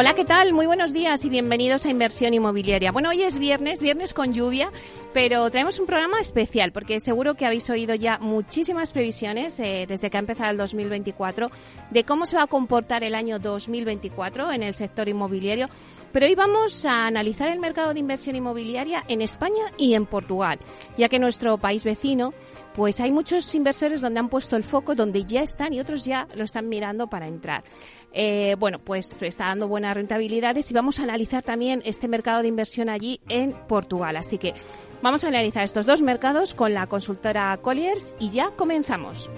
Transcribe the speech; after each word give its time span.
Hola, 0.00 0.14
¿qué 0.14 0.24
tal? 0.24 0.52
Muy 0.52 0.66
buenos 0.66 0.92
días 0.92 1.24
y 1.24 1.28
bienvenidos 1.28 1.84
a 1.84 1.90
Inversión 1.90 2.32
Inmobiliaria. 2.32 2.92
Bueno, 2.92 3.08
hoy 3.08 3.24
es 3.24 3.36
viernes, 3.40 3.82
viernes 3.82 4.14
con 4.14 4.32
lluvia, 4.32 4.70
pero 5.12 5.50
traemos 5.50 5.80
un 5.80 5.86
programa 5.86 6.20
especial 6.20 6.70
porque 6.70 7.00
seguro 7.00 7.34
que 7.34 7.44
habéis 7.44 7.68
oído 7.68 7.96
ya 7.96 8.16
muchísimas 8.20 8.92
previsiones 8.92 9.58
eh, 9.58 9.86
desde 9.88 10.08
que 10.08 10.16
ha 10.16 10.20
empezado 10.20 10.52
el 10.52 10.56
2024 10.56 11.50
de 11.90 12.04
cómo 12.04 12.26
se 12.26 12.36
va 12.36 12.44
a 12.44 12.46
comportar 12.46 13.02
el 13.02 13.16
año 13.16 13.40
2024 13.40 14.52
en 14.52 14.62
el 14.62 14.72
sector 14.72 15.08
inmobiliario. 15.08 15.68
Pero 16.12 16.26
hoy 16.26 16.36
vamos 16.36 16.84
a 16.84 17.08
analizar 17.08 17.48
el 17.48 17.58
mercado 17.58 17.92
de 17.92 17.98
inversión 17.98 18.36
inmobiliaria 18.36 19.04
en 19.08 19.20
España 19.20 19.72
y 19.76 19.94
en 19.94 20.06
Portugal, 20.06 20.60
ya 20.96 21.08
que 21.08 21.18
nuestro 21.18 21.58
país 21.58 21.82
vecino 21.82 22.34
pues 22.78 23.00
hay 23.00 23.10
muchos 23.10 23.52
inversores 23.56 24.02
donde 24.02 24.20
han 24.20 24.28
puesto 24.28 24.54
el 24.54 24.62
foco, 24.62 24.94
donde 24.94 25.24
ya 25.24 25.42
están 25.42 25.72
y 25.72 25.80
otros 25.80 26.04
ya 26.04 26.28
lo 26.36 26.44
están 26.44 26.68
mirando 26.68 27.08
para 27.08 27.26
entrar. 27.26 27.64
Eh, 28.12 28.54
bueno, 28.56 28.78
pues 28.78 29.16
está 29.20 29.46
dando 29.46 29.66
buenas 29.66 29.96
rentabilidades 29.96 30.70
y 30.70 30.74
vamos 30.74 31.00
a 31.00 31.02
analizar 31.02 31.42
también 31.42 31.82
este 31.84 32.06
mercado 32.06 32.40
de 32.40 32.46
inversión 32.46 32.88
allí 32.88 33.20
en 33.28 33.52
Portugal. 33.66 34.16
Así 34.16 34.38
que 34.38 34.54
vamos 35.02 35.24
a 35.24 35.26
analizar 35.26 35.64
estos 35.64 35.86
dos 35.86 36.02
mercados 36.02 36.54
con 36.54 36.72
la 36.72 36.86
consultora 36.86 37.58
Colliers 37.60 38.14
y 38.20 38.30
ya 38.30 38.50
comenzamos. 38.50 39.28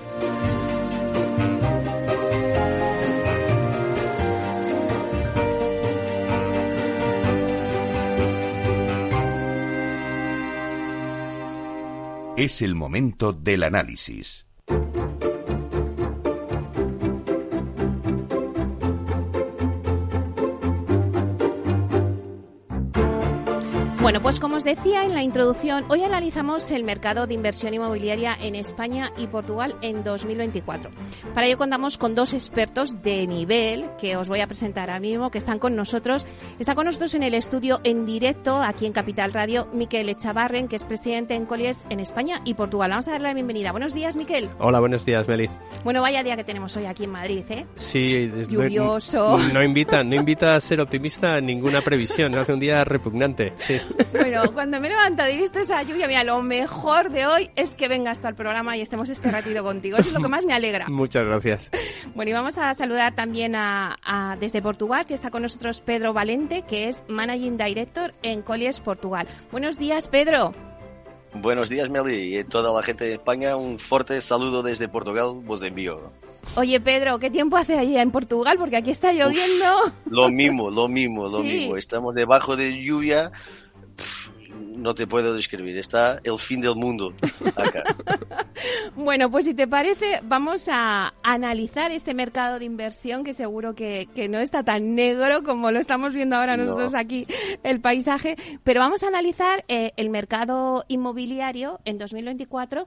Es 12.40 12.62
el 12.62 12.74
momento 12.74 13.34
del 13.34 13.64
análisis. 13.64 14.46
Bueno, 24.02 24.22
pues 24.22 24.40
como 24.40 24.56
os 24.56 24.64
decía 24.64 25.04
en 25.04 25.12
la 25.12 25.22
introducción, 25.22 25.84
hoy 25.90 26.02
analizamos 26.02 26.70
el 26.70 26.84
mercado 26.84 27.26
de 27.26 27.34
inversión 27.34 27.74
inmobiliaria 27.74 28.34
en 28.40 28.54
España 28.54 29.12
y 29.18 29.26
Portugal 29.26 29.76
en 29.82 30.02
2024. 30.02 30.90
Para 31.34 31.46
ello 31.46 31.58
contamos 31.58 31.98
con 31.98 32.14
dos 32.14 32.32
expertos 32.32 33.02
de 33.02 33.26
nivel 33.26 33.90
que 33.98 34.16
os 34.16 34.26
voy 34.26 34.40
a 34.40 34.46
presentar 34.46 34.88
ahora 34.88 35.00
mismo, 35.00 35.30
que 35.30 35.36
están 35.36 35.58
con 35.58 35.76
nosotros. 35.76 36.24
Está 36.58 36.74
con 36.74 36.86
nosotros 36.86 37.14
en 37.14 37.24
el 37.24 37.34
estudio 37.34 37.82
en 37.84 38.06
directo, 38.06 38.62
aquí 38.62 38.86
en 38.86 38.94
Capital 38.94 39.34
Radio, 39.34 39.68
Miquel 39.74 40.08
Echavarren, 40.08 40.66
que 40.66 40.76
es 40.76 40.84
presidente 40.86 41.34
en 41.34 41.44
Colliers 41.44 41.84
en 41.90 42.00
España 42.00 42.40
y 42.46 42.54
Portugal. 42.54 42.88
Vamos 42.88 43.06
a 43.08 43.12
darle 43.12 43.28
la 43.28 43.34
bienvenida. 43.34 43.70
Buenos 43.70 43.92
días, 43.92 44.16
Miquel. 44.16 44.48
Hola, 44.60 44.80
buenos 44.80 45.04
días, 45.04 45.28
Meli. 45.28 45.50
Bueno, 45.84 46.00
vaya 46.00 46.22
día 46.22 46.36
que 46.36 46.44
tenemos 46.44 46.74
hoy 46.74 46.86
aquí 46.86 47.04
en 47.04 47.10
Madrid, 47.10 47.44
¿eh? 47.50 47.66
Sí, 47.74 48.32
lluvioso. 48.48 49.36
No, 49.36 49.52
no, 49.52 49.62
invita, 49.62 50.02
no 50.02 50.14
invita 50.14 50.56
a 50.56 50.60
ser 50.62 50.80
optimista 50.80 51.34
a 51.34 51.40
ninguna 51.42 51.82
previsión. 51.82 52.34
Hace 52.34 52.54
un 52.54 52.60
día 52.60 52.82
repugnante. 52.82 53.52
Sí. 53.58 53.78
Bueno, 54.12 54.42
cuando 54.52 54.80
me 54.80 54.88
he 54.88 54.90
levantado 54.90 55.30
y 55.30 55.34
he 55.34 55.38
visto 55.38 55.58
esa 55.58 55.82
lluvia, 55.82 56.06
mira, 56.06 56.24
lo 56.24 56.42
mejor 56.42 57.10
de 57.10 57.26
hoy 57.26 57.50
es 57.56 57.76
que 57.76 57.88
vengas 57.88 58.20
tú 58.20 58.26
al 58.28 58.34
programa 58.34 58.76
y 58.76 58.82
estemos 58.82 59.08
este 59.08 59.30
ratito 59.30 59.62
contigo. 59.62 59.96
Eso 59.98 60.08
es 60.08 60.14
lo 60.14 60.20
que 60.20 60.28
más 60.28 60.44
me 60.44 60.52
alegra. 60.52 60.86
Muchas 60.88 61.24
gracias. 61.24 61.70
Bueno, 62.14 62.30
y 62.30 62.34
vamos 62.34 62.58
a 62.58 62.72
saludar 62.74 63.14
también 63.14 63.54
a, 63.56 64.36
desde 64.40 64.62
Portugal, 64.62 65.06
que 65.06 65.14
está 65.14 65.30
con 65.30 65.42
nosotros 65.42 65.80
Pedro 65.80 66.12
Valente, 66.12 66.62
que 66.62 66.88
es 66.88 67.04
Managing 67.08 67.56
Director 67.56 68.14
en 68.22 68.42
Colliers 68.42 68.80
Portugal. 68.80 69.26
Buenos 69.50 69.78
días, 69.78 70.08
Pedro. 70.08 70.54
Buenos 71.32 71.68
días, 71.68 71.88
Meli, 71.88 72.34
y 72.34 72.38
a 72.38 72.44
toda 72.44 72.74
la 72.74 72.82
gente 72.84 73.04
de 73.04 73.12
España. 73.12 73.56
Un 73.56 73.78
fuerte 73.78 74.20
saludo 74.20 74.64
desde 74.64 74.88
Portugal, 74.88 75.40
vos 75.44 75.62
envío. 75.62 76.10
Oye, 76.56 76.80
Pedro, 76.80 77.20
¿qué 77.20 77.30
tiempo 77.30 77.56
hace 77.56 77.78
allí 77.78 77.96
en 77.96 78.10
Portugal? 78.10 78.56
Porque 78.58 78.76
aquí 78.76 78.90
está 78.90 79.12
lloviendo. 79.12 79.92
lo 80.06 80.28
mismo, 80.28 80.70
lo 80.70 80.88
mismo, 80.88 81.28
lo 81.28 81.38
mismo. 81.44 81.76
Estamos 81.76 82.14
debajo 82.16 82.56
de 82.56 82.82
lluvia 82.82 83.30
no 84.70 84.94
te 84.94 85.06
puedo 85.06 85.34
describir, 85.34 85.76
está 85.78 86.20
el 86.24 86.38
fin 86.38 86.60
del 86.60 86.76
mundo 86.76 87.14
acá. 87.56 87.82
bueno, 88.96 89.30
pues 89.30 89.44
si 89.44 89.54
te 89.54 89.66
parece, 89.66 90.20
vamos 90.22 90.68
a 90.70 91.14
analizar 91.22 91.90
este 91.90 92.14
mercado 92.14 92.58
de 92.58 92.64
inversión 92.64 93.24
que 93.24 93.32
seguro 93.32 93.74
que, 93.74 94.08
no 94.30 94.38
está 94.38 94.62
tan 94.62 94.94
negro 94.94 95.42
como 95.42 95.70
lo 95.70 95.78
estamos 95.80 96.14
viendo 96.14 96.36
ahora 96.36 96.56
nosotros 96.56 96.94
aquí, 96.94 97.26
el 97.62 97.80
paisaje, 97.80 98.36
pero 98.62 98.80
vamos 98.80 99.02
a 99.02 99.08
analizar 99.08 99.64
eh, 99.68 99.92
el 99.96 100.10
mercado 100.10 100.84
inmobiliario 100.88 101.80
en 101.84 101.98
2024 101.98 102.86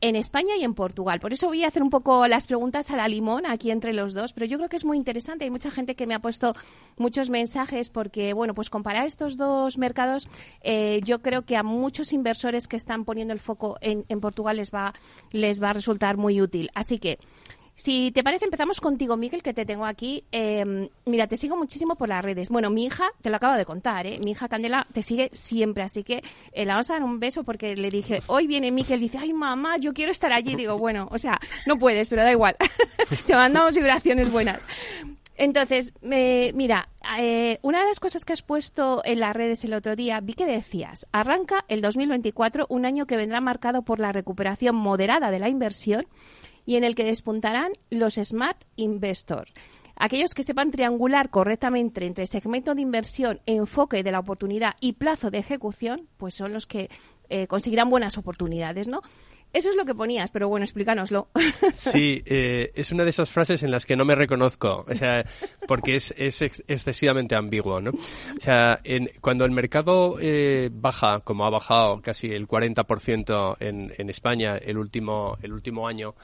en 0.00 0.16
España 0.16 0.56
y 0.56 0.64
en 0.64 0.74
Portugal. 0.74 1.20
Por 1.20 1.32
eso 1.32 1.48
voy 1.48 1.64
a 1.64 1.68
hacer 1.68 1.82
un 1.82 1.90
poco 1.90 2.26
las 2.28 2.46
preguntas 2.46 2.90
a 2.90 2.96
la 2.96 3.08
limón 3.08 3.46
aquí 3.46 3.70
entre 3.70 3.92
los 3.92 4.14
dos, 4.14 4.32
pero 4.32 4.46
yo 4.46 4.56
creo 4.58 4.68
que 4.68 4.76
es 4.76 4.84
muy 4.84 4.96
interesante. 4.96 5.44
Hay 5.44 5.50
mucha 5.50 5.70
gente 5.70 5.96
que 5.96 6.06
me 6.06 6.14
ha 6.14 6.20
puesto 6.20 6.54
muchos 6.96 7.30
mensajes 7.30 7.90
porque, 7.90 8.32
bueno, 8.32 8.54
pues 8.54 8.70
comparar 8.70 9.06
estos 9.06 9.36
dos 9.36 9.78
mercados, 9.78 10.28
eh, 10.62 11.00
yo 11.04 11.20
creo 11.20 11.42
que 11.42 11.56
a 11.56 11.62
muchos 11.62 12.12
inversores 12.12 12.68
que 12.68 12.76
están 12.76 13.04
poniendo 13.04 13.32
el 13.34 13.40
foco 13.40 13.76
en, 13.80 14.04
en 14.08 14.20
Portugal 14.20 14.56
les 14.56 14.72
va, 14.72 14.94
les 15.32 15.62
va 15.62 15.70
a 15.70 15.72
resultar 15.72 16.16
muy 16.16 16.40
útil. 16.40 16.70
Así 16.74 16.98
que 16.98 17.18
si 17.78 18.10
te 18.10 18.24
parece, 18.24 18.44
empezamos 18.44 18.80
contigo, 18.80 19.16
Miguel, 19.16 19.40
que 19.40 19.54
te 19.54 19.64
tengo 19.64 19.86
aquí. 19.86 20.24
Em, 20.32 20.88
mira, 21.04 21.28
te 21.28 21.36
sigo 21.36 21.56
muchísimo 21.56 21.94
por 21.94 22.08
las 22.08 22.24
redes. 22.24 22.48
Bueno, 22.48 22.70
mi 22.70 22.84
hija, 22.84 23.08
te 23.22 23.30
lo 23.30 23.36
acabo 23.36 23.54
de 23.54 23.64
contar, 23.64 24.04
¿eh? 24.04 24.18
Mi 24.18 24.32
hija 24.32 24.48
Candela 24.48 24.84
te 24.92 25.04
sigue 25.04 25.30
siempre, 25.32 25.84
así 25.84 26.02
que 26.02 26.24
eh, 26.50 26.64
la 26.64 26.74
vamos 26.74 26.90
a 26.90 26.94
dar 26.94 27.04
un 27.04 27.20
beso 27.20 27.44
porque 27.44 27.76
le 27.76 27.88
dije, 27.88 28.20
hoy 28.26 28.48
viene 28.48 28.72
Miguel, 28.72 28.98
dice, 28.98 29.18
ay 29.18 29.32
mamá, 29.32 29.76
yo 29.76 29.94
quiero 29.94 30.10
estar 30.10 30.32
allí. 30.32 30.56
Digo, 30.56 30.76
bueno, 30.76 31.06
o 31.12 31.20
sea, 31.20 31.38
no 31.66 31.78
puedes, 31.78 32.10
pero 32.10 32.24
da 32.24 32.32
igual. 32.32 32.56
te 33.28 33.36
mandamos 33.36 33.76
vibraciones 33.76 34.28
buenas. 34.32 34.66
Entonces, 35.36 35.94
mira, 36.02 36.88
eh, 37.16 37.60
una 37.62 37.78
de 37.78 37.86
las 37.86 38.00
cosas 38.00 38.24
que 38.24 38.32
has 38.32 38.42
puesto 38.42 39.02
en 39.04 39.20
las 39.20 39.36
redes 39.36 39.62
el 39.62 39.72
otro 39.72 39.94
día, 39.94 40.20
vi 40.20 40.34
que 40.34 40.46
decías, 40.46 41.06
arranca 41.12 41.64
el 41.68 41.80
2024, 41.80 42.66
un 42.68 42.84
año 42.84 43.06
que 43.06 43.16
vendrá 43.16 43.40
marcado 43.40 43.82
por 43.82 44.00
la 44.00 44.10
recuperación 44.10 44.74
moderada 44.74 45.30
de 45.30 45.38
la 45.38 45.48
inversión 45.48 46.08
y 46.68 46.76
en 46.76 46.84
el 46.84 46.94
que 46.94 47.04
despuntarán 47.04 47.72
los 47.88 48.16
Smart 48.16 48.62
Investors. 48.76 49.50
Aquellos 49.96 50.34
que 50.34 50.42
sepan 50.42 50.70
triangular 50.70 51.30
correctamente 51.30 52.04
entre 52.04 52.26
segmento 52.26 52.74
de 52.74 52.82
inversión, 52.82 53.40
enfoque 53.46 54.02
de 54.02 54.12
la 54.12 54.18
oportunidad 54.18 54.74
y 54.78 54.92
plazo 54.92 55.30
de 55.30 55.38
ejecución, 55.38 56.06
pues 56.18 56.34
son 56.34 56.52
los 56.52 56.66
que 56.66 56.90
eh, 57.30 57.46
conseguirán 57.46 57.88
buenas 57.88 58.18
oportunidades, 58.18 58.86
¿no? 58.86 59.00
Eso 59.52 59.70
es 59.70 59.76
lo 59.76 59.86
que 59.86 59.94
ponías, 59.94 60.30
pero 60.30 60.48
bueno, 60.48 60.64
explícanoslo. 60.64 61.28
Sí, 61.72 62.22
eh, 62.26 62.70
es 62.74 62.92
una 62.92 63.04
de 63.04 63.10
esas 63.10 63.30
frases 63.30 63.62
en 63.62 63.70
las 63.70 63.86
que 63.86 63.96
no 63.96 64.04
me 64.04 64.14
reconozco, 64.14 64.84
o 64.86 64.94
sea, 64.94 65.24
porque 65.66 65.96
es, 65.96 66.14
es 66.18 66.42
excesivamente 66.42 67.34
ambiguo, 67.34 67.80
¿no? 67.80 67.90
O 67.90 68.40
sea, 68.40 68.78
en, 68.84 69.10
cuando 69.20 69.46
el 69.46 69.52
mercado 69.52 70.18
eh, 70.20 70.68
baja, 70.70 71.20
como 71.20 71.46
ha 71.46 71.50
bajado 71.50 72.02
casi 72.02 72.28
el 72.28 72.46
40% 72.46 73.56
en, 73.60 73.94
en 73.96 74.10
España 74.10 74.58
el 74.58 74.76
último, 74.76 75.38
el 75.42 75.52
último 75.52 75.88
año, 75.88 76.14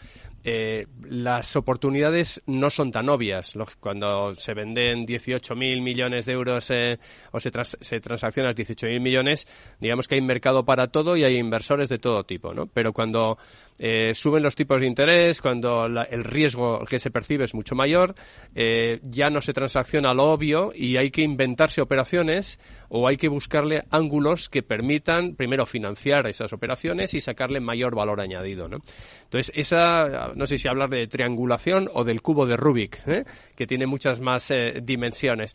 eh, 0.46 0.86
las 1.08 1.56
oportunidades 1.56 2.42
no 2.46 2.68
son 2.68 2.92
tan 2.92 3.08
obvias. 3.08 3.54
Cuando 3.80 4.34
se 4.34 4.52
venden 4.52 5.06
18.000 5.06 5.82
millones 5.82 6.26
de 6.26 6.32
euros 6.32 6.70
eh, 6.70 6.98
o 7.32 7.40
se, 7.40 7.50
se 7.80 8.00
transaccionan 8.00 8.54
18.000 8.54 9.00
millones, 9.00 9.48
digamos 9.80 10.06
que 10.06 10.16
hay 10.16 10.20
mercado 10.20 10.64
para 10.64 10.88
todo 10.88 11.16
y 11.16 11.24
hay 11.24 11.38
inversores 11.38 11.88
de 11.88 11.98
todo 11.98 12.24
tipo, 12.24 12.52
¿no? 12.52 12.66
Pero 12.66 12.92
cuando 12.92 13.38
eh, 13.78 14.14
suben 14.14 14.42
los 14.42 14.54
tipos 14.54 14.80
de 14.80 14.86
interés, 14.86 15.40
cuando 15.40 15.86
el 15.86 16.22
riesgo 16.22 16.84
que 16.84 17.00
se 17.00 17.10
percibe 17.10 17.44
es 17.44 17.54
mucho 17.54 17.74
mayor, 17.74 18.14
eh, 18.54 19.00
ya 19.02 19.30
no 19.30 19.40
se 19.40 19.52
transacciona 19.52 20.14
lo 20.14 20.32
obvio 20.32 20.70
y 20.74 20.96
hay 20.96 21.10
que 21.10 21.22
inventarse 21.22 21.80
operaciones 21.80 22.60
o 22.88 23.08
hay 23.08 23.16
que 23.16 23.26
buscarle 23.26 23.84
ángulos 23.90 24.48
que 24.48 24.62
permitan 24.62 25.34
primero 25.34 25.66
financiar 25.66 26.28
esas 26.28 26.52
operaciones 26.52 27.14
y 27.14 27.20
sacarle 27.20 27.58
mayor 27.58 27.96
valor 27.96 28.20
añadido. 28.20 28.68
¿no? 28.68 28.78
Entonces, 29.24 29.50
esa, 29.56 30.32
no 30.36 30.46
sé 30.46 30.58
si 30.58 30.68
hablar 30.68 30.90
de 30.90 31.08
triangulación 31.08 31.88
o 31.92 32.04
del 32.04 32.22
cubo 32.22 32.46
de 32.46 32.56
Rubik, 32.56 33.02
¿eh? 33.08 33.24
que 33.56 33.66
tiene 33.66 33.86
muchas 33.86 34.20
más 34.20 34.52
dimensiones, 34.82 35.54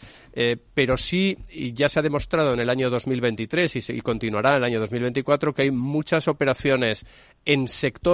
pero 0.73 0.97
sí, 0.97 1.37
y 1.49 1.71
ya 1.71 1.87
se 1.87 1.99
ha 1.99 2.01
demostrado 2.01 2.53
en 2.53 2.59
el 2.59 2.69
año 2.69 2.89
2023 2.89 3.75
y, 3.75 3.93
y 3.93 4.01
continuará 4.01 4.51
en 4.51 4.57
el 4.57 4.63
año 4.65 4.79
2024 4.81 5.53
que 5.53 5.61
hay 5.61 5.71
muchas 5.71 6.27
operaciones 6.27 7.05
en 7.45 7.67
sectores 7.67 8.08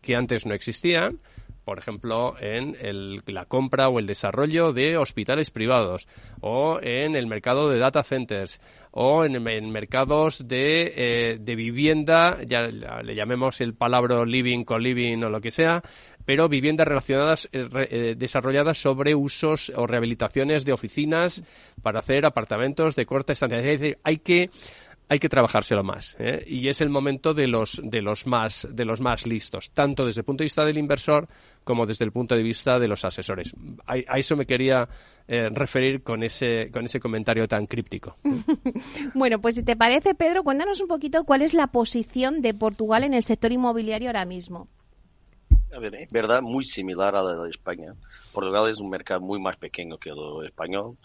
que 0.00 0.16
antes 0.16 0.46
no 0.46 0.54
existían, 0.54 1.20
por 1.64 1.78
ejemplo, 1.78 2.34
en 2.40 3.22
la 3.26 3.44
compra 3.44 3.88
o 3.88 3.98
el 4.00 4.06
desarrollo 4.06 4.72
de 4.72 4.96
hospitales 4.96 5.50
privados, 5.50 6.08
o 6.40 6.80
en 6.82 7.14
el 7.14 7.28
mercado 7.28 7.70
de 7.70 7.78
data 7.78 8.02
centers, 8.02 8.60
o 8.90 9.24
en, 9.24 9.70
mercados 9.70 10.46
de, 10.46 10.92
eh, 10.96 11.54
vivienda, 11.56 12.38
ya 12.46 12.62
le 12.62 13.14
llamemos 13.14 13.60
el 13.60 13.74
palabra 13.74 14.24
living, 14.24 14.64
co-living 14.64 15.22
o 15.22 15.30
lo 15.30 15.40
que 15.40 15.50
sea, 15.50 15.82
pero 16.24 16.48
viviendas 16.48 16.86
relacionadas, 16.86 17.48
eh, 17.52 17.68
eh, 17.90 18.14
desarrolladas 18.16 18.78
sobre 18.78 19.14
usos 19.14 19.72
o 19.74 19.86
rehabilitaciones 19.86 20.64
de 20.64 20.72
oficinas 20.72 21.42
para 21.80 22.00
hacer 22.00 22.26
apartamentos 22.26 22.94
de 22.94 23.06
corta 23.06 23.32
estancia. 23.32 23.58
Es 23.58 23.80
decir, 23.80 23.98
hay 24.04 24.18
que 24.18 24.50
hay 25.08 25.18
que 25.18 25.28
trabajárselo 25.28 25.82
más. 25.84 26.16
¿eh? 26.18 26.44
Y 26.46 26.68
es 26.68 26.80
el 26.80 26.88
momento 26.88 27.34
de 27.34 27.46
los, 27.46 27.80
de, 27.82 28.02
los 28.02 28.26
más, 28.26 28.66
de 28.70 28.84
los 28.84 29.00
más 29.00 29.26
listos, 29.26 29.70
tanto 29.74 30.06
desde 30.06 30.20
el 30.20 30.24
punto 30.24 30.42
de 30.42 30.46
vista 30.46 30.64
del 30.64 30.78
inversor 30.78 31.28
como 31.64 31.86
desde 31.86 32.04
el 32.04 32.12
punto 32.12 32.34
de 32.34 32.42
vista 32.42 32.78
de 32.78 32.88
los 32.88 33.04
asesores. 33.04 33.52
A, 33.86 33.96
eso 34.18 34.36
me 34.36 34.46
quería 34.46 34.88
eh, 35.28 35.50
referir 35.52 36.02
con 36.02 36.22
ese, 36.22 36.70
con 36.72 36.84
ese 36.84 36.98
comentario 36.98 37.46
tan 37.46 37.66
críptico. 37.66 38.16
bueno, 39.14 39.40
pues 39.40 39.56
si 39.56 39.62
te 39.62 39.76
parece, 39.76 40.14
Pedro, 40.14 40.44
cuéntanos 40.44 40.80
un 40.80 40.88
poquito 40.88 41.24
cuál 41.24 41.42
es 41.42 41.54
la 41.54 41.66
posición 41.66 42.40
de 42.40 42.54
Portugal 42.54 43.04
en 43.04 43.14
el 43.14 43.22
sector 43.22 43.52
inmobiliario 43.52 44.08
ahora 44.08 44.24
mismo. 44.24 44.68
A 45.74 45.78
ver, 45.78 45.94
en 45.94 46.08
verdad, 46.10 46.42
muy 46.42 46.64
similar 46.64 47.16
a 47.16 47.22
la 47.22 47.34
de 47.34 47.50
España. 47.50 47.94
Portugal 48.32 48.70
es 48.70 48.78
un 48.78 48.90
mercado 48.90 49.20
muy 49.20 49.40
más 49.40 49.56
pequeño 49.56 49.98
que 49.98 50.10
el 50.10 50.46
español. 50.46 50.96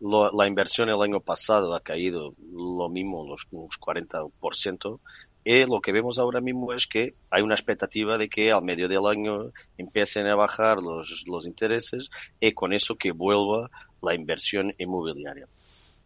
La 0.00 0.46
inversión 0.46 0.88
el 0.88 1.00
año 1.00 1.20
pasado 1.20 1.74
ha 1.74 1.80
caído 1.80 2.32
lo 2.52 2.88
mismo, 2.88 3.26
los, 3.26 3.46
los 3.50 3.78
40%. 3.80 5.00
Y 5.46 5.64
lo 5.66 5.80
que 5.80 5.92
vemos 5.92 6.18
ahora 6.18 6.40
mismo 6.40 6.72
es 6.72 6.86
que 6.86 7.14
hay 7.30 7.42
una 7.42 7.54
expectativa 7.54 8.16
de 8.16 8.30
que 8.30 8.50
al 8.50 8.64
medio 8.64 8.88
del 8.88 9.06
año 9.06 9.52
empiecen 9.76 10.26
a 10.26 10.36
bajar 10.36 10.78
los, 10.78 11.24
los 11.26 11.46
intereses 11.46 12.08
y 12.40 12.52
con 12.52 12.72
eso 12.72 12.96
que 12.96 13.12
vuelva 13.12 13.70
la 14.02 14.14
inversión 14.14 14.74
inmobiliaria. 14.78 15.46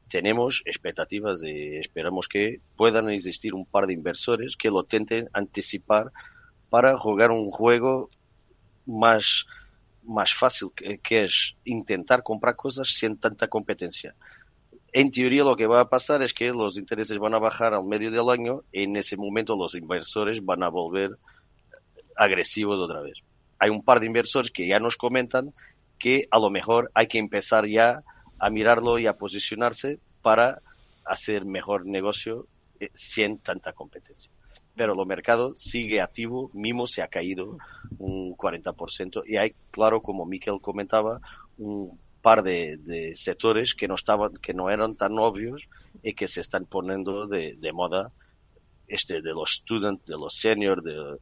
Tenemos 0.08 0.62
expectativas 0.64 1.40
de, 1.40 1.79
esperamos 1.79 2.29
que 2.29 2.61
puedan 2.76 3.11
existir 3.11 3.55
un 3.55 3.64
par 3.64 3.87
de 3.87 3.94
inversores 3.94 4.56
que 4.56 4.70
lo 4.70 4.81
intenten 4.81 5.29
anticipar 5.32 6.11
para 6.69 6.99
jugar 6.99 7.31
un 7.31 7.49
juego 7.50 8.08
más, 8.87 9.46
más 10.09 10.35
fácil, 10.35 10.71
que, 10.75 10.99
que 10.99 11.25
es 11.25 11.55
intentar 11.65 12.23
comprar 12.23 12.57
cosas 12.57 12.89
sin 12.89 13.19
tanta 13.19 13.47
competencia 13.49 14.15
en 14.93 15.11
teoría 15.11 15.45
lo 15.45 15.57
que 15.57 15.67
va 15.67 15.81
a 15.81 15.89
pasar 15.89 16.23
es 16.23 16.33
que 16.33 16.51
los 16.51 16.77
intereses 16.77 17.19
van 17.19 17.35
a 17.35 17.39
bajar 17.39 17.75
al 17.75 17.85
medio 17.85 18.11
del 18.11 18.31
año 18.31 18.63
y 18.73 18.85
en 18.85 18.97
ese 18.97 19.17
momento 19.17 19.57
los 19.57 19.75
inversores 19.75 20.45
van 20.45 20.63
a 20.63 20.69
volver 20.69 21.11
agresivos 22.17 22.81
otra 22.81 23.03
vez. 23.03 23.19
Hay 23.59 23.71
un 23.71 23.83
par 23.83 24.01
de 24.01 24.07
inversores 24.07 24.51
que 24.51 24.67
ya 24.67 24.81
nos 24.81 24.97
comentan 24.97 25.53
que 25.99 26.27
a 26.31 26.39
lo 26.39 26.51
mejor 26.51 26.91
hay 26.95 27.07
que 27.07 27.19
empezar 27.19 27.67
ya 27.67 28.03
a 28.39 28.51
mirarlo 28.51 28.99
y 28.99 29.07
a 29.07 29.17
posicionarse 29.17 29.99
para 30.23 30.63
hacer 31.05 31.45
mejor 31.45 31.87
negocio 31.87 32.47
eh, 32.81 32.91
sin 32.95 33.39
tanta 33.39 33.73
competencia. 33.73 34.31
Pero 34.79 34.93
el 34.93 35.07
mercado 35.09 35.57
sigue 35.57 36.01
activo, 36.01 36.51
mismo 36.55 36.87
se 36.87 37.03
ha 37.03 37.09
caído 37.09 37.59
un 37.99 38.33
40% 38.37 39.25
y 39.27 39.37
hay, 39.37 39.57
claro, 39.73 40.01
como 40.01 40.25
Miquel 40.25 40.61
comentaba, 40.61 41.21
un 41.59 41.99
par 42.23 42.45
de, 42.45 43.13
sectores 43.17 43.75
que 43.75 43.89
no 43.89 43.97
estaban, 43.97 44.35
que 44.35 44.55
no 44.55 44.71
eran 44.71 44.95
tan 44.95 45.19
obvios 45.19 45.63
y 46.05 46.13
que 46.13 46.29
se 46.29 46.41
están 46.41 46.65
poniendo 46.65 47.27
de, 47.27 47.73
moda, 47.73 48.13
este, 48.87 49.21
de 49.21 49.33
los 49.33 49.55
students, 49.55 50.07
de 50.07 50.15
los 50.15 50.37
seniors, 50.37 50.85
de 50.85 51.19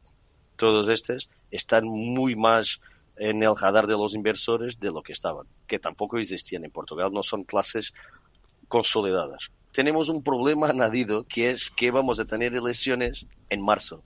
todos 0.55 0.87
estos, 0.87 1.27
están 1.49 1.85
muy 1.85 2.35
más 2.35 2.79
en 3.15 3.41
el 3.41 3.55
radar 3.57 3.87
de 3.87 3.97
los 3.97 4.13
inversores 4.13 4.79
de 4.79 4.91
lo 4.91 5.01
que 5.01 5.13
estaban, 5.13 5.47
que 5.65 5.79
tampoco 5.79 6.19
existían 6.19 6.63
en 6.63 6.69
Portugal, 6.69 7.11
no 7.11 7.23
son 7.23 7.43
clases 7.43 7.91
consolidadas. 8.67 9.49
Tenemos 9.77 10.09
un 10.09 10.23
problema 10.23 10.69
añadido 10.71 11.23
que 11.23 11.51
es 11.51 11.69
que 11.69 11.91
vamos 11.91 12.19
a 12.19 12.25
tener 12.25 12.55
elecciones 12.55 13.27
en 13.51 13.61
marzo. 13.61 14.01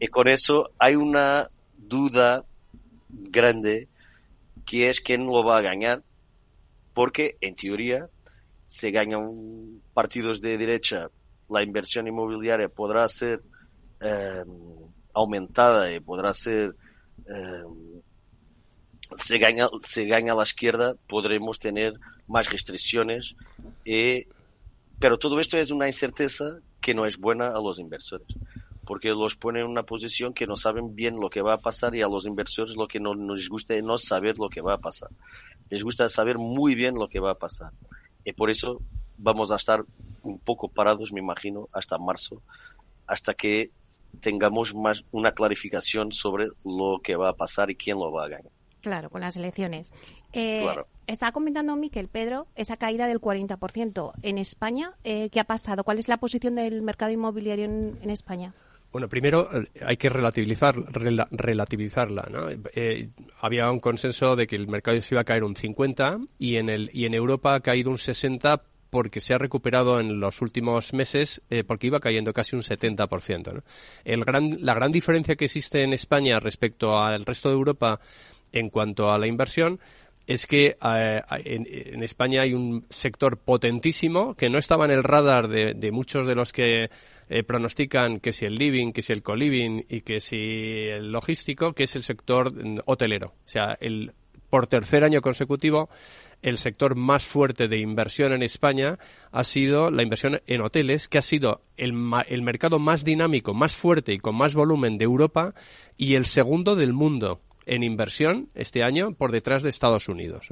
Y 0.00 0.08
con 0.08 0.26
eso 0.26 0.70
hay 0.80 0.96
una 0.96 1.48
duda 1.78 2.44
grande 3.08 3.86
que 4.66 4.90
es 4.90 5.00
quién 5.00 5.26
lo 5.26 5.44
va 5.44 5.58
a 5.58 5.60
ganar, 5.60 6.02
porque 6.92 7.36
en 7.40 7.54
teoría 7.54 8.08
se 8.66 8.90
ganan 8.90 9.80
partidos 9.94 10.40
de 10.40 10.58
derecha, 10.58 11.08
la 11.48 11.62
inversión 11.62 12.08
inmobiliaria 12.08 12.68
podrá 12.68 13.08
ser 13.08 13.42
em, 14.00 14.48
aumentada 15.14 15.92
y 15.92 16.00
podrá 16.00 16.34
ser 16.34 16.74
em, 17.26 18.02
se 19.16 19.38
gana 19.38 19.68
se 19.80 20.04
gana 20.06 20.32
a 20.32 20.36
la 20.36 20.42
izquierda 20.42 20.94
podremos 21.06 21.58
tener 21.58 21.94
más 22.26 22.50
restricciones 22.50 23.34
y, 23.84 24.26
pero 25.00 25.18
todo 25.18 25.40
esto 25.40 25.56
es 25.56 25.72
una 25.72 25.88
incerteza 25.88 26.60
que 26.80 26.94
no 26.94 27.06
es 27.06 27.18
buena 27.18 27.48
a 27.48 27.60
los 27.60 27.80
inversores 27.80 28.28
porque 28.90 29.10
los 29.10 29.36
pone 29.36 29.60
en 29.60 29.68
una 29.68 29.84
posición 29.84 30.34
que 30.34 30.48
no 30.48 30.56
saben 30.56 30.96
bien 30.96 31.20
lo 31.20 31.30
que 31.30 31.42
va 31.42 31.52
a 31.52 31.58
pasar 31.58 31.94
y 31.94 32.02
a 32.02 32.08
los 32.08 32.26
inversores 32.26 32.74
lo 32.74 32.88
que 32.88 32.98
no 32.98 33.14
nos 33.14 33.48
gusta 33.48 33.76
es 33.76 33.84
no 33.84 33.98
saber 33.98 34.36
lo 34.36 34.48
que 34.48 34.62
va 34.62 34.74
a 34.74 34.78
pasar. 34.78 35.10
Les 35.68 35.84
gusta 35.84 36.08
saber 36.08 36.38
muy 36.38 36.74
bien 36.74 36.96
lo 36.96 37.08
que 37.08 37.20
va 37.20 37.30
a 37.30 37.38
pasar. 37.38 37.70
Y 38.24 38.32
por 38.32 38.50
eso 38.50 38.82
vamos 39.16 39.52
a 39.52 39.54
estar 39.54 39.84
un 40.22 40.40
poco 40.40 40.66
parados, 40.66 41.12
me 41.12 41.20
imagino, 41.20 41.68
hasta 41.72 41.98
marzo, 41.98 42.42
hasta 43.06 43.34
que 43.34 43.70
tengamos 44.18 44.74
más 44.74 45.04
una 45.12 45.30
clarificación 45.30 46.10
sobre 46.10 46.46
lo 46.64 46.98
que 47.00 47.14
va 47.14 47.28
a 47.28 47.36
pasar 47.36 47.70
y 47.70 47.76
quién 47.76 47.96
lo 47.96 48.10
va 48.10 48.24
a 48.24 48.28
ganar. 48.28 48.52
Claro, 48.80 49.08
con 49.08 49.20
las 49.20 49.36
elecciones. 49.36 49.92
Eh, 50.32 50.66
Estaba 51.10 51.32
comentando 51.32 51.76
Miquel, 51.76 52.08
Pedro, 52.08 52.46
esa 52.54 52.76
caída 52.76 53.06
del 53.06 53.20
40% 53.20 54.12
en 54.22 54.38
España. 54.38 54.92
Eh, 55.04 55.28
¿Qué 55.30 55.40
ha 55.40 55.44
pasado? 55.44 55.84
¿Cuál 55.84 55.98
es 55.98 56.08
la 56.08 56.18
posición 56.18 56.54
del 56.54 56.82
mercado 56.82 57.12
inmobiliario 57.12 57.64
en 57.64 58.10
España? 58.10 58.54
Bueno, 58.92 59.08
primero 59.08 59.48
eh, 59.52 59.68
hay 59.84 59.96
que 59.96 60.08
relativizar, 60.08 60.74
relativizarla. 61.30 62.28
¿no? 62.30 62.48
Eh, 62.74 63.08
había 63.40 63.70
un 63.70 63.78
consenso 63.78 64.34
de 64.34 64.46
que 64.46 64.56
el 64.56 64.66
mercado 64.66 65.00
se 65.00 65.14
iba 65.14 65.22
a 65.22 65.24
caer 65.24 65.44
un 65.44 65.54
50 65.54 66.18
y 66.38 66.56
en, 66.56 66.68
el, 66.68 66.90
y 66.92 67.04
en 67.04 67.14
Europa 67.14 67.54
ha 67.54 67.60
caído 67.60 67.90
un 67.90 67.98
60 67.98 68.62
porque 68.90 69.20
se 69.20 69.34
ha 69.34 69.38
recuperado 69.38 70.00
en 70.00 70.18
los 70.18 70.42
últimos 70.42 70.92
meses 70.92 71.40
eh, 71.50 71.62
porque 71.62 71.86
iba 71.86 72.00
cayendo 72.00 72.32
casi 72.32 72.56
un 72.56 72.62
70%. 72.62 73.54
¿no? 73.54 73.62
El 74.04 74.24
gran, 74.24 74.64
la 74.64 74.74
gran 74.74 74.90
diferencia 74.90 75.36
que 75.36 75.44
existe 75.44 75.84
en 75.84 75.92
España 75.92 76.40
respecto 76.40 76.98
al 76.98 77.24
resto 77.24 77.48
de 77.48 77.54
Europa 77.54 78.00
en 78.52 78.68
cuanto 78.68 79.12
a 79.12 79.18
la 79.18 79.28
inversión 79.28 79.78
es 80.32 80.46
que 80.46 80.76
en, 80.80 82.02
España 82.02 82.42
hay 82.42 82.54
un 82.54 82.86
sector 82.88 83.36
potentísimo 83.36 84.34
que 84.34 84.48
no 84.48 84.58
estaba 84.58 84.84
en 84.84 84.92
el 84.92 85.02
radar 85.02 85.48
de 85.48 85.90
muchos 85.90 86.26
de 86.26 86.34
los 86.34 86.52
que 86.52 86.88
eh, 87.32 87.44
pronostican 87.44 88.18
que 88.18 88.32
si 88.32 88.44
el 88.44 88.56
living, 88.56 88.90
que 88.90 89.02
si 89.02 89.12
el 89.12 89.22
co-living 89.22 89.84
y 89.88 90.00
que 90.00 90.18
si 90.18 90.88
el 90.88 91.12
logístico, 91.12 91.74
que 91.74 91.84
es 91.84 91.94
el 91.94 92.02
sector 92.02 92.52
mm, 92.52 92.80
hotelero. 92.86 93.28
O 93.28 93.48
sea, 93.48 93.78
el, 93.80 94.12
por 94.50 94.66
tercer 94.66 95.04
año 95.04 95.22
consecutivo, 95.22 95.88
el 96.42 96.58
sector 96.58 96.96
más 96.96 97.24
fuerte 97.24 97.68
de 97.68 97.78
inversión 97.78 98.32
en 98.32 98.42
España 98.42 98.98
ha 99.30 99.44
sido 99.44 99.92
la 99.92 100.02
inversión 100.02 100.40
en 100.48 100.60
hoteles, 100.60 101.06
que 101.06 101.18
ha 101.18 101.22
sido 101.22 101.60
el, 101.76 101.94
el 102.26 102.42
mercado 102.42 102.80
más 102.80 103.04
dinámico, 103.04 103.54
más 103.54 103.76
fuerte 103.76 104.12
y 104.12 104.18
con 104.18 104.34
más 104.34 104.54
volumen 104.54 104.98
de 104.98 105.04
Europa 105.04 105.54
y 105.96 106.16
el 106.16 106.26
segundo 106.26 106.74
del 106.74 106.92
mundo 106.92 107.40
en 107.70 107.84
inversión 107.84 108.48
este 108.54 108.82
año 108.82 109.12
por 109.12 109.30
detrás 109.30 109.62
de 109.62 109.70
Estados 109.70 110.08
Unidos. 110.08 110.48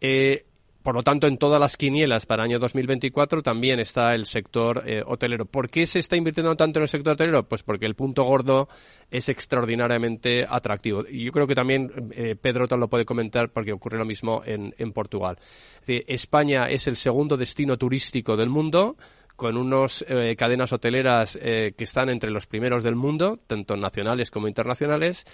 Eh, 0.00 0.44
por 0.82 0.94
lo 0.94 1.02
tanto, 1.02 1.28
en 1.28 1.36
todas 1.36 1.60
las 1.60 1.76
quinielas 1.76 2.26
para 2.26 2.42
el 2.42 2.50
año 2.50 2.58
2024 2.58 3.42
también 3.42 3.78
está 3.78 4.14
el 4.14 4.26
sector 4.26 4.82
eh, 4.84 5.02
hotelero. 5.06 5.44
¿Por 5.44 5.70
qué 5.70 5.86
se 5.86 6.00
está 6.00 6.16
invirtiendo 6.16 6.56
tanto 6.56 6.80
en 6.80 6.82
el 6.82 6.88
sector 6.88 7.12
hotelero? 7.12 7.46
Pues 7.46 7.62
porque 7.62 7.86
el 7.86 7.94
punto 7.94 8.24
gordo 8.24 8.68
es 9.10 9.28
extraordinariamente 9.28 10.44
atractivo. 10.48 11.04
Y 11.08 11.22
yo 11.22 11.32
creo 11.32 11.46
que 11.46 11.54
también 11.54 12.10
eh, 12.12 12.34
Pedro 12.34 12.66
te 12.66 12.76
lo 12.76 12.88
puede 12.88 13.04
comentar 13.04 13.50
porque 13.50 13.72
ocurre 13.72 13.98
lo 13.98 14.04
mismo 14.04 14.42
en, 14.44 14.74
en 14.76 14.92
Portugal. 14.92 15.38
España 15.86 16.68
es 16.68 16.86
el 16.88 16.96
segundo 16.96 17.36
destino 17.36 17.76
turístico 17.76 18.36
del 18.36 18.48
mundo 18.48 18.96
con 19.40 19.56
unas 19.56 20.04
eh, 20.06 20.36
cadenas 20.36 20.70
hoteleras 20.70 21.38
eh, 21.40 21.72
que 21.74 21.84
están 21.84 22.10
entre 22.10 22.30
los 22.30 22.46
primeros 22.46 22.82
del 22.82 22.94
mundo, 22.94 23.38
tanto 23.46 23.74
nacionales 23.74 24.30
como 24.30 24.48
internacionales, 24.48 25.24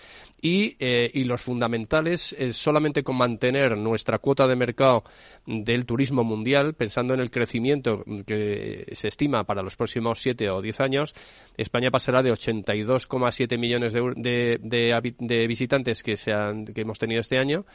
y, 0.41 0.77
eh, 0.79 1.11
y 1.13 1.25
los 1.25 1.43
fundamentales 1.43 2.33
es 2.39 2.55
solamente 2.55 3.03
con 3.03 3.17
mantener 3.17 3.77
nuestra 3.77 4.21
cuota 4.21 4.47
de 4.47 4.55
mercado 4.55 5.03
del 5.45 5.87
turismo 5.87 6.23
mundial, 6.23 6.75
pensando 6.75 7.15
en 7.15 7.21
el 7.21 7.33
crecimiento 7.33 8.05
que 8.25 8.87
se 8.93 9.09
estima 9.09 9.43
para 9.43 9.65
los 9.65 9.75
próximos 9.75 10.21
siete 10.21 10.51
o 10.51 10.63
diez 10.63 10.79
años, 10.79 11.13
España 11.57 11.91
pasará 11.91 12.23
de 12.23 12.31
82,7 12.31 13.59
millones 13.59 13.93
de, 13.93 14.61
de, 14.63 15.15
de, 15.19 15.47
visitantes 15.49 16.05
que, 16.05 16.15
se 16.15 16.33
han, 16.33 16.65
que 16.65 16.83
hemos 16.83 17.01
tenido 17.01 17.21
este 17.21 17.39
año 17.39 17.67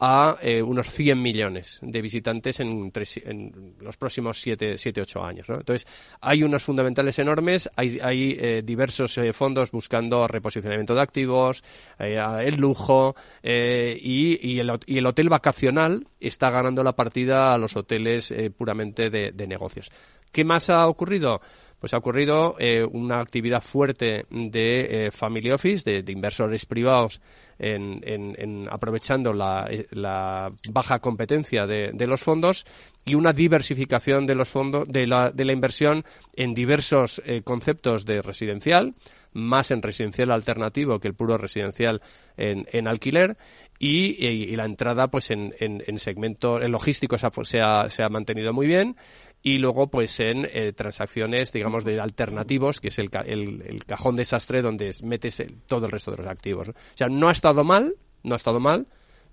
a 0.00 0.36
unos 0.64 0.90
100 0.90 1.20
millones 1.20 1.78
de 1.82 2.00
visitantes 2.00 2.60
en, 2.60 2.92
en 3.24 3.74
los 3.80 3.96
próximos 3.96 4.40
siete, 4.40 4.78
siete 4.78 5.00
ocho 5.00 5.24
años. 5.24 5.48
¿no? 5.48 5.56
Entonces, 5.56 5.86
hay 6.20 6.42
unos 6.42 6.62
fundamentales 6.62 7.18
enormes, 7.18 7.70
hay, 7.76 8.36
eh, 8.38 8.62
diversos 8.64 9.16
eh, 9.18 9.32
fondos 9.32 9.70
buscando 9.70 10.26
reposicionamiento 10.26 10.94
de 10.94 11.00
activos, 11.00 11.62
eh, 11.98 12.20
el 12.44 12.56
lujo 12.56 13.14
y, 13.42 14.58
el, 14.58 15.06
hotel 15.06 15.28
vacacional 15.28 16.06
está 16.20 16.50
ganando 16.50 16.82
la 16.82 16.96
partida 16.96 17.54
a 17.54 17.58
los 17.58 17.76
hoteles 17.76 18.34
puramente 18.56 19.10
de, 19.10 19.46
negocios. 19.46 19.90
¿Qué 20.32 20.44
más 20.44 20.68
ha 20.68 20.86
ocurrido? 20.86 21.40
Pues 21.80 21.94
ha 21.94 21.98
ocurrido 21.98 22.56
eh, 22.58 22.84
una 22.84 23.20
actividad 23.20 23.62
fuerte 23.62 24.26
de 24.30 25.06
eh, 25.06 25.10
family 25.10 25.50
office, 25.50 26.02
de, 26.02 26.12
inversores 26.12 26.66
privados, 26.66 27.20
en, 27.60 28.68
aprovechando 28.70 29.32
la, 29.32 30.52
baja 30.70 31.00
competencia 31.00 31.66
de, 31.66 32.06
los 32.06 32.22
fondos 32.22 32.66
y 33.04 33.16
una 33.16 33.32
diversificación 33.32 34.26
de 34.26 34.36
los 34.36 34.48
fondos 34.48 34.86
de 34.86 35.08
la, 35.08 35.32
de 35.32 35.44
la 35.44 35.52
inversión 35.52 36.04
en 36.36 36.54
diversos 36.54 37.20
conceptos 37.42 38.04
de 38.04 38.22
residencial, 38.22 38.94
más 39.32 39.70
en 39.70 39.82
residencial 39.82 40.30
alternativo 40.30 40.98
que 40.98 41.08
el 41.08 41.14
puro 41.14 41.36
residencial 41.36 42.00
en, 42.36 42.86
alquiler 42.86 43.36
y, 43.78 44.54
la 44.56 44.64
entrada 44.64 45.08
pues 45.08 45.30
en, 45.30 45.54
en, 45.58 45.98
segmento 45.98 46.60
en 46.60 46.72
logístico 46.72 47.16
se 47.18 47.60
ha, 47.60 47.88
se 47.88 48.02
ha, 48.02 48.08
mantenido 48.08 48.52
muy 48.52 48.66
bien 48.66 48.96
y 49.42 49.58
luego 49.58 49.88
pues 49.88 50.18
en 50.20 50.48
eh, 50.52 50.72
transacciones 50.72 51.52
digamos 51.52 51.84
de 51.84 52.00
alternativos 52.00 52.80
que 52.80 52.88
es 52.88 52.98
el, 52.98 53.10
el, 53.26 53.84
cajón 53.86 54.16
desastre 54.16 54.62
donde 54.62 54.90
metes 55.02 55.42
todo 55.66 55.86
el 55.86 55.92
resto 55.92 56.10
de 56.10 56.18
los 56.18 56.26
activos 56.26 56.70
o 56.70 56.74
sea 56.94 57.08
no 57.08 57.28
ha 57.28 57.32
estado 57.32 57.64
mal 57.64 57.94
no 58.22 58.34
ha 58.34 58.36
estado 58.36 58.60
mal. 58.60 58.86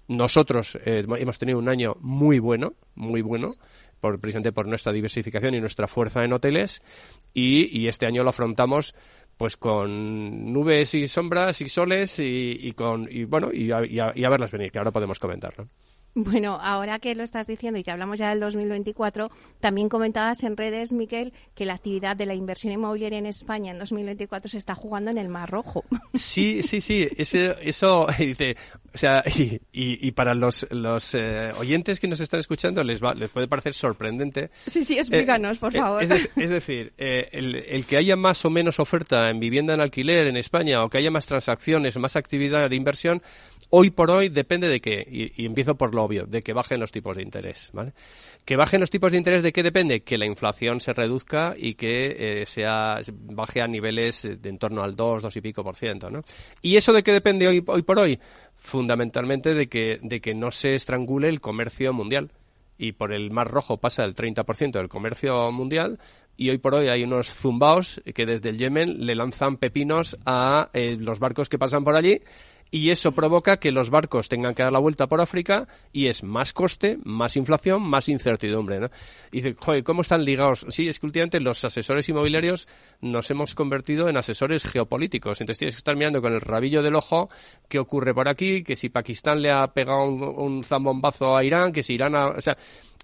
Nosotros 0.07 0.77
eh, 0.85 1.03
hemos 1.17 1.39
tenido 1.39 1.57
un 1.57 1.67
año 1.67 1.95
muy 1.99 2.39
bueno 2.39 2.73
muy 2.93 3.21
bueno 3.21 3.47
por, 3.99 4.19
precisamente 4.19 4.51
por 4.51 4.67
nuestra 4.67 4.93
diversificación 4.93 5.55
y 5.55 5.59
nuestra 5.59 5.87
fuerza 5.87 6.23
en 6.23 6.33
hoteles 6.33 6.83
y, 7.33 7.75
y 7.77 7.87
este 7.87 8.05
año 8.05 8.23
lo 8.23 8.29
afrontamos 8.29 8.93
pues 9.35 9.57
con 9.57 10.53
nubes 10.53 10.93
y 10.93 11.07
sombras 11.07 11.59
y 11.61 11.69
soles 11.69 12.19
y, 12.19 12.71
con 12.73 13.07
y 13.11 13.25
bueno 13.25 13.49
y 13.51 13.71
a, 13.71 13.83
y 13.83 13.99
a 13.99 14.29
verlas 14.29 14.51
venir 14.51 14.71
que 14.71 14.77
ahora 14.77 14.91
podemos 14.91 15.19
comentarlo 15.19 15.67
bueno, 16.15 16.57
ahora 16.61 16.99
que 16.99 17.13
lo 17.13 17.23
estás 17.23 17.45
diciendo 17.45 17.77
y 17.77 17.83
que 17.83 17.91
hablamos 17.91 18.17
ya 18.17 18.29
del 18.29 18.39
2024, 18.39 19.29
también 19.59 19.89
comentabas 19.89 20.43
en 20.43 20.55
redes, 20.55 20.93
Miquel, 20.93 21.33
que 21.53 21.65
la 21.65 21.73
actividad 21.73 22.15
de 22.15 22.25
la 22.25 22.33
inversión 22.33 22.73
inmobiliaria 22.73 23.19
en 23.19 23.25
España 23.25 23.71
en 23.71 23.79
2024 23.79 24.49
se 24.49 24.57
está 24.57 24.75
jugando 24.75 25.11
en 25.11 25.17
el 25.17 25.27
Mar 25.27 25.49
Rojo. 25.49 25.83
Sí, 26.13 26.63
sí, 26.63 26.79
sí. 26.79 27.07
eso 27.17 28.07
dice, 28.17 28.55
o 28.93 28.97
sea, 28.97 29.23
y, 29.27 29.59
y, 29.73 30.11
para 30.11 30.33
los, 30.33 30.65
los 30.71 31.15
eh, 31.15 31.51
oyentes 31.57 31.99
que 31.99 32.07
nos 32.07 32.21
están 32.21 32.39
escuchando 32.39 32.81
les, 32.81 33.03
va, 33.03 33.13
les 33.13 33.29
puede 33.29 33.49
parecer 33.49 33.73
sorprendente. 33.73 34.49
Sí, 34.67 34.85
sí, 34.85 34.97
explícanos, 34.97 35.57
por 35.57 35.75
eh, 35.75 35.79
favor. 35.79 36.01
Es, 36.01 36.29
es 36.33 36.49
decir, 36.49 36.93
eh, 36.97 37.27
el, 37.33 37.57
el 37.57 37.85
que 37.85 37.97
haya 37.97 38.15
más 38.15 38.45
o 38.45 38.49
menos 38.49 38.79
oferta 38.79 39.29
en 39.29 39.41
vivienda 39.41 39.73
en 39.73 39.81
alquiler 39.81 40.27
en 40.27 40.37
España 40.37 40.81
o 40.81 40.89
que 40.89 40.97
haya 40.97 41.11
más 41.11 41.27
transacciones, 41.27 41.97
más 41.97 42.15
actividad 42.15 42.69
de 42.69 42.75
inversión, 42.77 43.21
hoy 43.69 43.89
por 43.89 44.11
hoy 44.11 44.29
depende 44.29 44.67
de 44.67 44.81
qué, 44.81 45.05
y, 45.09 45.45
empiezo 45.45 45.75
por 45.75 45.93
lo 45.93 46.03
obvio, 46.03 46.25
de 46.25 46.41
que 46.41 46.53
bajen 46.53 46.79
los 46.79 46.91
tipos 46.91 47.15
de 47.17 47.23
interés, 47.23 47.69
¿vale? 47.73 47.93
Que 48.45 48.55
bajen 48.55 48.79
los 48.79 48.89
tipos 48.89 49.11
de 49.11 49.17
interés 49.17 49.43
de 49.43 49.51
qué 49.51 49.63
depende, 49.63 50.01
que 50.01 50.17
la 50.17 50.25
inflación 50.25 50.79
se 50.79 50.93
reduzca 50.93 51.55
y 51.57 51.75
que 51.75 52.41
eh, 52.41 52.45
sea 52.45 52.99
baje 53.11 53.61
a 53.61 53.67
niveles 53.67 54.29
de 54.39 54.49
en 54.49 54.57
torno 54.57 54.83
al 54.83 54.95
2, 54.95 55.23
2 55.23 55.35
y 55.35 55.41
pico 55.41 55.63
por 55.63 55.75
ciento, 55.75 56.09
¿no? 56.09 56.21
¿Y 56.61 56.77
eso 56.77 56.93
de 56.93 57.03
qué 57.03 57.11
depende 57.11 57.47
hoy, 57.47 57.63
hoy 57.65 57.81
por 57.81 57.99
hoy? 57.99 58.19
Fundamentalmente 58.55 59.53
de 59.53 59.67
que, 59.67 59.99
de 60.01 60.21
que 60.21 60.33
no 60.33 60.51
se 60.51 60.75
estrangule 60.75 61.29
el 61.29 61.41
comercio 61.41 61.93
mundial 61.93 62.31
y 62.77 62.93
por 62.93 63.13
el 63.13 63.31
Mar 63.31 63.49
Rojo 63.49 63.77
pasa 63.77 64.03
el 64.03 64.15
30% 64.15 64.71
del 64.71 64.89
comercio 64.89 65.51
mundial 65.51 65.99
y 66.37 66.49
hoy 66.49 66.57
por 66.57 66.75
hoy 66.75 66.89
hay 66.89 67.03
unos 67.03 67.33
zumbaos 67.33 68.01
que 68.13 68.25
desde 68.25 68.49
el 68.49 68.57
Yemen 68.57 69.05
le 69.05 69.15
lanzan 69.15 69.57
pepinos 69.57 70.17
a 70.25 70.69
eh, 70.73 70.97
los 70.99 71.19
barcos 71.19 71.47
que 71.47 71.57
pasan 71.57 71.83
por 71.83 71.95
allí 71.95 72.21
y 72.71 72.89
eso 72.89 73.11
provoca 73.13 73.57
que 73.57 73.71
los 73.71 73.89
barcos 73.89 74.27
tengan 74.27 74.53
que 74.53 74.63
dar 74.63 74.71
la 74.71 74.79
vuelta 74.79 75.07
por 75.07 75.21
África 75.21 75.67
y 75.93 76.07
es 76.07 76.23
más 76.23 76.51
coste, 76.51 76.97
más 77.03 77.37
inflación, 77.37 77.81
más 77.81 78.09
incertidumbre. 78.09 78.79
¿no? 78.79 78.89
Y 79.31 79.41
dice, 79.41 79.55
joder, 79.57 79.83
¿cómo 79.83 80.01
están 80.01 80.25
ligados? 80.25 80.65
Sí, 80.69 80.89
es 80.89 80.99
que 80.99 81.05
últimamente 81.05 81.39
los 81.39 81.63
asesores 81.63 82.09
inmobiliarios 82.09 82.67
nos 83.01 83.29
hemos 83.31 83.55
convertido 83.55 84.09
en 84.09 84.17
asesores 84.17 84.65
geopolíticos. 84.65 85.39
Entonces 85.39 85.59
tienes 85.59 85.75
que 85.75 85.79
estar 85.79 85.95
mirando 85.95 86.21
con 86.21 86.33
el 86.33 86.41
rabillo 86.41 86.83
del 86.83 86.95
ojo 86.95 87.29
qué 87.69 87.79
ocurre 87.79 88.13
por 88.13 88.27
aquí, 88.27 88.63
que 88.63 88.75
si 88.75 88.89
Pakistán 88.89 89.41
le 89.41 89.51
ha 89.51 89.67
pegado 89.67 90.03
un, 90.05 90.63
zambombazo 90.63 91.37
a 91.37 91.43
Irán, 91.43 91.71
que 91.71 91.83
si 91.83 91.93
Irán 91.93 92.15
ha... 92.15 92.27
O 92.27 92.41
sea, 92.41 92.57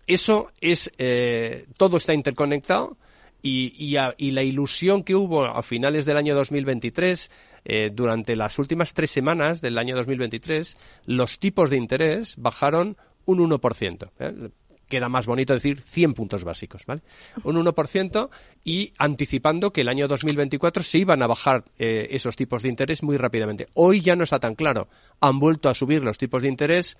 eso 0.07 0.51
es... 0.59 0.91
Eh, 0.97 1.65
todo 1.77 1.97
está 1.97 2.13
interconectado 2.13 2.97
y, 3.41 3.73
y, 3.77 3.97
y 4.17 4.31
la 4.31 4.43
ilusión 4.43 5.03
que 5.03 5.15
hubo 5.15 5.45
a 5.45 5.61
finales 5.63 6.05
del 6.05 6.17
año 6.17 6.35
2023 6.35 7.31
eh, 7.65 7.89
durante 7.93 8.35
las 8.35 8.57
últimas 8.59 8.93
tres 8.93 9.11
semanas 9.11 9.61
del 9.61 9.77
año 9.77 9.95
2023 9.95 10.77
los 11.05 11.39
tipos 11.39 11.69
de 11.69 11.77
interés 11.77 12.35
bajaron 12.37 12.97
un 13.25 13.39
1%. 13.49 14.09
¿eh? 14.19 14.49
Queda 14.87 15.07
más 15.07 15.25
bonito 15.25 15.53
decir 15.53 15.81
100 15.81 16.13
puntos 16.13 16.43
básicos, 16.43 16.85
¿vale? 16.85 17.01
Un 17.43 17.55
1% 17.55 18.29
y 18.65 18.91
anticipando 18.97 19.71
que 19.71 19.81
el 19.81 19.89
año 19.89 20.07
2024 20.07 20.83
se 20.83 20.97
iban 20.97 21.23
a 21.23 21.27
bajar 21.27 21.63
eh, 21.79 22.07
esos 22.11 22.35
tipos 22.35 22.63
de 22.63 22.69
interés 22.69 23.01
muy 23.01 23.15
rápidamente. 23.15 23.67
Hoy 23.73 24.01
ya 24.01 24.17
no 24.17 24.25
está 24.25 24.39
tan 24.39 24.55
claro. 24.55 24.89
Han 25.21 25.39
vuelto 25.39 25.69
a 25.69 25.75
subir 25.75 26.03
los 26.03 26.17
tipos 26.17 26.41
de 26.41 26.49
interés 26.49 26.97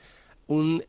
un 0.48 0.84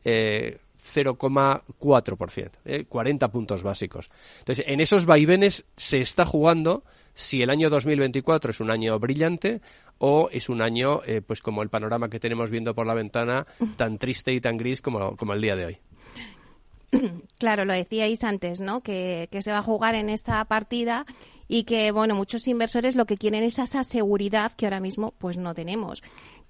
0,4%, 0.83 2.87
40 2.87 3.31
puntos 3.31 3.63
básicos. 3.63 4.09
Entonces, 4.39 4.65
en 4.67 4.79
esos 4.79 5.05
vaivenes 5.05 5.65
se 5.75 6.01
está 6.01 6.25
jugando 6.25 6.83
si 7.13 7.41
el 7.41 7.49
año 7.49 7.69
2024 7.69 8.51
es 8.51 8.59
un 8.59 8.71
año 8.71 8.99
brillante 8.99 9.61
o 9.99 10.29
es 10.31 10.49
un 10.49 10.61
año, 10.61 11.01
eh, 11.05 11.21
pues 11.21 11.41
como 11.41 11.63
el 11.63 11.69
panorama 11.69 12.09
que 12.09 12.19
tenemos 12.19 12.51
viendo 12.51 12.75
por 12.75 12.87
la 12.87 12.93
ventana, 12.93 13.45
tan 13.77 13.97
triste 13.97 14.33
y 14.33 14.41
tan 14.41 14.57
gris 14.57 14.81
como, 14.81 15.15
como 15.15 15.33
el 15.33 15.41
día 15.41 15.55
de 15.55 15.65
hoy. 15.65 15.77
Claro, 17.39 17.65
lo 17.65 17.73
decíais 17.73 18.23
antes, 18.23 18.61
¿no? 18.61 18.79
Que, 18.79 19.27
que, 19.31 19.41
se 19.41 19.51
va 19.51 19.57
a 19.57 19.63
jugar 19.63 19.95
en 19.95 20.09
esta 20.09 20.45
partida 20.45 21.05
y 21.47 21.63
que, 21.63 21.91
bueno, 21.91 22.15
muchos 22.15 22.47
inversores 22.47 22.95
lo 22.95 23.05
que 23.05 23.17
quieren 23.17 23.43
es 23.43 23.59
esa 23.59 23.83
seguridad 23.83 24.53
que 24.53 24.65
ahora 24.65 24.79
mismo 24.79 25.13
pues 25.17 25.37
no 25.37 25.53
tenemos. 25.53 26.03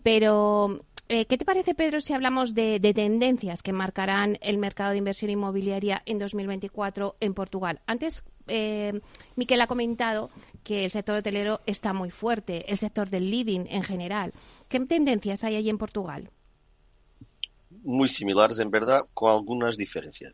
Pero 0.04 0.82
eh, 1.10 1.26
¿Qué 1.26 1.38
te 1.38 1.44
parece, 1.44 1.76
Pedro, 1.76 2.00
si 2.00 2.14
hablamos 2.14 2.56
de, 2.56 2.80
tendencias 2.96 3.62
que 3.62 3.74
marcarán 3.74 4.38
el 4.42 4.58
mercado 4.58 4.92
de 4.92 4.98
inversión 4.98 5.30
inmobiliaria 5.30 6.02
en 6.06 6.18
2024 6.18 7.18
en 7.20 7.34
Portugal? 7.34 7.82
Antes, 7.86 8.24
eh, 8.48 9.02
Miquel 9.36 9.60
ha 9.62 9.68
comentado 9.68 10.30
que 10.64 10.86
el 10.86 10.92
sector 10.92 11.16
hotelero 11.18 11.60
está 11.66 11.92
muy 11.92 12.10
fuerte, 12.10 12.72
el 12.72 12.78
sector 12.78 13.10
del 13.10 13.30
living 13.30 13.66
en 13.70 13.84
general. 13.84 14.34
¿Qué 14.70 14.80
tendencias 14.80 15.44
hay 15.44 15.58
allí 15.58 15.70
en 15.70 15.78
Portugal? 15.78 16.30
Muy 17.84 18.08
similares, 18.08 18.60
en 18.60 18.72
verdad, 18.72 19.06
con 19.14 19.32
algunas 19.32 19.76
diferencias. 19.76 20.32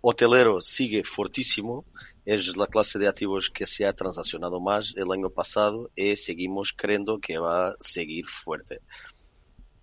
Hotelero 0.00 0.62
sigue 0.62 1.04
fortísimo, 1.04 1.84
es 2.24 2.56
la 2.56 2.66
clase 2.66 2.98
de 2.98 3.08
activos 3.08 3.50
que 3.50 3.66
se 3.66 3.84
ha 3.84 3.92
transaccionado 3.92 4.58
más 4.58 4.94
el 4.96 5.10
año 5.12 5.28
pasado 5.28 5.90
y 5.94 6.16
seguimos 6.16 6.72
creyendo 6.72 7.18
que 7.18 7.38
va 7.38 7.68
a 7.68 7.76
seguir 7.80 8.26
fuerte 8.26 8.80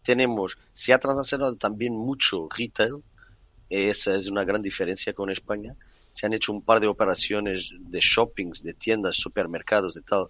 tenemos, 0.06 0.58
se 0.72 0.94
ha 0.94 1.00
transaccionado 1.00 1.56
también 1.56 1.94
mucho 1.94 2.48
retail, 2.56 3.04
esa 3.70 4.16
es 4.16 4.30
una 4.30 4.44
gran 4.44 4.62
diferencia 4.62 5.14
con 5.14 5.32
España. 5.32 5.76
Se 6.12 6.26
han 6.26 6.34
hecho 6.34 6.54
un 6.54 6.62
par 6.62 6.80
de 6.80 6.88
operaciones 6.88 7.70
de 7.80 8.00
shoppings, 8.00 8.64
de 8.64 8.74
tiendas, 8.74 9.18
supermercados, 9.18 9.96
de 9.96 10.02
tal, 10.02 10.28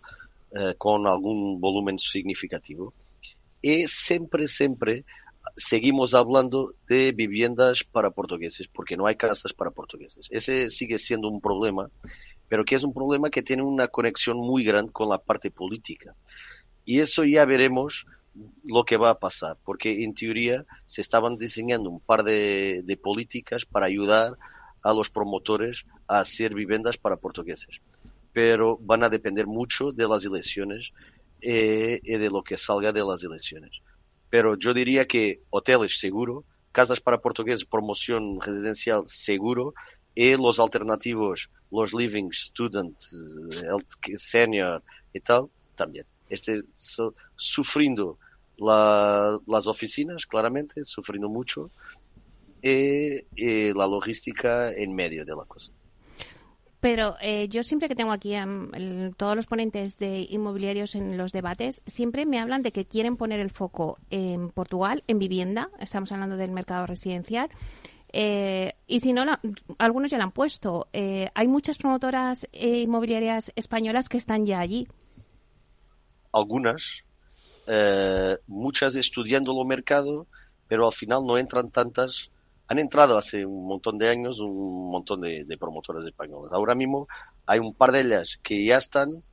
eh, 0.51 0.74
con 0.77 1.05
algún 1.08 1.60
volumen 1.60 2.00
significativo. 2.00 2.94
Y 3.62 3.88
siempre, 3.88 4.48
siempre 4.48 5.03
seguimos 5.55 6.13
hablando 6.13 6.74
de 6.88 7.12
viviendas 7.12 7.84
para 7.84 8.12
portugueses, 8.12 8.67
porque 8.67 8.96
no 8.96 9.05
hay 9.05 9.15
casas 9.15 9.53
para 9.53 9.72
portugueses. 9.72 10.27
Ese 10.32 10.70
sigue 10.70 10.98
siendo 10.98 11.27
un 11.27 11.41
problema, 11.41 11.89
pero 12.48 12.63
que 12.63 12.75
es 12.75 12.84
un 12.84 12.94
problema 12.94 13.29
que 13.29 13.44
tiene 13.44 13.63
una 13.63 13.88
conexión 13.89 14.38
muy 14.38 14.63
grande 14.63 14.91
con 14.94 15.10
la 15.10 15.17
parte 15.17 15.51
política. 15.51 16.15
Y 16.86 17.00
eso 17.00 17.24
ya 17.25 17.46
veremos 17.46 18.05
lo 18.63 18.84
que 18.84 18.98
va 18.98 19.12
a 19.12 19.20
pasar, 19.20 19.58
porque 19.63 20.04
en 20.04 20.13
teoría 20.13 20.65
se 20.86 21.01
estaban 21.01 21.38
diseñando 21.38 21.89
un 21.89 22.00
par 22.00 22.24
de, 22.24 23.00
políticas 23.01 23.65
para 23.65 23.86
ayudar 23.86 24.38
a 24.84 24.94
los 24.94 25.10
promotores 25.10 25.86
a 26.08 26.20
hacer 26.20 26.54
viviendas 26.54 26.98
para 26.98 27.18
portugueses, 27.18 27.80
pero 28.34 28.77
van 28.77 29.04
a 29.04 29.10
depender 29.10 29.48
mucho 29.48 29.92
de 29.92 30.08
las 30.08 30.25
elecciones 30.25 30.92
eh, 31.42 32.00
y 32.04 32.18
de 32.18 32.30
lo 32.30 32.44
que 32.44 32.58
salga 32.58 32.92
de 32.92 33.06
las 33.06 33.24
elecciones. 33.24 33.72
Pero 34.30 34.58
yo 34.58 34.74
diría 34.74 35.06
que 35.06 35.42
hoteles 35.50 36.00
seguro, 36.00 36.44
casas 36.72 37.00
para 37.00 37.22
portugueses, 37.22 37.65
promoción 37.65 38.39
residencial 38.42 39.04
seguro, 39.06 39.74
y 40.15 40.36
los 40.38 40.60
alternativos, 40.60 41.50
los 41.72 41.94
living, 41.94 42.30
student, 42.32 42.98
eh, 43.51 44.18
senior 44.18 44.82
y 45.13 45.20
tal, 45.20 45.50
también. 45.75 46.06
Este, 46.30 46.62
sufriendo 47.36 48.18
las 48.58 49.68
oficinas, 49.68 50.26
claramente, 50.26 50.84
sufriendo 50.84 51.30
mucho, 51.30 51.72
y, 52.62 53.74
la 53.74 53.88
logística 53.88 54.72
en 54.74 54.96
medio 54.96 55.26
de 55.26 55.36
la 55.36 55.46
cosa. 55.46 55.72
Pero 56.80 57.16
eh, 57.20 57.48
yo 57.48 57.64
siempre 57.64 57.88
que 57.88 57.96
tengo 57.96 58.12
aquí 58.12 58.36
a 58.36 58.48
todos 59.18 59.36
los 59.36 59.48
ponentes 59.48 59.98
de 59.98 60.28
inmobiliarios 60.30 60.94
en 60.94 61.18
los 61.18 61.32
debates, 61.32 61.82
siempre 61.88 62.28
me 62.28 62.40
hablan 62.40 62.62
de 62.62 62.72
que 62.72 62.86
quieren 62.86 63.18
poner 63.18 63.40
el 63.40 63.50
foco 63.50 63.98
en 64.12 64.50
Portugal, 64.52 65.04
en 65.08 65.18
vivienda, 65.18 65.70
estamos 65.80 66.12
hablando 66.12 66.38
del 66.38 66.52
mercado 66.52 66.86
residencial, 66.86 67.50
Eh, 68.18 68.72
y 68.88 69.02
si 69.02 69.12
no, 69.12 69.26
algunos 69.78 70.10
ya 70.10 70.18
la 70.18 70.24
han 70.24 70.32
puesto. 70.32 70.88
Eh, 70.94 71.30
hay 71.34 71.50
muchas 71.50 71.78
promotoras 71.78 72.48
inmobiliarias 72.54 73.52
españolas 73.58 74.08
que 74.08 74.16
están 74.16 74.46
ya 74.46 74.62
allí. 74.62 74.88
Algunas, 76.32 77.04
muchas 78.48 78.95
estudiando 78.95 79.60
el 79.60 79.67
mercado, 79.67 80.27
pero 80.67 80.86
al 80.88 80.93
final 80.93 81.24
no 81.25 81.38
entran 81.38 81.69
tantas. 81.69 82.29
Han 82.67 82.79
entrado 82.79 83.17
hace 83.17 83.45
un 83.45 83.67
montón 83.67 83.98
de 83.98 84.10
años 84.10 84.39
un 84.39 84.88
montón 84.88 85.22
de, 85.22 85.45
de 85.45 85.57
promotoras 85.57 86.05
españolas. 86.05 86.51
Ahora 86.51 86.75
mismo 86.75 87.07
hay 87.45 87.60
un 87.60 87.74
par 87.74 87.91
de 87.91 88.01
ellas 88.01 88.39
que 88.41 88.65
ya 88.65 88.77
están, 88.77 89.24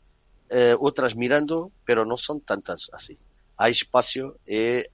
otras 0.78 1.16
mirando, 1.16 1.72
pero 1.86 2.04
no 2.04 2.18
son 2.18 2.42
tantas 2.42 2.90
así 2.92 3.18
hay 3.62 3.70
espacio, 3.70 4.38
eh, 4.46 4.86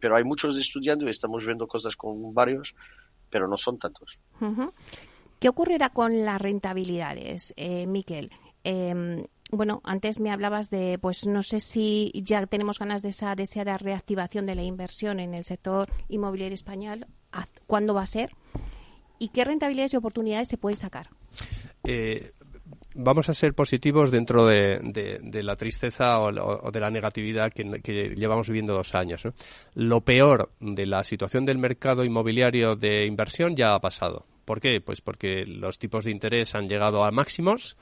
pero 0.00 0.16
hay 0.16 0.24
muchos 0.24 0.58
estudiando 0.58 1.06
y 1.06 1.10
estamos 1.10 1.46
viendo 1.46 1.68
cosas 1.68 1.94
con 1.96 2.34
varios, 2.34 2.74
pero 3.30 3.46
no 3.46 3.56
son 3.56 3.78
tantos. 3.78 4.18
¿Qué 5.38 5.48
ocurrirá 5.48 5.90
con 5.90 6.24
las 6.24 6.40
rentabilidades, 6.40 7.54
eh, 7.56 7.86
Miquel? 7.86 8.32
Em, 8.64 9.24
bueno, 9.50 9.80
antes 9.84 10.20
me 10.20 10.30
hablabas 10.30 10.70
de, 10.70 10.98
pues 11.00 11.26
no 11.26 11.42
sé 11.42 11.60
si 11.60 12.12
ya 12.14 12.46
tenemos 12.46 12.78
ganas 12.78 13.02
de 13.02 13.10
esa 13.10 13.34
deseada 13.34 13.78
reactivación 13.78 14.46
de 14.46 14.54
la 14.54 14.62
inversión 14.62 15.20
en 15.20 15.34
el 15.34 15.44
sector 15.44 15.88
inmobiliario 16.08 16.54
español. 16.54 17.06
¿Cuándo 17.66 17.94
va 17.94 18.02
a 18.02 18.06
ser? 18.06 18.30
¿Y 19.18 19.28
qué 19.28 19.44
rentabilidades 19.44 19.94
y 19.94 19.96
oportunidades 19.96 20.48
se 20.48 20.58
pueden 20.58 20.76
sacar? 20.76 21.08
Eh, 21.84 22.32
vamos 22.94 23.28
a 23.28 23.34
ser 23.34 23.54
positivos 23.54 24.10
dentro 24.10 24.46
de, 24.46 25.42
la 25.42 25.56
tristeza 25.56 26.18
o, 26.18 26.70
de 26.70 26.80
la 26.80 26.90
negatividad 26.90 27.52
que, 27.52 28.14
llevamos 28.16 28.48
viviendo 28.48 28.74
dos 28.74 28.94
años. 28.94 29.28
Lo 29.74 30.00
peor 30.00 30.50
de 30.60 30.86
la 30.86 31.04
situación 31.04 31.44
del 31.44 31.58
mercado 31.58 32.04
inmobiliario 32.04 32.74
de 32.74 33.06
inversión 33.06 33.54
ya 33.54 33.74
ha 33.74 33.80
pasado. 33.80 34.26
¿Por 34.44 34.60
qué? 34.60 34.80
Pues 34.80 35.00
porque 35.00 35.44
los 35.44 35.78
tipos 35.78 36.04
de 36.04 36.12
interés 36.12 36.54
han 36.54 36.68
llegado 36.68 37.04
a 37.04 37.10
máximos 37.10 37.76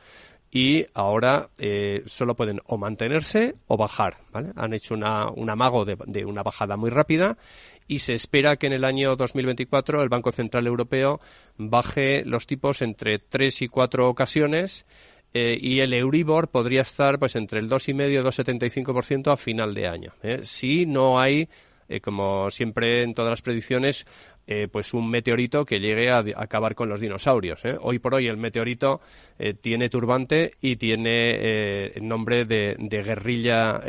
y 0.55 0.87
ahora 0.95 1.51
eh, 1.59 2.05
solo 2.07 2.37
pueden 2.37 2.61
o 2.67 2.79
mantenerse 2.79 3.57
o 3.67 3.77
bajar. 3.77 4.19
Han 4.55 4.73
hecho 4.73 4.95
una, 4.95 5.29
un 5.29 5.51
amago 5.51 5.85
de, 5.85 6.25
una 6.25 6.45
bajada 6.45 6.77
muy 6.77 6.91
rápida 6.91 7.37
y 7.89 7.99
se 7.99 8.15
espera 8.15 8.55
que 8.55 8.69
en 8.69 8.73
el 8.75 8.85
año 8.85 9.17
2024 9.17 10.01
el 10.01 10.09
Banco 10.09 10.31
Central 10.31 10.69
Europeo 10.69 11.19
baje 11.59 12.25
los 12.25 12.47
tipos 12.47 12.83
entre 12.83 13.19
tres 13.19 13.63
y 13.63 13.69
cuatro 13.69 14.09
ocasiones 14.09 14.87
eh, 15.35 15.59
y 15.61 15.81
el 15.81 15.93
Euribor 15.93 16.47
podría 16.47 16.83
estar 16.83 17.19
pues 17.19 17.35
entre 17.35 17.59
el 17.59 17.69
2,5 17.69 18.13
y 18.13 18.15
2,75% 18.15 19.33
a 19.33 19.37
final 19.37 19.75
de 19.75 19.89
año. 19.89 20.13
¿eh? 20.23 20.39
Si 20.45 20.87
no 20.87 21.19
hay, 21.19 21.49
eh, 21.89 22.01
como 22.01 22.51
siempre 22.51 23.03
en 23.03 23.15
todas 23.15 23.31
las 23.31 23.43
predicciones, 23.43 24.07
pues 24.71 24.93
un 24.93 25.09
meteorito 25.09 25.65
que 25.65 25.81
llegue 25.81 26.11
a, 26.11 26.23
acabar 26.37 26.75
con 26.75 26.91
los 26.91 27.01
dinosaurios. 27.01 27.63
Hoy 27.81 27.99
por 27.99 28.15
hoy 28.15 28.27
el 28.27 28.37
meteorito 28.37 29.01
tiene 29.63 29.89
turbante 29.89 30.53
y 30.61 30.77
tiene 30.77 31.91
nombre 32.03 32.45
de, 32.45 32.77
de 32.79 33.03
guerrilla 33.03 33.81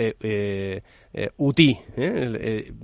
UTI. 1.36 1.80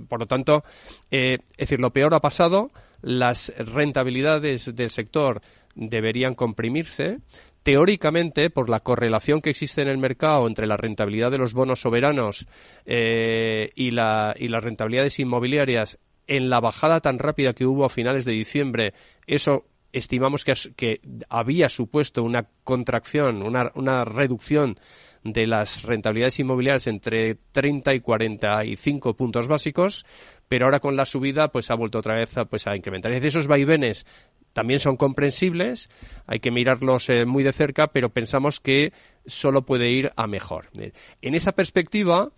por 0.06 0.20
lo 0.20 0.26
tanto, 0.26 0.62
es 1.10 1.40
decir, 1.56 1.80
lo 1.80 1.94
peor 1.94 2.12
ha 2.12 2.20
pasado, 2.20 2.72
las 3.00 3.50
rentabilidades 3.56 4.76
del 4.76 4.90
sector 4.90 5.40
deberían 5.74 6.34
comprimirse 6.34 7.18
teóricamente, 7.62 8.50
por 8.50 8.68
la 8.68 8.80
correlación 8.80 9.40
que 9.40 9.50
existe 9.50 9.82
en 9.82 9.88
el 9.88 9.98
mercado 9.98 10.46
entre 10.46 10.66
la 10.66 10.76
rentabilidad 10.76 11.30
de 11.30 11.38
los 11.38 11.52
bonos 11.52 11.80
soberanos 11.80 12.46
eh, 12.86 13.70
y, 13.74 13.90
la, 13.90 14.34
y 14.38 14.48
las 14.48 14.64
rentabilidades 14.64 15.18
inmobiliarias, 15.20 15.98
en 16.26 16.50
la 16.50 16.60
bajada 16.60 17.00
tan 17.00 17.18
rápida 17.18 17.52
que 17.52 17.66
hubo 17.66 17.84
a 17.84 17.88
finales 17.88 18.24
de 18.24 18.32
diciembre, 18.32 18.94
eso 19.26 19.66
estimamos 19.92 20.44
que, 20.44 21.00
había 21.28 21.68
supuesto 21.68 22.22
una 22.22 22.48
contracción, 22.64 23.42
una, 23.42 23.70
una 23.74 24.04
reducción 24.04 24.78
de 25.24 25.46
las 25.46 25.82
rentabilidades 25.82 26.40
inmobiliarias 26.40 26.86
entre 26.86 27.36
30 27.52 27.94
y 27.94 28.00
45 28.00 29.14
puntos 29.14 29.46
básicos, 29.46 30.04
pero 30.48 30.64
ahora 30.64 30.80
con 30.80 30.96
la 30.96 31.06
subida 31.06 31.52
pues 31.52 31.70
ha 31.70 31.74
vuelto 31.74 31.98
otra 31.98 32.16
vez 32.16 32.36
a, 32.36 32.46
pues 32.46 32.66
a 32.66 32.74
incrementar. 32.74 33.12
Es 33.12 33.22
de 33.22 33.28
esos 33.28 33.46
vaivenes 33.46 34.06
también 34.52 34.80
son 34.80 34.96
comprensibles, 34.96 35.90
hay 36.26 36.40
que 36.40 36.50
mirarlos 36.50 37.08
eh, 37.08 37.24
muy 37.24 37.42
de 37.42 37.52
cerca, 37.52 37.88
pero 37.88 38.10
pensamos 38.10 38.60
que 38.60 38.92
solo 39.26 39.62
puede 39.62 39.90
ir 39.90 40.12
a 40.16 40.26
mejor. 40.26 40.68
Eh, 40.78 40.92
en 41.20 41.34
esa 41.34 41.52
perspectiva, 41.52 42.30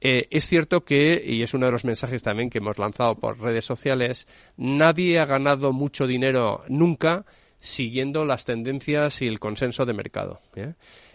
eh, 0.00 0.26
es 0.30 0.46
cierto 0.46 0.84
que, 0.84 1.22
y 1.24 1.42
es 1.42 1.54
uno 1.54 1.66
de 1.66 1.72
los 1.72 1.84
mensajes 1.84 2.22
también 2.22 2.50
que 2.50 2.58
hemos 2.58 2.78
lanzado 2.78 3.16
por 3.16 3.40
redes 3.40 3.64
sociales, 3.64 4.26
nadie 4.56 5.18
ha 5.18 5.26
ganado 5.26 5.72
mucho 5.72 6.06
dinero 6.06 6.62
nunca 6.68 7.24
siguiendo 7.58 8.24
las 8.24 8.44
tendencias 8.44 9.22
y 9.22 9.28
el 9.28 9.38
consenso 9.38 9.84
de 9.86 9.92
mercado. 9.92 10.40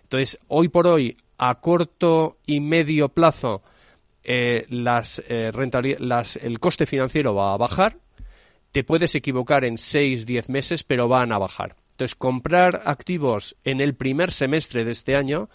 Entonces, 0.04 0.40
hoy 0.48 0.70
por 0.70 0.88
hoy, 0.88 1.18
a 1.38 1.60
corto 1.60 2.38
y 2.46 2.62
medio 2.62 3.10
plazo, 3.10 3.64
las, 4.24 5.22
las, 6.00 6.38
el 6.38 6.60
coste 6.62 6.86
financiero 6.86 7.36
va 7.36 7.54
a 7.54 7.58
bajar, 7.58 7.98
te 8.72 8.84
puedes 8.84 9.16
equivocar 9.16 9.66
en 9.66 9.78
6, 9.78 10.26
10 10.26 10.50
meses, 10.50 10.84
pero 10.84 11.08
van 11.08 11.32
a 11.32 11.38
bajar. 11.38 11.76
Entonces, 11.92 12.16
comprar 12.16 12.82
activos 12.86 13.58
en 13.64 13.82
el 13.82 13.96
primer 13.96 14.32
semestre 14.32 14.84
de 14.84 14.92
este 14.92 15.16
año, 15.16 15.50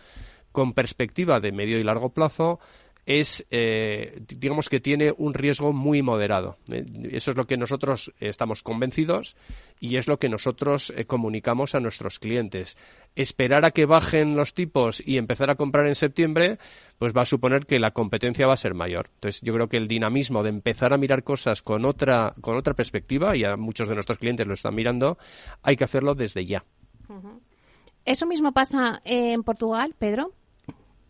con 0.50 0.72
perspectiva 0.72 1.40
de 1.40 1.52
medio 1.52 1.78
y 1.78 1.84
largo 1.84 2.10
plazo, 2.10 2.58
es, 3.04 3.44
eh, 3.50 4.22
digamos 4.28 4.68
que 4.68 4.80
tiene 4.80 5.12
un 5.16 5.34
riesgo 5.34 5.72
muy 5.72 6.02
moderado. 6.02 6.56
Eh, 6.70 6.84
eso 7.10 7.32
es 7.32 7.36
lo 7.36 7.46
que 7.46 7.56
nosotros 7.56 8.12
estamos 8.20 8.62
convencidos 8.62 9.36
y 9.80 9.96
es 9.96 10.06
lo 10.06 10.18
que 10.18 10.28
nosotros 10.28 10.92
eh, 10.96 11.04
comunicamos 11.04 11.74
a 11.74 11.80
nuestros 11.80 12.18
clientes. 12.20 12.76
Esperar 13.16 13.64
a 13.64 13.72
que 13.72 13.86
bajen 13.86 14.36
los 14.36 14.54
tipos 14.54 15.02
y 15.04 15.18
empezar 15.18 15.50
a 15.50 15.56
comprar 15.56 15.86
en 15.86 15.96
septiembre, 15.96 16.58
pues 16.98 17.12
va 17.16 17.22
a 17.22 17.26
suponer 17.26 17.66
que 17.66 17.80
la 17.80 17.90
competencia 17.90 18.46
va 18.46 18.54
a 18.54 18.58
ser 18.58 18.74
mayor. 18.74 19.10
Entonces, 19.14 19.40
yo 19.42 19.52
creo 19.52 19.68
que 19.68 19.76
el 19.78 19.88
dinamismo 19.88 20.42
de 20.42 20.50
empezar 20.50 20.92
a 20.92 20.98
mirar 20.98 21.24
cosas 21.24 21.62
con 21.62 21.84
otra, 21.84 22.34
con 22.40 22.56
otra 22.56 22.74
perspectiva, 22.74 23.36
y 23.36 23.44
a 23.44 23.56
muchos 23.56 23.88
de 23.88 23.94
nuestros 23.94 24.18
clientes 24.18 24.46
lo 24.46 24.54
están 24.54 24.74
mirando, 24.74 25.18
hay 25.62 25.76
que 25.76 25.84
hacerlo 25.84 26.14
desde 26.14 26.46
ya. 26.46 26.64
¿Eso 28.04 28.26
mismo 28.26 28.52
pasa 28.52 29.02
en 29.04 29.42
Portugal, 29.42 29.94
Pedro? 29.98 30.32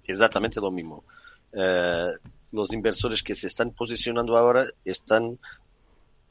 Exactamente 0.04 0.60
lo 0.60 0.70
mismo. 0.70 1.04
Eh, 1.52 2.08
los 2.52 2.72
inversores 2.72 3.22
que 3.22 3.34
se 3.34 3.46
están 3.46 3.70
posicionando 3.70 4.36
ahora 4.36 4.66
están, 4.84 5.38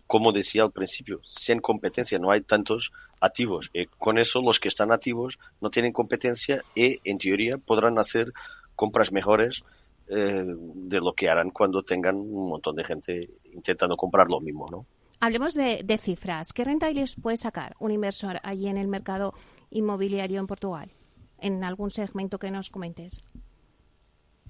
como 0.07 0.31
decía 0.31 0.63
al 0.63 0.71
principio, 0.71 1.19
sin 1.29 1.59
competencia, 1.59 2.19
no 2.19 2.31
hay 2.31 2.41
tantos 2.41 2.91
activos. 3.19 3.69
Y 3.73 3.87
con 3.87 4.17
eso 4.17 4.41
los 4.41 4.59
que 4.59 4.67
están 4.67 4.91
activos 4.91 5.39
no 5.59 5.69
tienen 5.69 5.91
competencia 5.91 6.63
y 6.75 6.99
en 7.03 7.17
teoría 7.17 7.57
podrán 7.57 7.97
hacer 7.97 8.31
compras 8.75 9.11
mejores 9.11 9.63
eh, 10.07 10.43
de 10.45 10.99
lo 10.99 11.13
que 11.13 11.29
harán 11.29 11.51
cuando 11.51 11.83
tengan 11.83 12.17
un 12.17 12.49
montón 12.49 12.75
de 12.75 12.83
gente 12.83 13.29
intentando 13.53 13.95
comprar 13.95 14.27
lo 14.27 14.39
mismo, 14.39 14.67
¿no? 14.69 14.85
Hablemos 15.19 15.53
de, 15.53 15.83
de 15.83 15.97
cifras. 15.97 16.51
¿Qué 16.51 16.63
rentabilidad 16.63 17.09
puede 17.21 17.37
sacar 17.37 17.75
un 17.79 17.91
inversor 17.91 18.39
allí 18.43 18.67
en 18.67 18.77
el 18.77 18.87
mercado 18.87 19.33
inmobiliario 19.69 20.39
en 20.39 20.47
Portugal? 20.47 20.91
En 21.37 21.63
algún 21.63 21.91
segmento 21.91 22.39
que 22.39 22.49
nos 22.49 22.69
comentes. 22.69 23.23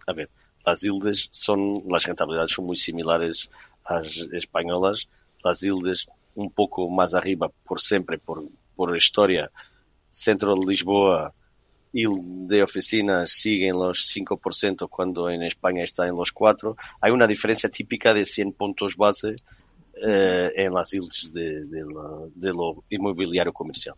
A 0.08 0.14
ver, 0.14 0.30
las 0.66 0.84
ildes 0.84 1.28
son, 1.32 1.82
las 1.90 2.06
rentabilidades 2.06 2.52
son 2.52 2.66
muy 2.66 2.78
similares 2.78 3.50
a 3.86 4.02
las 4.02 4.18
españolas. 4.34 5.08
Las 5.44 5.64
ildes 5.64 6.08
un 6.36 6.52
poco 6.52 6.88
arriba 7.14 7.50
por 7.66 7.82
siempre, 7.82 8.18
por, 8.18 8.44
por 8.76 8.96
historia. 8.96 9.50
Centro 10.10 10.56
de 10.56 10.66
Lisboa 10.66 11.34
y 11.94 12.06
de 12.48 12.64
oficina 12.64 13.26
siguen 13.28 13.74
los 13.74 14.12
5% 14.16 14.88
cuando 14.90 15.30
en 15.30 15.44
España 15.44 15.84
está 15.84 16.08
en 16.08 16.16
los 16.16 16.34
4%. 16.34 16.76
Hay 17.02 17.12
una 17.12 17.28
diferencia 17.28 17.70
típica 17.70 18.14
de 18.14 18.26
100 18.26 18.52
puntos 18.54 18.96
base 18.96 19.36
eh, 20.06 20.52
en 20.56 20.74
las 20.74 20.94
ildes 20.94 21.30
de, 21.34 21.66
de, 21.66 22.54
lo 22.54 22.84
inmobiliario 22.90 23.52
comercial 23.52 23.96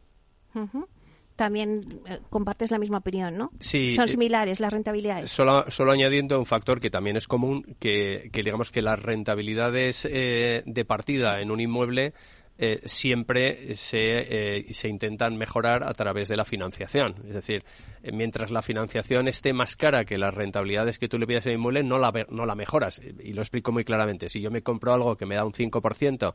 también 1.36 2.02
eh, 2.08 2.20
compartes 2.30 2.72
la 2.72 2.80
misma 2.80 3.00
opinión, 3.00 3.38
¿no? 3.38 3.52
Sí. 3.60 3.96
Son 3.96 4.06
eh, 4.06 4.08
similares 4.08 4.60
las 4.60 4.72
rentabilidades. 4.72 5.32
Solo, 5.32 5.66
solo 5.70 5.92
añadiendo 5.92 6.38
un 6.38 6.46
factor 6.46 6.80
que 6.80 6.90
también 6.90 7.18
es 7.18 7.28
común, 7.28 7.76
que, 7.80 8.30
digamos 8.34 8.72
que 8.72 8.82
las 8.82 9.02
rentabilidades 9.02 10.08
eh, 10.10 10.64
de 10.66 10.86
partida 10.86 11.42
en 11.42 11.52
un 11.52 11.60
inmueble 11.60 12.14
siempre 12.86 13.76
se, 13.76 14.64
se, 14.72 14.88
intentan 14.88 15.36
mejorar 15.36 15.84
a 15.84 15.92
través 15.94 16.30
de 16.30 16.38
la 16.38 16.46
financiación. 16.46 17.16
Es 17.28 17.34
decir, 17.34 17.66
mientras 18.14 18.52
la 18.52 18.62
financiación 18.62 19.28
esté 19.28 19.52
más 19.52 19.76
cara 19.76 20.06
que 20.06 20.18
las 20.18 20.34
rentabilidades 20.34 20.98
que 20.98 21.10
tú 21.10 21.18
le 21.18 21.28
pides 21.28 21.46
al 21.48 21.54
inmueble, 21.54 21.84
no 21.84 21.98
la, 21.98 22.14
no 22.30 22.46
la 22.46 22.56
mejoras. 22.56 23.02
Y 23.22 23.34
lo 23.34 23.42
explico 23.42 23.74
muy 23.74 23.84
claramente. 23.84 24.30
Si 24.30 24.40
yo 24.40 24.50
me 24.50 24.62
compro 24.62 24.94
algo 24.94 25.18
que 25.18 25.26
me 25.26 25.36
da 25.36 25.44
un 25.44 25.52
5% 25.52 26.34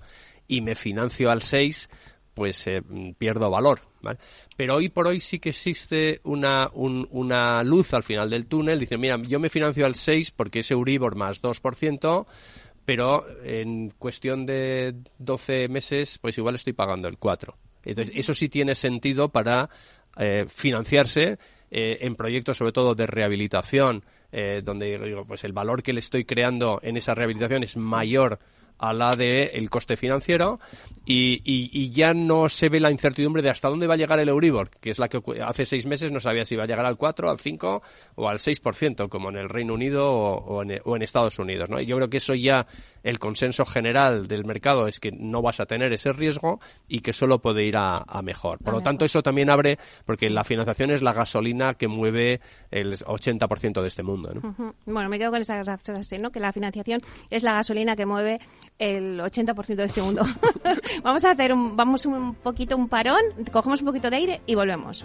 y 0.49 0.61
me 0.61 0.75
financio 0.75 1.31
al 1.31 1.41
6%, 1.41 1.89
pues 2.39 2.67
eh, 2.67 2.83
pierdo 3.19 3.51
valor. 3.51 3.81
Pero 4.57 4.77
hoy 4.77 4.89
por 4.89 5.09
hoy 5.09 5.21
sí 5.21 5.39
que 5.39 5.51
existe 5.51 6.21
una, 6.25 6.71
una 6.73 7.63
luz 7.65 7.93
al 7.93 8.03
final 8.03 8.31
del 8.31 8.47
túnel. 8.47 8.79
Dice, 8.79 8.97
mira, 8.97 9.21
yo 9.23 9.41
me 9.41 9.49
financio 9.49 9.85
al 9.85 9.97
6 9.97 10.31
porque 10.31 10.61
es 10.61 10.71
Euribor 10.71 11.17
más 11.17 11.43
2%, 11.43 12.27
pero 12.85 13.27
en 13.45 13.91
cuestión 13.91 14.47
de 14.47 14.95
12 15.19 15.69
meses, 15.69 16.19
pues 16.19 16.39
igual 16.39 16.55
estoy 16.55 16.73
pagando 16.73 17.09
el 17.09 17.19
4. 17.19 17.55
Entonces, 17.85 18.15
eso 18.17 18.35
sí 18.35 18.49
tiene 18.49 18.75
sentido 18.75 19.29
para 19.31 19.69
eh, 20.17 20.47
financiarse 20.49 21.39
eh, 21.71 21.99
en 22.01 22.17
proyectos, 22.17 22.57
sobre 22.57 22.73
todo 22.73 22.95
de 22.95 23.07
rehabilitación, 23.07 24.05
eh, 24.33 24.63
donde 24.65 24.99
digo, 24.99 25.25
pues 25.27 25.45
el 25.45 25.53
valor 25.53 25.83
que 25.83 25.93
le 25.93 26.01
estoy 26.01 26.25
creando 26.25 26.81
en 26.83 26.97
esa 26.97 27.15
rehabilitación 27.15 27.63
es 27.63 27.77
mayor 27.77 28.39
a 28.79 28.93
la 28.93 29.17
del 29.17 29.51
el 29.53 29.71
coste 29.71 29.97
financiero 29.97 30.61
y, 31.05 31.41
y, 31.45 31.91
ya 31.91 32.13
no 32.13 32.49
se 32.49 32.69
ve 32.69 32.81
la 32.81 32.91
incertidumbre 32.91 33.43
de 33.43 33.49
hasta 33.49 33.69
dónde 33.69 33.87
va 33.87 33.95
a 33.95 33.97
llegar 33.97 34.19
el 34.19 34.29
Euribor, 34.29 34.71
que 34.71 34.91
es 34.91 34.99
la 34.99 35.09
que 35.09 35.21
hace 35.43 35.65
seis 35.65 35.87
meses 35.87 36.13
no 36.13 36.21
sabía 36.21 36.45
si 36.45 36.55
iba 36.55 36.65
a 36.65 36.67
llegar 36.67 36.85
al 36.85 36.99
4, 36.99 37.31
al 37.31 37.41
5 37.41 37.83
o 38.17 38.29
al 38.29 38.39
6%, 38.39 39.09
como 39.09 39.31
en 39.31 39.37
el 39.37 39.49
Reino 39.49 39.73
Unido 39.73 40.11
o, 40.13 40.63
en, 40.63 40.81
o 40.85 40.97
en, 40.97 41.03
Estados 41.03 41.39
Unidos. 41.39 41.71
¿no? 41.71 41.81
Y 41.81 41.87
yo 41.87 41.97
creo 41.97 42.11
que 42.11 42.19
eso 42.19 42.35
ya, 42.35 42.67
el 43.03 43.19
consenso 43.19 43.65
general 43.65 44.29
del 44.29 44.45
mercado 44.45 44.87
es 44.87 45.01
que 45.01 45.11
no 45.11 45.41
vas 45.41 45.61
a 45.61 45.67
tener 45.67 45.93
ese 45.95 46.13
riesgo 46.13 46.61
y 46.89 47.01
que 47.01 47.15
solo 47.15 47.39
puede 47.39 47.65
ir 47.65 47.77
a, 47.77 48.05
mejor. 48.23 48.59
Por 48.59 48.75
lo 48.75 48.83
tanto, 48.83 49.07
eso 49.07 49.23
también 49.23 49.49
abre, 49.49 49.79
porque 50.05 50.29
la 50.29 50.45
financiación 50.45 50.91
es 50.91 51.03
la 51.03 51.15
gasolina 51.15 51.75
que 51.75 51.89
mueve 51.89 52.41
el 52.71 52.99
80% 52.99 53.81
de 53.81 53.89
este 53.89 54.03
mundo. 54.03 54.33
¿no? 54.35 54.75
Bueno, 54.85 55.09
me 55.09 55.19
quedo 55.19 55.31
con 55.31 55.41
esa 55.41 55.65
frase, 55.65 56.19
¿no? 56.19 56.31
que 56.31 56.41
la 56.41 56.53
financiación 56.53 57.01
es 57.31 57.43
la 57.43 57.55
gasolina 57.55 57.97
que 57.97 58.05
mueve 58.05 58.41
el 58.79 59.21
80% 59.21 59.77
de 59.77 59.85
este 59.85 60.03
mundo. 60.03 60.25
vamos 61.03 61.25
a 61.25 61.33
hacer 61.33 61.53
un, 61.53 61.77
vamos 61.77 62.07
un 62.07 62.35
poquito 62.35 62.77
un 62.77 62.89
parón, 62.89 63.21
cogemos 63.53 63.81
un 63.81 63.87
poquito 63.87 64.11
de 64.11 64.17
aire 64.17 64.41
y 64.47 64.55
volvemos. 64.55 65.05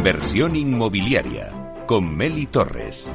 Inversión 0.00 0.56
inmobiliaria 0.56 1.74
con 1.86 2.16
Meli 2.16 2.46
Torres. 2.46 3.12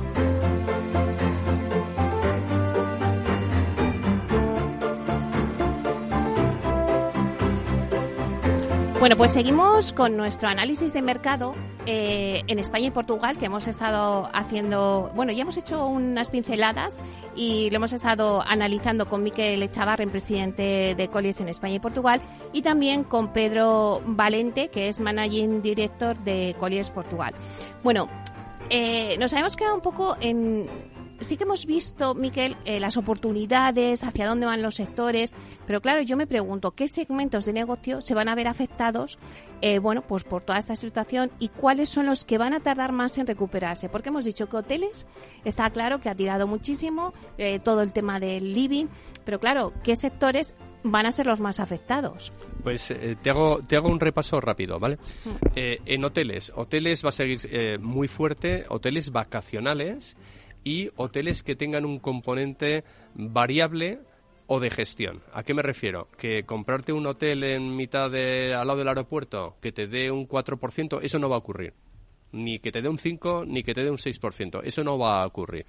Bueno, 8.99 9.17
pues 9.17 9.31
seguimos 9.31 9.93
con 9.93 10.15
nuestro 10.15 10.47
análisis 10.47 10.93
de 10.93 11.01
mercado 11.01 11.55
eh, 11.85 12.43
en 12.47 12.59
España 12.59 12.87
y 12.87 12.91
Portugal, 12.91 13.37
que 13.37 13.45
hemos 13.45 13.67
estado 13.67 14.29
haciendo, 14.33 15.11
bueno, 15.15 15.31
ya 15.31 15.43
hemos 15.43 15.57
hecho 15.57 15.85
unas 15.87 16.29
pinceladas 16.29 16.99
y 17.35 17.69
lo 17.69 17.77
hemos 17.77 17.93
estado 17.93 18.41
analizando 18.41 19.07
con 19.07 19.23
Miquel 19.23 19.61
Echavarren, 19.63 20.09
presidente 20.09 20.95
de 20.95 21.07
Colliers 21.09 21.39
en 21.41 21.49
España 21.49 21.75
y 21.75 21.79
Portugal, 21.79 22.21
y 22.53 22.61
también 22.61 23.03
con 23.03 23.33
Pedro 23.33 24.01
Valente, 24.05 24.69
que 24.69 24.87
es 24.87 24.99
Managing 24.99 25.61
Director 25.61 26.17
de 26.17 26.55
Colliers 26.59 26.91
Portugal. 26.91 27.33
Bueno, 27.83 28.09
eh, 28.69 29.15
nos 29.19 29.31
habíamos 29.33 29.55
quedado 29.55 29.75
un 29.75 29.81
poco 29.81 30.17
en 30.19 30.67
sí 31.21 31.37
que 31.37 31.43
hemos 31.43 31.65
visto, 31.65 32.15
Miquel, 32.15 32.57
eh, 32.65 32.79
las 32.79 32.97
oportunidades, 32.97 34.03
hacia 34.03 34.27
dónde 34.27 34.45
van 34.45 34.61
los 34.61 34.75
sectores, 34.75 35.33
pero 35.65 35.81
claro, 35.81 36.01
yo 36.01 36.17
me 36.17 36.27
pregunto, 36.27 36.71
¿qué 36.71 36.87
segmentos 36.87 37.45
de 37.45 37.53
negocio 37.53 38.01
se 38.01 38.13
van 38.13 38.27
a 38.27 38.35
ver 38.35 38.47
afectados, 38.47 39.17
eh, 39.61 39.79
bueno, 39.79 40.01
pues 40.01 40.23
por 40.23 40.43
toda 40.43 40.59
esta 40.59 40.75
situación 40.75 41.31
y 41.39 41.49
cuáles 41.49 41.89
son 41.89 42.05
los 42.05 42.25
que 42.25 42.37
van 42.37 42.53
a 42.53 42.59
tardar 42.59 42.91
más 42.91 43.17
en 43.17 43.27
recuperarse? 43.27 43.89
Porque 43.89 44.09
hemos 44.09 44.25
dicho 44.25 44.47
que 44.47 44.57
hoteles, 44.57 45.07
está 45.43 45.69
claro 45.69 45.99
que 45.99 46.09
ha 46.09 46.15
tirado 46.15 46.47
muchísimo, 46.47 47.13
eh, 47.37 47.59
todo 47.59 47.81
el 47.81 47.93
tema 47.93 48.19
del 48.19 48.53
living, 48.53 48.87
pero 49.23 49.39
claro, 49.39 49.73
¿qué 49.83 49.95
sectores 49.95 50.55
van 50.83 51.07
a 51.07 51.11
ser 51.11 51.25
los 51.25 51.41
más 51.41 51.59
afectados? 51.59 52.31
Pues 52.61 52.93
te, 53.21 53.29
hago, 53.29 53.59
te 53.65 53.75
hago 53.75 53.89
un 53.89 53.99
repaso 53.99 54.39
rápido, 54.39 54.79
¿vale? 54.79 54.97
Mm. 55.25 55.29
en 55.55 56.05
hoteles, 56.05 56.51
hoteles 56.55 57.03
va 57.03 57.09
a 57.09 57.11
seguir 57.11 57.79
muy 57.79 58.07
fuerte, 58.07 58.65
hoteles 58.69 59.11
vacacionales 59.11 60.15
y 60.65 60.89
hoteles 60.97 61.43
que 61.43 61.55
tengan 61.55 61.85
un 61.85 61.99
componente 61.99 62.83
variable 63.13 63.99
o 64.47 64.59
de 64.59 64.69
gestión. 64.69 65.21
¿A 65.31 65.43
qué 65.43 65.53
me 65.53 65.61
refiero? 65.61 66.09
Que 66.17 66.43
comprarte 66.43 66.91
un 66.91 67.05
hotel 67.07 67.43
en 67.43 67.75
mitad 67.75 68.11
de 68.11 68.53
al 68.53 68.67
lado 68.67 68.79
del 68.79 68.89
aeropuerto 68.89 69.55
que 69.61 69.71
te 69.71 69.87
dé 69.87 70.11
un 70.11 70.27
4%, 70.27 70.99
eso 71.01 71.19
no 71.19 71.29
va 71.29 71.35
a 71.35 71.39
ocurrir. 71.39 71.73
Ni 72.31 72.59
que 72.59 72.71
te 72.71 72.81
dé 72.81 72.89
un 72.89 72.99
5, 72.99 73.45
ni 73.47 73.63
que 73.63 73.73
te 73.73 73.83
dé 73.83 73.89
un 73.89 73.97
6%. 73.97 74.61
Eso 74.65 74.83
no 74.83 74.97
va 74.97 75.21
a 75.21 75.27
ocurrir. 75.27 75.65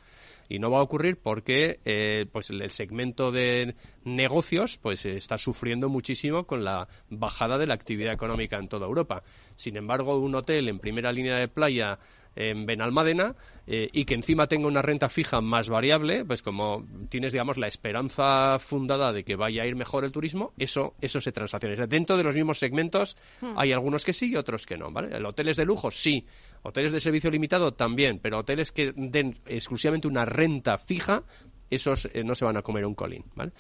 Y 0.48 0.58
no 0.58 0.70
va 0.70 0.78
a 0.78 0.82
ocurrir 0.82 1.18
porque 1.22 1.78
eh, 1.84 2.26
pues 2.32 2.50
el 2.50 2.68
segmento 2.70 3.30
de 3.30 3.76
negocios 4.04 4.78
pues 4.78 5.06
está 5.06 5.38
sufriendo 5.38 5.88
muchísimo 5.88 6.44
con 6.44 6.64
la 6.64 6.88
bajada 7.10 7.58
de 7.58 7.66
la 7.66 7.74
actividad 7.74 8.14
económica 8.14 8.58
en 8.58 8.68
toda 8.68 8.86
Europa. 8.86 9.22
Sin 9.54 9.76
embargo, 9.76 10.18
un 10.18 10.34
hotel 10.34 10.68
en 10.68 10.80
primera 10.80 11.12
línea 11.12 11.36
de 11.36 11.48
playa 11.48 11.98
en 12.36 12.66
Benalmádena 12.66 13.34
eh, 13.66 13.88
y 13.92 14.04
que 14.04 14.14
encima 14.14 14.46
tenga 14.46 14.68
una 14.68 14.82
renta 14.82 15.08
fija 15.08 15.40
más 15.40 15.68
variable, 15.68 16.24
pues 16.24 16.42
como 16.42 16.86
tienes, 17.08 17.32
digamos, 17.32 17.56
la 17.56 17.66
esperanza 17.66 18.58
fundada 18.60 19.12
de 19.12 19.24
que 19.24 19.34
vaya 19.34 19.62
a 19.62 19.66
ir 19.66 19.74
mejor 19.74 20.04
el 20.04 20.12
turismo, 20.12 20.52
eso, 20.58 20.94
eso 21.00 21.20
se 21.20 21.32
transacciona. 21.32 21.86
Dentro 21.86 22.16
de 22.16 22.22
los 22.22 22.36
mismos 22.36 22.58
segmentos 22.58 23.16
hmm. 23.40 23.54
hay 23.56 23.72
algunos 23.72 24.04
que 24.04 24.12
sí 24.12 24.30
y 24.30 24.36
otros 24.36 24.66
que 24.66 24.76
no, 24.76 24.92
¿vale? 24.92 25.16
hoteles 25.24 25.56
de 25.56 25.64
lujo, 25.64 25.90
sí. 25.90 26.24
Hoteles 26.62 26.92
de 26.92 27.00
servicio 27.00 27.30
limitado 27.30 27.72
también, 27.72 28.18
pero 28.20 28.38
hoteles 28.38 28.70
que 28.70 28.92
den 28.94 29.38
exclusivamente 29.46 30.06
una 30.06 30.24
renta 30.24 30.78
fija, 30.78 31.24
esos 31.70 32.08
eh, 32.12 32.22
no 32.22 32.34
se 32.34 32.44
van 32.44 32.56
a 32.56 32.62
comer 32.62 32.84
un 32.84 32.94
colín. 32.94 33.24
¿vale? 33.34 33.52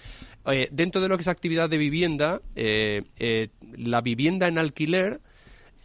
Eh, 0.46 0.68
dentro 0.70 1.00
de 1.00 1.08
lo 1.08 1.16
que 1.16 1.22
es 1.22 1.28
actividad 1.28 1.70
de 1.70 1.78
vivienda, 1.78 2.42
la 2.54 4.00
vivienda 4.02 4.48
en 4.48 4.58
alquiler 4.58 5.20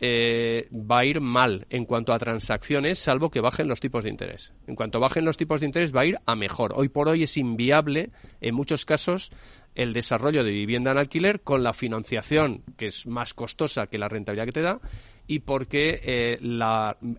eh, 0.04 0.68
va 0.72 1.00
a 1.00 1.06
ir 1.06 1.22
mal 1.22 1.68
en 1.70 1.86
cuanto 1.86 2.12
a 2.12 2.18
transacciones, 2.18 2.98
salvo 2.98 3.30
que 3.30 3.40
bajen 3.40 3.68
los 3.68 3.80
tipos 3.80 4.04
de 4.04 4.10
interés. 4.10 4.52
En 4.66 4.76
cuanto 4.76 5.00
bajen 5.00 5.26
los 5.26 5.38
tipos 5.38 5.60
de 5.60 5.68
interés, 5.68 5.96
va 5.96 6.02
a 6.02 6.06
ir 6.08 6.18
a 6.26 6.36
mejor. 6.36 6.74
Hoy 6.76 6.90
por 6.90 7.08
hoy 7.08 7.22
es 7.22 7.38
inviable, 7.38 8.10
en 8.42 8.56
muchos 8.56 8.84
casos, 8.84 9.32
el 9.76 9.94
desarrollo 9.94 10.44
de 10.44 10.50
vivienda 10.50 10.90
en 10.90 10.98
alquiler 10.98 11.42
con 11.42 11.62
la 11.62 11.74
financiación, 11.74 12.64
que 12.78 12.88
es 12.88 13.06
más 13.06 13.36
costosa 13.36 13.88
que 13.88 14.00
la 14.00 14.10
rentabilidad 14.10 14.48
que 14.48 14.52
te 14.52 14.62
da, 14.64 14.82
y 15.28 15.40
porque 15.40 16.02
eh, 16.04 16.40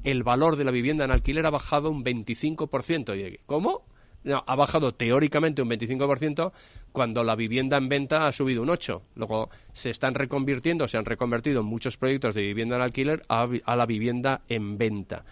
el 0.02 0.22
valor 0.24 0.56
de 0.56 0.64
la 0.64 0.72
vivienda 0.72 1.04
en 1.04 1.12
alquiler 1.12 1.46
ha 1.46 1.50
bajado 1.50 1.88
un 1.88 2.04
25%. 2.04 3.16
Y, 3.16 3.38
¿Cómo? 3.46 3.84
Ha 4.24 4.54
bajado 4.54 4.94
teóricamente 4.94 5.62
un 5.62 5.70
25% 5.70 6.52
cuando 6.92 7.24
la 7.24 7.34
vivienda 7.34 7.76
en 7.76 7.88
venta 7.88 8.26
ha 8.26 8.32
subido 8.32 8.62
un 8.62 8.68
8%. 8.68 9.02
Luego 9.16 9.50
se 9.72 9.90
están 9.90 10.14
reconvirtiendo, 10.14 10.86
se 10.86 10.98
han 10.98 11.04
reconvertido 11.04 11.62
muchos 11.62 11.96
proyectos 11.96 12.34
de 12.34 12.42
vivienda 12.42 12.76
en 12.76 12.82
alquiler 12.82 13.22
a, 13.28 13.46
la 13.76 13.86
vivienda 13.86 14.42
en 14.48 14.78
venta. 14.78 15.24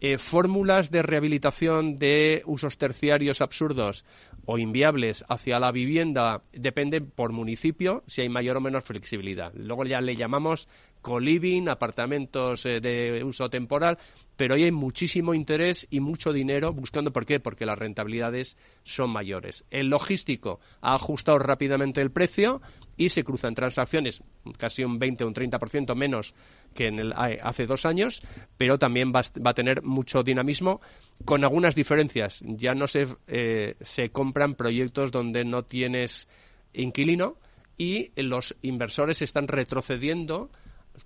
Eh, 0.00 0.18
fórmulas 0.18 0.90
de 0.90 1.02
rehabilitación 1.02 1.98
de 1.98 2.42
usos 2.44 2.76
terciarios 2.76 3.40
absurdos 3.40 4.04
o 4.44 4.58
inviables 4.58 5.24
hacia 5.28 5.58
la 5.58 5.72
vivienda 5.72 6.42
dependen 6.52 7.10
por 7.10 7.32
municipio 7.32 8.02
si 8.06 8.20
hay 8.20 8.28
mayor 8.28 8.58
o 8.58 8.60
menor 8.60 8.82
flexibilidad. 8.82 9.52
Luego 9.54 9.84
ya 9.84 10.00
le 10.00 10.16
llamamos 10.16 10.68
co-living, 11.04 11.68
apartamentos 11.68 12.64
eh, 12.64 12.80
de 12.80 13.22
uso 13.22 13.50
temporal, 13.50 13.98
pero 14.36 14.54
hoy 14.54 14.64
hay 14.64 14.72
muchísimo 14.72 15.34
interés 15.34 15.86
y 15.90 16.00
mucho 16.00 16.32
dinero 16.32 16.72
buscando. 16.72 17.12
¿Por 17.12 17.26
qué? 17.26 17.40
Porque 17.40 17.66
las 17.66 17.78
rentabilidades 17.78 18.56
son 18.84 19.10
mayores. 19.10 19.64
El 19.70 19.90
logístico 19.90 20.60
ha 20.80 20.94
ajustado 20.94 21.38
rápidamente 21.38 22.00
el 22.00 22.10
precio 22.10 22.62
y 22.96 23.10
se 23.10 23.22
cruzan 23.22 23.54
transacciones 23.54 24.22
casi 24.56 24.82
un 24.82 24.98
20 24.98 25.24
o 25.24 25.28
un 25.28 25.34
30% 25.34 25.94
menos 25.94 26.34
que 26.74 26.86
en 26.86 26.98
el, 26.98 27.12
hace 27.12 27.66
dos 27.66 27.84
años, 27.84 28.22
pero 28.56 28.78
también 28.78 29.12
va, 29.14 29.22
a 29.44 29.54
tener 29.54 29.82
mucho 29.82 30.22
dinamismo 30.22 30.80
con 31.26 31.44
algunas 31.44 31.74
diferencias. 31.74 32.42
Ya 32.46 32.74
no 32.74 32.86
eh, 32.94 33.76
se 33.82 34.08
compran 34.08 34.54
proyectos 34.54 35.12
donde 35.12 35.44
no 35.44 35.64
tienes 35.64 36.28
inquilino 36.72 37.36
y 37.76 38.10
los 38.16 38.56
inversores 38.62 39.20
están 39.20 39.48
retrocediendo 39.48 40.50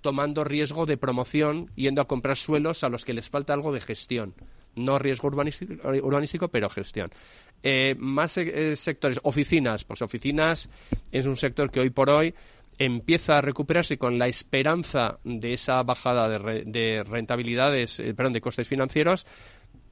tomando 0.01 0.43
riesgo 0.43 0.85
de 0.85 0.97
promoción, 0.97 1.71
yendo 1.75 2.01
a 2.01 2.07
comprar 2.07 2.37
suelos 2.37 2.83
a 2.83 2.89
los 2.89 3.05
que 3.05 3.13
les 3.13 3.29
falta 3.29 3.53
algo 3.53 3.73
de 3.73 3.81
gestión. 3.81 4.33
No 4.75 4.99
riesgo 4.99 5.27
urbanístico, 5.27 6.47
pero 6.47 6.69
gestión. 6.69 7.11
Eh, 7.61 7.95
más 7.97 8.37
eh, 8.37 8.75
sectores, 8.75 9.19
oficinas. 9.23 9.83
Pues 9.83 10.01
oficinas 10.01 10.69
es 11.11 11.25
un 11.25 11.35
sector 11.35 11.71
que 11.71 11.81
hoy 11.81 11.89
por 11.89 12.09
hoy 12.09 12.33
empieza 12.77 13.37
a 13.37 13.41
recuperarse 13.41 13.97
con 13.97 14.17
la 14.17 14.27
esperanza 14.27 15.19
de 15.25 15.53
esa 15.53 15.83
bajada 15.83 16.29
de, 16.29 17.03
rentabilidades, 17.03 17.99
eh, 17.99 18.13
perdón, 18.13 18.33
de 18.33 18.41
costes 18.41 18.67
financieros, 18.67 19.27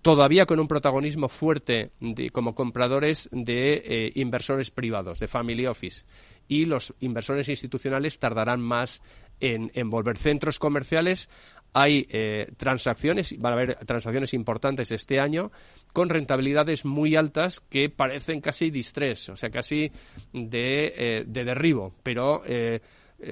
todavía 0.01 0.45
con 0.45 0.59
un 0.61 0.69
protagonismo 0.69 1.27
fuerte 1.27 1.91
como 2.31 2.55
compradores 2.55 3.27
de 3.33 4.13
inversores 4.15 4.71
privados, 4.71 5.19
de 5.19 5.27
family 5.27 5.65
office. 5.65 6.05
Y 6.47 6.63
los 6.63 6.93
inversores 7.01 7.49
institucionales 7.49 8.19
tardarán 8.19 8.61
más 8.61 9.01
en 9.39 9.71
envolver 9.73 10.17
centros 10.17 10.59
comerciales. 10.59 11.29
Hay 11.73 12.07
eh, 12.09 12.51
transacciones, 12.57 13.37
van 13.39 13.53
a 13.53 13.55
haber 13.55 13.75
transacciones 13.85 14.33
importantes 14.33 14.91
este 14.91 15.19
año 15.19 15.51
con 15.93 16.09
rentabilidades 16.09 16.85
muy 16.85 17.15
altas 17.15 17.59
que 17.59 17.89
parecen 17.89 18.41
casi 18.41 18.71
distrés, 18.71 19.29
o 19.29 19.35
sea, 19.35 19.49
casi 19.49 19.91
de, 20.33 20.93
eh, 20.95 21.23
de 21.27 21.43
derribo, 21.43 21.93
pero 22.03 22.41
eh, 22.45 22.81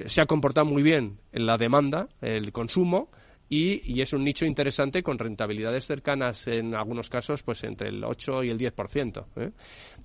se 0.06 0.20
ha 0.20 0.26
comportado 0.26 0.66
muy 0.66 0.82
bien 0.82 1.18
en 1.32 1.46
la 1.46 1.56
demanda, 1.56 2.08
el 2.20 2.52
consumo, 2.52 3.10
y, 3.48 4.00
es 4.00 4.12
un 4.12 4.24
nicho 4.24 4.44
interesante 4.44 5.02
con 5.02 5.18
rentabilidades 5.18 5.86
cercanas 5.86 6.48
en 6.48 6.74
algunos 6.74 7.08
casos 7.08 7.42
pues 7.42 7.62
entre 7.64 7.88
el 7.90 8.02
8 8.02 8.42
y 8.44 8.50
el 8.50 8.58
10%. 8.58 9.24
¿eh? 9.36 9.50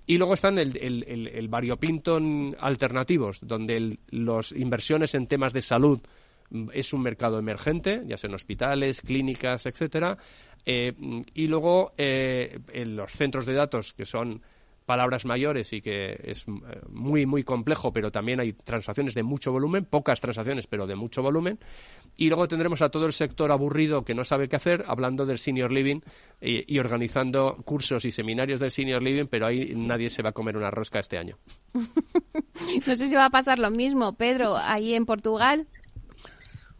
Y 0.05 0.17
luego 0.17 0.35
están 0.35 0.59
el, 0.59 0.77
el, 0.77 1.27
el, 1.27 1.47
variopinto 1.47 2.19
alternativos, 2.59 3.39
donde 3.41 3.97
las 4.09 4.51
inversiones 4.51 5.15
en 5.15 5.25
temas 5.25 5.53
de 5.53 5.63
salud 5.63 5.99
mm, 6.51 6.69
es 6.73 6.93
un 6.93 7.01
mercado 7.01 7.39
emergente, 7.39 8.03
ya 8.05 8.17
sea 8.17 8.27
en 8.27 8.35
hospitales, 8.35 9.01
clínicas, 9.01 9.65
etcétera, 9.65 10.17
eh, 10.63 10.93
y 11.33 11.47
luego 11.47 11.93
eh, 11.97 12.59
los 12.85 13.11
centros 13.11 13.47
de 13.47 13.53
datos 13.53 13.93
que 13.93 14.05
son 14.05 14.43
palabras 14.85 15.25
mayores 15.25 15.73
y 15.73 15.81
que 15.81 16.19
es 16.23 16.43
eh, 16.47 16.81
muy, 16.89 17.25
muy 17.25 17.43
complejo, 17.43 17.93
pero 17.93 18.11
también 18.11 18.39
hay 18.39 18.53
transacciones 18.53 19.13
de 19.13 19.23
mucho 19.23 19.51
volumen, 19.51 19.85
pocas 19.85 20.19
transacciones, 20.19 20.67
pero 20.67 20.87
de 20.87 20.95
mucho 20.95 21.21
volumen. 21.21 21.59
Y 22.17 22.27
luego 22.27 22.47
tendremos 22.47 22.81
a 22.81 22.89
todo 22.89 23.05
el 23.05 23.13
sector 23.13 23.51
aburrido 23.51 24.03
que 24.03 24.13
no 24.13 24.23
sabe 24.23 24.47
qué 24.47 24.55
hacer, 24.55 24.83
hablando 24.87 25.25
del 25.25 25.39
senior 25.39 25.71
living 25.71 26.01
y, 26.41 26.77
organizando 26.79 27.57
cursos 27.63 28.05
y 28.05 28.11
seminarios 28.11 28.59
del 28.59 28.71
senior 28.71 29.01
living, 29.01 29.25
pero 29.25 29.47
ahí 29.47 29.73
nadie 29.75 30.09
se 30.09 30.21
va 30.21 30.29
a 30.29 30.33
comer 30.33 30.57
una 30.57 30.71
rosca 30.71 30.99
este 30.99 31.17
año. 31.17 31.37
no 31.73 32.95
sé 32.95 33.07
si 33.07 33.15
va 33.15 33.25
a 33.25 33.29
pasar 33.29 33.59
lo 33.59 33.71
mismo, 33.71 34.13
Pedro, 34.13 34.57
ahí 34.57 34.93
en 34.93 35.05
Portugal. 35.05 35.67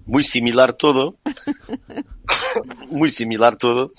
Muy 0.06 0.24
similar 0.24 0.74
todo. 0.74 1.18
muy 2.90 3.10
similar 3.10 3.56
todo. 3.56 3.94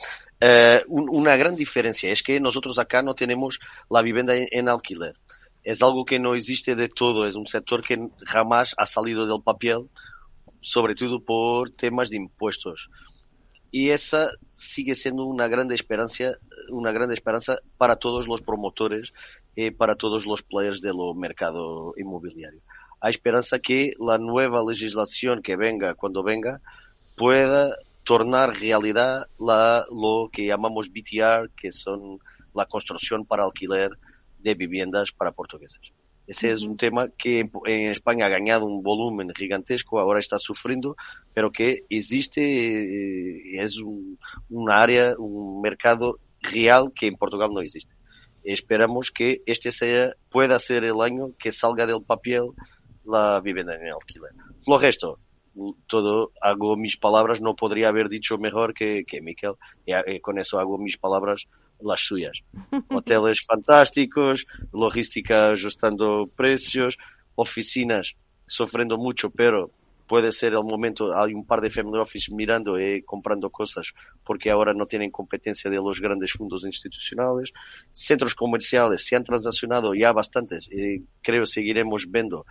Eh, 0.45 0.83
una 0.89 1.37
gran 1.37 1.55
diferencia 1.55 2.11
es 2.11 2.21
que 2.21 2.41
nosotros 2.41 2.77
acá 2.81 3.01
no 3.01 3.15
tenemos 3.15 3.61
la 3.89 4.03
vivienda 4.03 4.35
en, 4.37 4.69
alquiler. 4.69 5.15
Es 5.63 5.83
algo 5.83 6.05
que 6.05 6.19
no 6.19 6.35
existe 6.35 6.75
de 6.75 6.89
todo, 6.89 7.29
es 7.29 7.37
un 7.37 7.47
sector 7.47 7.81
que 7.81 8.09
jamás 8.27 8.75
ha 8.77 8.87
salido 8.87 9.25
del 9.25 9.41
papel, 9.41 9.89
sobre 10.61 10.97
todo 10.97 11.21
por 11.21 11.71
temas 11.71 12.11
de 12.11 12.17
impuestos. 12.17 12.91
y 13.71 13.91
esa 13.91 14.31
sigue 14.53 14.97
siendo 14.97 15.25
una 15.25 15.47
gran 15.47 15.71
esperanza, 15.71 16.33
una 16.71 16.91
gran 16.91 17.13
esperanza 17.13 17.59
para 17.79 17.95
todos 17.95 18.27
los 18.27 18.43
promotores 18.43 19.13
y 19.55 19.71
para 19.71 19.95
todos 19.95 20.27
los 20.27 20.43
players 20.43 20.81
del 20.81 20.97
mercado 21.15 21.95
inmobiliario. 21.97 22.61
Hay 23.01 23.13
esperanza 23.13 23.61
que 23.61 23.93
la 24.05 24.19
nueva 24.19 24.61
legislación 24.69 25.41
que 25.41 25.55
venga 25.55 25.95
cuando 25.95 26.25
venga 26.25 26.61
pueda 27.17 27.77
tornar 28.13 28.53
realidad 28.61 29.27
la, 29.39 29.87
lo 29.91 30.29
que 30.31 30.45
llamamos 30.45 30.91
BTR, 30.91 31.49
que 31.57 31.73
son 31.73 32.19
la 32.55 32.67
construcción 32.67 33.25
para 33.25 33.45
alquiler 33.45 33.91
de 34.39 34.55
viviendas 34.55 35.13
para 35.13 35.33
portugueses. 35.33 35.81
Ese 36.27 36.51
es 36.51 36.61
un 36.61 36.77
tema 36.77 37.09
que 37.09 37.49
en 37.65 37.91
España 37.91 38.27
ha 38.27 38.29
ganado 38.29 38.67
un 38.67 38.83
volumen 38.83 39.33
gigantesco, 39.35 39.99
ahora 39.99 40.21
está 40.21 40.39
sufriendo, 40.39 40.95
pero 41.33 41.51
que 41.51 41.87
existe, 41.89 42.43
eh, 42.43 43.63
es 43.65 43.79
un, 43.79 44.19
área, 44.71 45.15
un 45.17 45.63
mercado 45.63 46.19
real 46.43 46.93
que 46.95 47.07
en 47.07 47.17
Portugal 47.17 47.49
no 47.51 47.61
existe. 47.61 47.95
Esperamos 48.45 49.11
que 49.11 49.41
este 49.47 49.73
sea, 49.73 50.13
pueda 50.29 50.61
ser 50.61 50.85
el 50.85 51.01
año 51.01 51.31
que 51.39 51.51
salga 51.51 51.87
del 51.87 52.03
papel 52.03 52.43
la 53.07 53.41
vivienda 53.41 53.75
en 53.75 53.91
alquiler. 53.91 54.33
Lo 54.67 54.79
resto, 54.79 55.19
todo 55.87 56.33
hago 56.41 56.77
mis 56.77 56.97
palabras, 56.97 57.41
no 57.41 57.55
podría 57.55 57.89
haber 57.89 58.09
dicho 58.09 58.39
mejor 58.39 58.75
que, 58.75 59.05
que 59.07 59.21
Miquel, 59.21 59.55
y, 59.87 59.93
y 60.11 60.21
con 60.21 60.39
eso 60.39 60.59
hago 60.59 60.79
mis 60.79 60.99
palabras 60.99 61.47
las 61.81 62.01
suyas. 62.01 62.39
Hoteles 62.91 63.39
fantásticos, 63.47 64.47
logística 64.73 65.51
ajustando 65.51 66.29
precios, 66.35 66.99
oficinas 67.35 68.15
sufriendo 68.47 68.99
mucho, 68.99 69.31
pero 69.31 69.71
puede 70.07 70.31
ser 70.31 70.53
el 70.53 70.63
momento, 70.63 71.17
hay 71.17 71.33
un 71.33 71.47
par 71.47 71.63
de 71.63 71.71
family 71.71 71.99
office 71.99 72.35
mirando 72.35 72.79
y 72.79 73.03
comprando 73.03 73.49
cosas 73.49 73.95
porque 74.25 74.51
ahora 74.51 74.75
no 74.75 74.85
tienen 74.85 75.11
competencia 75.11 75.71
de 75.71 75.79
los 75.79 76.01
grandes 76.01 76.33
fondos 76.33 76.67
institucionales. 76.67 77.53
Centros 77.93 78.35
comerciales 78.35 79.07
se 79.07 79.17
han 79.17 79.25
transaccionado 79.25 79.95
ya 79.95 80.13
bastantes 80.13 80.69
y 80.71 81.03
creo 81.23 81.47
seguiremos 81.47 82.11
viendo 82.11 82.45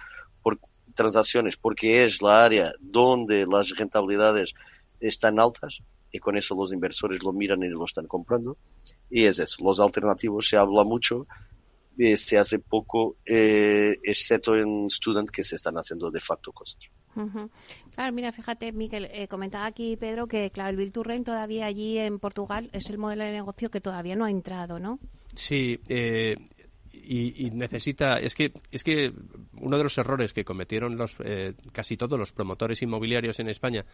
transacciones 0.93 1.57
porque 1.57 2.03
es 2.03 2.21
la 2.21 2.43
área 2.43 2.71
donde 2.79 3.45
las 3.45 3.69
rentabilidades 3.69 4.53
están 4.99 5.39
altas 5.39 5.79
y 6.11 6.19
con 6.19 6.37
eso 6.37 6.55
los 6.55 6.73
inversores 6.73 7.23
lo 7.23 7.31
miran 7.33 7.63
y 7.63 7.69
lo 7.69 7.85
están 7.85 8.07
comprando. 8.07 8.57
Y 9.09 9.25
es 9.25 9.39
eso, 9.39 9.63
los 9.63 9.79
alternativos 9.79 10.47
se 10.47 10.57
habla 10.57 10.83
mucho, 10.83 11.27
y 11.97 12.15
se 12.17 12.37
hace 12.37 12.59
poco, 12.59 13.17
eh, 13.25 13.97
excepto 14.03 14.55
en 14.55 14.89
Student, 14.89 15.29
que 15.29 15.43
se 15.43 15.55
están 15.55 15.75
haciendo 15.75 16.09
de 16.09 16.19
facto 16.19 16.51
cosas. 16.51 16.79
Claro, 17.93 18.13
mira, 18.13 18.31
fíjate, 18.31 18.71
Miguel, 18.71 19.09
eh, 19.11 19.27
comentaba 19.27 19.65
aquí 19.65 19.97
Pedro 19.97 20.27
que, 20.27 20.49
claro, 20.49 20.69
el 20.69 20.77
Bill 20.77 20.93
todavía 21.23 21.65
allí 21.65 21.97
en 21.97 22.19
Portugal 22.19 22.69
es 22.71 22.89
el 22.89 22.97
modelo 22.97 23.25
de 23.25 23.31
negocio 23.31 23.69
que 23.69 23.81
todavía 23.81 24.15
no 24.15 24.23
ha 24.23 24.31
entrado, 24.31 24.79
¿no? 24.79 24.97
Sí, 25.35 25.79
eh, 25.89 26.37
y, 26.93 27.51
necesita 27.51 28.19
es 28.19 28.35
que 28.35 28.53
es 28.71 28.83
que 28.83 29.13
uno 29.53 29.77
de 29.77 29.83
los 29.83 29.97
errores 29.97 30.33
que 30.33 30.45
cometieron 30.45 30.97
los 30.97 31.17
eh, 31.23 31.53
casi 31.71 31.97
todos 31.97 32.19
los 32.19 32.31
promotores 32.31 32.81
inmobiliarios 32.81 33.39
en 33.39 33.49
España 33.49 33.85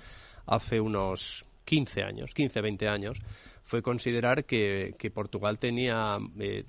hace 0.46 0.80
unos 0.80 1.46
15 1.68 2.04
años, 2.04 2.34
15, 2.34 2.62
20 2.62 2.88
años, 2.88 3.20
fue 3.68 3.82
considerar 3.82 4.46
que, 4.46 4.96
Portugal 5.14 5.60
tenía, 5.60 6.18
eh, 6.40 6.64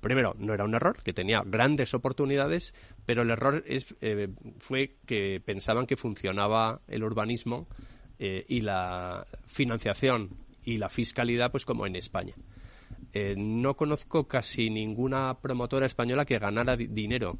primero, 0.00 0.34
no 0.36 0.52
era 0.52 0.64
un 0.64 0.74
error, 0.74 1.00
que 1.02 1.12
tenía 1.12 1.42
grandes 1.46 1.94
oportunidades, 1.94 2.74
pero 3.06 3.22
el 3.22 3.30
error 3.30 3.62
es, 3.66 3.94
eh, 4.00 4.28
fue 4.58 4.96
que 5.06 5.40
pensaban 5.44 5.86
que 5.86 5.96
funcionaba 5.96 6.80
el 6.88 7.04
urbanismo 7.04 7.68
eh, 8.18 8.44
y 8.48 8.62
la 8.62 9.24
financiación 9.46 10.30
y 10.64 10.78
la 10.78 10.88
fiscalidad 10.88 11.52
pues 11.52 11.64
como 11.64 11.86
en 11.86 11.94
España. 11.94 12.34
No 13.36 13.76
conozco 13.76 14.26
casi 14.26 14.70
ninguna 14.70 15.38
promotora 15.40 15.86
española 15.86 16.24
que 16.24 16.38
ganara 16.38 16.76
dinero 16.76 17.38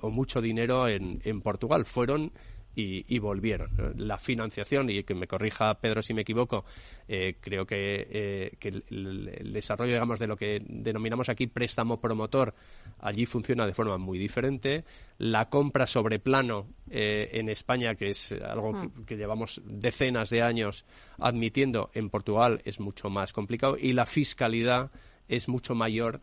o 0.00 0.10
mucho 0.10 0.40
dinero 0.40 0.88
en, 0.88 1.20
en 1.24 1.40
Portugal. 1.42 1.84
Fueron 1.84 2.32
y, 2.76 3.18
volvieron. 3.18 3.94
La 3.96 4.18
financiación, 4.18 4.90
y 4.90 5.02
que 5.02 5.14
me 5.14 5.26
corrija 5.26 5.74
Pedro 5.80 6.02
si 6.02 6.12
me 6.12 6.22
equivoco, 6.22 6.64
eh, 7.08 7.36
creo 7.40 7.66
que, 7.66 8.06
eh, 8.10 8.56
el, 8.60 9.52
desarrollo, 9.52 9.94
digamos, 9.94 10.18
de 10.18 10.26
lo 10.26 10.36
que 10.36 10.62
denominamos 10.66 11.28
aquí 11.30 11.46
préstamo 11.46 11.98
promotor, 11.98 12.52
allí 12.98 13.24
funciona 13.24 13.66
de 13.66 13.72
forma 13.72 13.96
muy 13.96 14.18
diferente. 14.18 14.84
La 15.18 15.48
compra 15.48 15.86
sobre 15.86 16.18
plano 16.18 16.66
eh, 16.90 17.30
en 17.32 17.48
España, 17.48 17.94
que 17.94 18.10
es 18.10 18.32
algo 18.32 18.72
hmm. 18.74 19.04
que, 19.06 19.16
llevamos 19.16 19.62
decenas 19.64 20.28
de 20.28 20.42
años 20.42 20.84
admitiendo, 21.18 21.90
en 21.94 22.10
Portugal 22.10 22.60
es 22.64 22.78
mucho 22.78 23.08
más 23.08 23.32
complicado. 23.32 23.76
Y 23.80 23.94
la 23.94 24.04
fiscalidad 24.04 24.90
es 25.28 25.48
mucho 25.48 25.74
mayor 25.74 26.20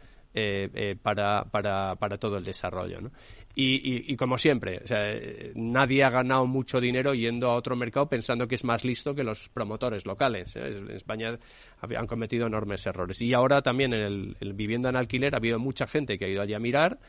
para, 1.03 1.45
para, 1.45 1.95
para, 1.95 2.17
todo 2.17 2.37
el 2.37 2.43
desarrollo. 2.43 3.01
¿no? 3.01 3.11
Y, 3.55 4.15
como 4.15 4.39
siempre, 4.39 4.81
nadie 5.53 6.03
ha 6.03 6.09
ganado 6.09 6.47
mucho 6.47 6.81
dinero 6.81 7.13
yendo 7.13 7.51
a 7.51 7.55
otro 7.55 7.75
mercado 7.75 8.09
pensando 8.09 8.47
que 8.47 8.55
es 8.55 8.63
más 8.63 8.83
listo 8.83 9.13
que 9.13 9.23
los 9.23 9.47
promotores 9.49 10.07
locales. 10.07 10.55
¿eh? 10.55 10.69
En 10.69 10.89
España 10.89 11.37
han 11.81 12.07
cometido 12.07 12.47
enormes 12.47 12.85
errores. 12.87 13.21
Y 13.21 13.33
ahora 13.33 13.61
también 13.61 13.93
en 13.93 14.35
el, 14.39 14.53
vivienda 14.53 14.89
en 14.89 14.95
alquiler 14.95 15.35
ha 15.35 15.37
habido 15.37 15.59
mucha 15.59 15.85
gente 15.85 16.17
que 16.17 16.25
ha 16.25 16.29
ido 16.29 16.41
allí 16.41 16.55
a 16.55 16.59
mirar, 16.59 16.99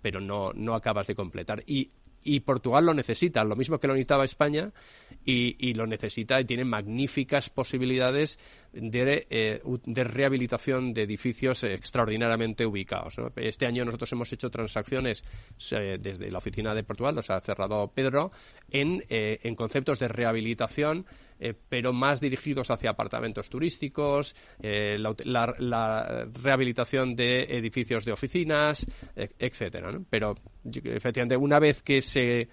pero 0.00 0.20
no, 0.20 0.52
no 0.52 0.74
acabas 0.74 1.08
de 1.08 1.16
completar. 1.16 1.64
Y 1.66 1.90
y 2.22 2.40
Portugal 2.40 2.86
lo 2.86 2.94
necesita, 2.94 3.44
lo 3.44 3.56
mismo 3.56 3.78
que 3.78 3.86
lo 3.86 3.94
necesitaba 3.94 4.24
España 4.24 4.70
y, 5.24 5.74
lo 5.74 5.86
necesita 5.86 6.40
y 6.40 6.44
tiene 6.44 6.64
magníficas 6.64 7.50
posibilidades 7.50 8.38
de, 8.72 9.26
eh, 9.30 9.62
de 9.84 10.04
rehabilitación 10.04 10.92
de 10.92 11.02
edificios 11.02 11.64
extraordinariamente 11.64 12.66
ubicados. 12.66 13.16
Este 13.36 13.66
año 13.66 13.84
nosotros 13.84 14.12
hemos 14.12 14.32
hecho 14.32 14.50
transacciones 14.50 15.24
eh, 15.72 15.98
desde 16.00 16.30
la 16.30 16.38
oficina 16.38 16.74
de 16.74 16.84
Portugal, 16.84 17.14
nos 17.14 17.30
ha 17.30 17.40
cerrado 17.40 17.88
Pedro, 17.94 18.30
en, 18.70 19.04
eh, 19.08 19.38
en 19.42 19.54
conceptos 19.54 19.98
de 19.98 20.08
rehabilitación 20.08 21.06
eh, 21.38 21.54
pero 21.68 21.92
más 21.92 22.20
dirigidos 22.20 22.70
hacia 22.70 22.90
apartamentos 22.90 23.48
turísticos, 23.48 24.34
eh, 24.60 24.96
la, 24.98 26.26
rehabilitación 26.42 27.14
de 27.14 27.42
edificios 27.44 28.04
de 28.04 28.12
oficinas, 28.12 28.86
e, 29.14 29.28
etcétera. 29.38 29.98
Pero 30.10 30.34
efectivamente, 30.84 31.36
una 31.36 31.58
vez 31.58 31.82
que 31.82 32.02
se 32.02 32.48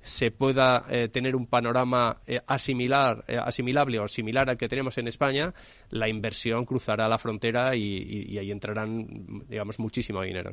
se 0.00 0.30
pueda 0.30 0.86
eh, 0.88 1.08
tener 1.08 1.34
un 1.34 1.46
panorama 1.46 2.20
asimilar, 2.46 3.24
asimilable 3.44 3.98
o 3.98 4.06
similar 4.06 4.48
al 4.48 4.56
que 4.56 4.68
tenemos 4.68 4.96
en 4.98 5.08
España, 5.08 5.52
la 5.90 6.08
inversión 6.08 6.64
cruzará 6.64 7.08
la 7.08 7.18
frontera 7.18 7.74
y, 7.74 8.38
ahí 8.38 8.52
entrarán, 8.52 9.06
digamos, 9.48 9.80
muchísimo 9.80 10.22
dinero. 10.22 10.52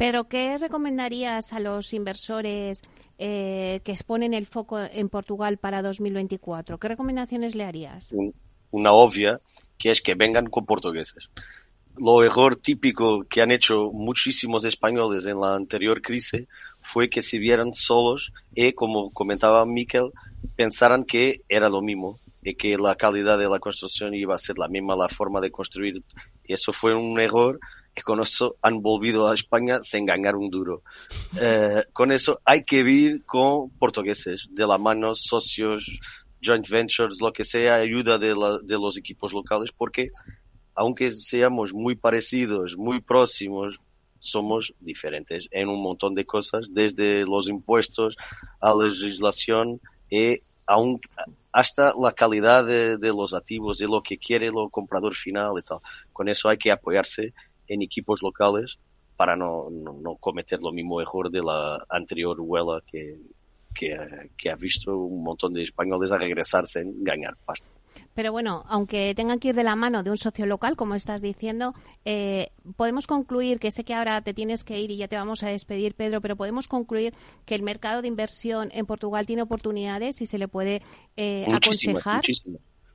Pero, 0.00 0.28
¿qué 0.28 0.56
recomendarías 0.56 1.52
a 1.52 1.60
los 1.60 1.92
inversores 1.92 2.80
eh, 3.18 3.82
que 3.84 3.92
exponen 3.92 4.32
el 4.32 4.46
foco 4.46 4.78
en 4.80 5.10
Portugal 5.10 5.58
para 5.58 5.82
2024? 5.82 6.78
¿Qué 6.78 6.88
recomendaciones 6.88 7.54
le 7.54 7.64
harías? 7.64 8.14
Una 8.70 8.92
obvia, 8.92 9.42
que 9.76 9.90
es 9.90 10.00
que 10.00 10.14
vengan 10.14 10.46
con 10.46 10.64
portugueses. 10.64 11.28
Lo 11.98 12.24
error 12.24 12.56
típico 12.56 13.24
que 13.24 13.42
han 13.42 13.50
hecho 13.50 13.90
muchísimos 13.92 14.64
españoles 14.64 15.26
en 15.26 15.38
la 15.38 15.54
anterior 15.54 16.00
crisis 16.00 16.46
fue 16.78 17.10
que 17.10 17.20
se 17.20 17.36
vieran 17.36 17.74
solos 17.74 18.32
y, 18.54 18.72
como 18.72 19.10
comentaba 19.10 19.66
Miquel, 19.66 20.12
pensaran 20.56 21.04
que 21.04 21.42
era 21.46 21.68
lo 21.68 21.82
mismo 21.82 22.18
y 22.42 22.54
que 22.54 22.78
la 22.78 22.94
calidad 22.94 23.38
de 23.38 23.50
la 23.50 23.58
construcción 23.58 24.14
iba 24.14 24.34
a 24.34 24.38
ser 24.38 24.56
la 24.56 24.68
misma, 24.68 24.96
la 24.96 25.10
forma 25.10 25.42
de 25.42 25.50
construir. 25.50 26.02
Eso 26.44 26.72
fue 26.72 26.94
un 26.94 27.20
error 27.20 27.60
con 28.04 28.20
eso 28.20 28.56
han 28.62 28.82
volvido 28.82 29.28
a 29.28 29.34
España 29.34 29.80
sin 29.80 30.06
ganar 30.06 30.36
un 30.36 30.50
duro. 30.50 30.82
Eh, 31.40 31.84
con 31.92 32.12
eso 32.12 32.40
hay 32.44 32.62
que 32.62 32.82
vivir 32.82 33.24
con 33.24 33.70
portugueses, 33.70 34.48
de 34.50 34.66
la 34.66 34.78
mano, 34.78 35.14
socios, 35.14 36.00
joint 36.42 36.68
ventures, 36.68 37.20
lo 37.20 37.32
que 37.32 37.44
sea, 37.44 37.76
ayuda 37.76 38.18
de, 38.18 38.28
de 38.28 38.78
los 38.78 38.96
equipos 38.96 39.32
locales, 39.32 39.70
porque 39.76 40.10
aunque 40.74 41.10
seamos 41.10 41.74
muy 41.74 41.94
parecidos, 41.94 42.76
muy 42.76 43.00
próximos, 43.00 43.78
somos 44.18 44.72
diferentes 44.80 45.46
en 45.50 45.68
un 45.68 45.82
montón 45.82 46.14
de 46.14 46.24
cosas, 46.24 46.66
desde 46.70 47.24
los 47.24 47.48
impuestos 47.48 48.16
a 48.60 48.74
la 48.74 48.86
legislación 48.86 49.80
y 50.08 50.40
hasta 51.52 51.92
la 52.00 52.12
calidad 52.12 52.64
de, 52.64 52.96
de, 52.96 53.08
los 53.08 53.34
activos 53.34 53.80
y 53.80 53.84
lo 53.84 54.02
que 54.02 54.18
quiere 54.18 54.46
el 54.46 54.70
comprador 54.70 55.14
final 55.14 55.54
y 55.58 55.62
tal. 55.62 55.78
Con 56.12 56.28
eso 56.28 56.48
hay 56.48 56.58
que 56.58 56.70
apoyarse 56.70 57.34
en 57.70 57.82
equipos 57.82 58.20
locales 58.22 58.76
para 59.16 59.36
no, 59.36 59.70
no, 59.70 60.16
cometer 60.16 60.60
lo 60.60 60.72
mismo 60.72 61.00
error 61.00 61.30
de 61.30 61.40
la 61.40 61.84
anterior 61.88 62.36
huela 62.40 62.82
que, 62.90 63.16
que, 63.74 64.50
ha 64.50 64.56
visto 64.56 64.96
un 64.96 65.22
montón 65.22 65.52
de 65.52 65.62
españoles 65.62 66.10
a 66.10 66.18
regresarse 66.18 66.80
en 66.80 67.04
ganar 67.04 67.36
pasta. 67.44 67.66
Pero 68.14 68.32
bueno, 68.32 68.64
aunque 68.66 69.14
tengan 69.14 69.38
que 69.38 69.48
ir 69.48 69.54
de 69.54 69.62
la 69.62 69.76
mano 69.76 70.02
de 70.02 70.10
un 70.10 70.16
socio 70.16 70.46
local, 70.46 70.74
como 70.74 70.94
estás 70.94 71.22
diciendo, 71.22 71.74
eh, 72.04 72.50
podemos 72.76 73.06
concluir, 73.06 73.60
que 73.60 73.70
sé 73.70 73.84
que 73.84 73.94
ahora 73.94 74.20
te 74.22 74.34
tienes 74.34 74.64
que 74.64 74.80
ir 74.80 74.90
y 74.90 74.96
ya 74.96 75.06
te 75.06 75.16
vamos 75.16 75.42
a 75.44 75.48
despedir, 75.48 75.94
Pedro, 75.94 76.20
pero 76.20 76.34
podemos 76.34 76.66
concluir 76.66 77.14
que 77.44 77.54
el 77.54 77.62
mercado 77.62 78.02
de 78.02 78.08
inversión 78.08 78.70
en 78.72 78.86
Portugal 78.86 79.26
tiene 79.26 79.42
oportunidades 79.42 80.20
y 80.22 80.26
se 80.26 80.38
le 80.38 80.48
puede 80.48 80.82
eh, 81.16 81.46
aconsejar. 81.46 82.22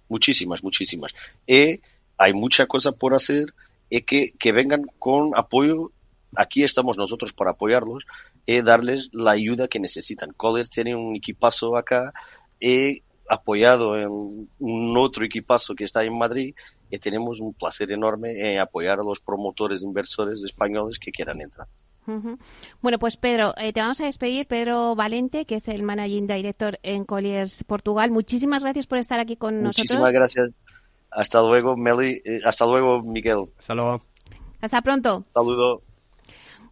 muchísimas, 0.10 0.64
muchísimas. 0.64 1.14
Y 1.48 1.80
hay 2.18 2.34
mucha 2.34 2.66
cosa 2.66 2.92
por 2.92 3.14
hacer 3.14 3.54
y 3.90 4.02
que, 4.02 4.32
que 4.40 4.52
vengan 4.52 4.82
con 5.00 5.32
apoyo. 5.36 5.92
Aquí 6.36 6.64
estamos 6.64 6.98
nosotros 6.98 7.34
para 7.34 7.52
apoyarlos 7.52 8.06
y 8.46 8.62
darles 8.62 9.10
la 9.14 9.32
ayuda 9.32 9.68
que 9.68 9.80
necesitan. 9.80 10.32
Colliers 10.36 10.70
tiene 10.70 10.96
un 10.96 11.16
equipazo 11.16 11.78
acá 11.78 12.14
y 12.60 13.04
apoyado 13.30 13.96
en 13.96 14.48
un 14.60 14.98
otro 14.98 15.26
equipazo 15.26 15.74
que 15.76 15.84
está 15.84 16.04
en 16.04 16.18
Madrid 16.18 16.54
y 16.90 17.00
tenemos 17.00 17.40
un 17.40 17.54
placer 17.54 17.92
enorme 17.92 18.54
en 18.54 18.60
apoyar 18.60 19.00
a 19.00 19.04
los 19.04 19.20
promotores 19.20 19.82
inversores 19.82 20.44
españoles 20.44 21.00
que 21.00 21.12
quieran 21.12 21.42
entrar. 21.42 21.68
Bueno, 22.82 23.00
pues 23.00 23.18
Pedro, 23.18 23.56
eh, 23.58 23.74
te 23.74 23.82
vamos 23.82 24.00
a 24.00 24.06
despedir. 24.06 24.46
Pedro 24.46 24.96
Valente, 24.96 25.46
que 25.46 25.56
es 25.56 25.68
el 25.68 25.82
Managing 25.82 26.28
Director 26.28 26.80
en 26.84 27.04
Colliers 27.04 27.64
Portugal. 27.64 28.12
Muchísimas 28.12 28.64
gracias 28.64 28.86
por 28.86 29.00
estar 29.00 29.20
aquí 29.20 29.36
con 29.36 29.64
nosotros. 29.64 29.86
Muchísimas 29.86 30.12
gracias. 30.12 30.52
Hasta 31.16 31.42
luego, 31.42 31.76
Meli. 31.78 32.22
Eh, 32.26 32.40
hasta 32.46 32.66
luego, 32.66 33.02
Miguel. 33.02 33.46
Hasta 33.58 33.76
luego. 33.76 34.04
Hasta 34.62 34.82
pronto. 34.82 35.26
Saludo. 35.34 35.82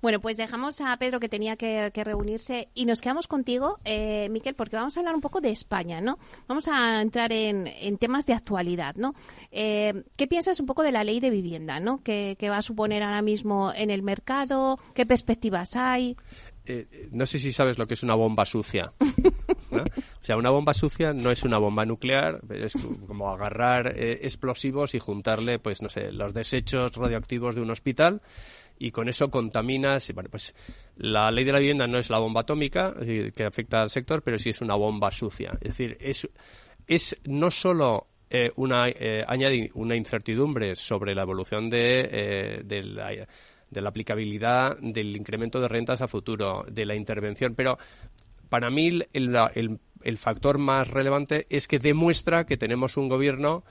Bueno, 0.04 0.20
pues 0.20 0.36
dejamos 0.36 0.82
a 0.82 0.98
Pedro 0.98 1.22
que 1.22 1.30
tenía 1.30 1.56
que, 1.56 1.90
reunirse 1.96 2.68
y 2.74 2.86
nos 2.86 3.00
quedamos 3.00 3.26
contigo, 3.26 3.80
eh, 3.86 4.28
Miquel, 4.30 4.54
porque 4.54 4.76
vamos 4.76 4.98
a 4.98 5.00
hablar 5.00 5.16
un 5.16 5.22
poco 5.22 5.40
de 5.40 5.50
España, 5.50 6.02
¿no? 6.02 6.20
Vamos 6.46 6.68
a 6.68 7.02
entrar 7.02 7.32
en, 7.32 7.70
temas 8.00 8.26
de 8.26 8.34
actualidad, 8.34 8.96
¿no? 8.98 9.14
Eh, 9.50 10.04
¿Qué 10.18 10.28
piensas 10.28 10.60
un 10.60 10.66
poco 10.66 10.84
de 10.84 10.92
la 10.92 11.06
ley 11.06 11.22
de 11.22 11.30
vivienda, 11.30 11.80
¿no? 11.80 12.04
¿Qué, 12.04 12.36
va 12.50 12.58
a 12.58 12.62
suponer 12.62 13.02
ahora 13.02 13.22
mismo 13.22 13.72
en 13.74 13.90
el 13.90 14.02
mercado? 14.02 14.78
¿Qué 14.94 15.06
perspectivas 15.06 15.78
hay? 15.78 16.18
Eh, 16.66 17.08
no 17.14 17.26
sé 17.26 17.40
si 17.40 17.54
sabes 17.54 17.78
lo 17.78 17.86
que 17.86 17.94
es 17.94 18.04
una 18.04 18.16
bomba 18.16 18.46
sucia. 18.46 18.92
O 19.82 20.26
sea, 20.26 20.38
una 20.38 20.50
bomba 20.50 20.74
sucia 20.74 21.14
no 21.14 21.32
es 21.32 21.44
una 21.44 21.58
bomba 21.58 21.86
nuclear, 21.86 22.42
es 22.50 22.74
como 23.08 23.32
agarrar 23.32 23.94
eh, 23.96 24.20
explosivos 24.24 24.96
y 24.96 25.00
juntarle, 25.00 25.60
pues 25.60 25.82
no 25.82 25.90
sé, 25.90 26.12
los 26.12 26.34
desechos 26.34 26.96
radioactivos 26.96 27.56
de 27.56 27.62
un 27.62 27.72
hospital 27.72 28.22
y 28.80 28.92
con 28.92 29.10
eso 29.10 29.30
contaminas. 29.30 30.12
Pues 30.30 30.56
la 30.98 31.32
ley 31.32 31.46
de 31.46 31.52
la 31.52 31.60
vivienda 31.60 31.88
no 31.88 31.98
es 31.98 32.10
la 32.10 32.20
bomba 32.20 32.42
atómica 32.42 32.94
que 33.36 33.44
afecta 33.44 33.82
al 33.82 33.90
sector, 33.90 34.22
pero 34.22 34.38
sí 34.38 34.50
es 34.50 34.62
una 34.62 34.76
bomba 34.76 35.12
sucia. 35.12 35.52
Es 35.62 35.78
decir, 35.78 35.98
es, 36.00 36.28
es 36.88 37.18
no 37.26 37.52
solo 37.52 38.08
eh, 38.36 38.52
una, 38.56 38.88
eh, 38.88 39.24
añadir 39.28 39.70
una 39.76 39.96
incertidumbre 39.96 40.76
sobre 40.76 41.14
la 41.14 41.22
evolución 41.22 41.70
de, 41.70 42.10
eh, 42.12 42.62
de, 42.66 42.84
la, 42.84 43.10
de 43.70 43.82
la 43.82 43.90
aplicabilidad 43.90 44.76
del 44.80 45.16
incremento 45.16 45.62
de 45.62 45.68
rentas 45.68 46.02
a 46.02 46.08
futuro, 46.08 46.66
de 46.68 46.84
la 46.88 46.96
intervención, 46.96 47.54
pero 47.54 47.78
para 48.54 48.70
mí 48.70 49.00
el, 49.14 50.18
factor 50.20 50.60
más 50.60 50.88
relevante 50.88 51.48
es 51.50 51.68
que 51.68 51.80
demuestra 51.80 52.46
que 52.46 52.56
tenemos 52.56 52.98
un 52.98 53.10
gobierno 53.10 53.64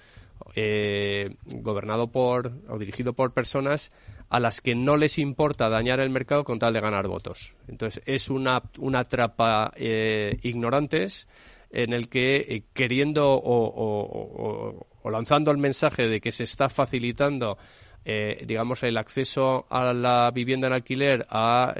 eh, 0.56 1.36
gobernado 1.44 2.10
por 2.10 2.50
o 2.68 2.78
dirigido 2.78 3.12
por 3.12 3.32
personas 3.32 3.92
a 4.28 4.40
las 4.40 4.60
que 4.60 4.74
no 4.74 4.96
les 4.96 5.18
importa 5.18 5.68
dañar 5.68 6.00
el 6.00 6.10
mercado 6.10 6.42
con 6.42 6.58
tal 6.58 6.74
de 6.74 6.80
ganar 6.80 7.06
votos. 7.06 7.54
Entonces 7.68 8.02
es 8.06 8.28
una, 8.28 8.60
una 8.78 9.04
trapa 9.04 9.72
eh, 9.76 10.36
ignorantes 10.42 11.28
en 11.70 11.92
el 11.92 12.08
que 12.08 12.38
eh, 12.38 12.64
queriendo 12.72 13.40
o, 13.40 14.84
lanzando 15.04 15.52
el 15.52 15.58
mensaje 15.58 16.08
de 16.08 16.20
que 16.20 16.32
se 16.32 16.42
está 16.42 16.68
facilitando 16.68 17.56
eh, 18.04 18.42
digamos 18.48 18.82
el 18.82 18.96
acceso 18.96 19.64
a 19.70 19.92
la 19.92 20.32
vivienda 20.34 20.66
en 20.66 20.72
alquiler 20.72 21.24
a 21.30 21.72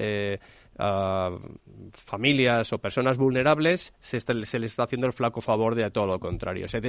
familias 1.92 2.72
o 2.72 2.78
personas 2.78 3.18
vulnerables, 3.18 3.94
se, 4.00 4.20
se 4.20 4.58
le 4.58 4.66
está 4.66 4.84
haciendo 4.84 5.06
el 5.06 5.12
flaco 5.12 5.40
favor 5.40 5.74
de 5.74 5.90
todo 5.90 6.06
lo 6.06 6.18
contrario. 6.18 6.68
Se 6.68 6.80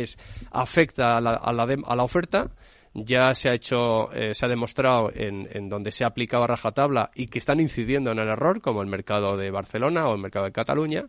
afecta 0.52 1.18
a 1.18 1.22
la, 1.22 1.34
a 1.34 1.52
la, 1.54 1.64
a 1.64 1.96
la 1.96 2.04
oferta 2.04 2.52
ya 2.94 3.34
se 3.34 3.50
ha 3.50 3.54
hecho, 3.54 4.12
eh, 4.14 4.34
se 4.34 4.46
ha 4.46 4.50
demostrado 4.50 5.12
en, 5.14 5.48
en, 5.52 5.68
donde 5.68 5.92
se 5.92 6.04
ha 6.04 6.08
aplicado 6.08 6.44
a 6.44 6.48
rajatabla 6.48 7.12
y 7.16 7.28
que 7.28 7.40
están 7.40 7.60
incidiendo 7.60 8.12
en 8.12 8.20
el 8.20 8.28
error, 8.28 8.62
como 8.62 8.82
el 8.82 8.88
mercado 8.88 9.36
de 9.36 9.50
Barcelona 9.50 10.08
o 10.08 10.14
el 10.14 10.22
mercado 10.22 10.46
de 10.46 10.52
Cataluña, 10.52 11.06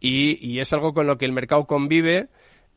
y, 0.00 0.38
y 0.46 0.60
es 0.60 0.72
algo 0.72 0.94
con 0.94 1.06
lo 1.06 1.18
que 1.18 1.24
el 1.24 1.32
mercado 1.32 1.66
convive 1.66 2.28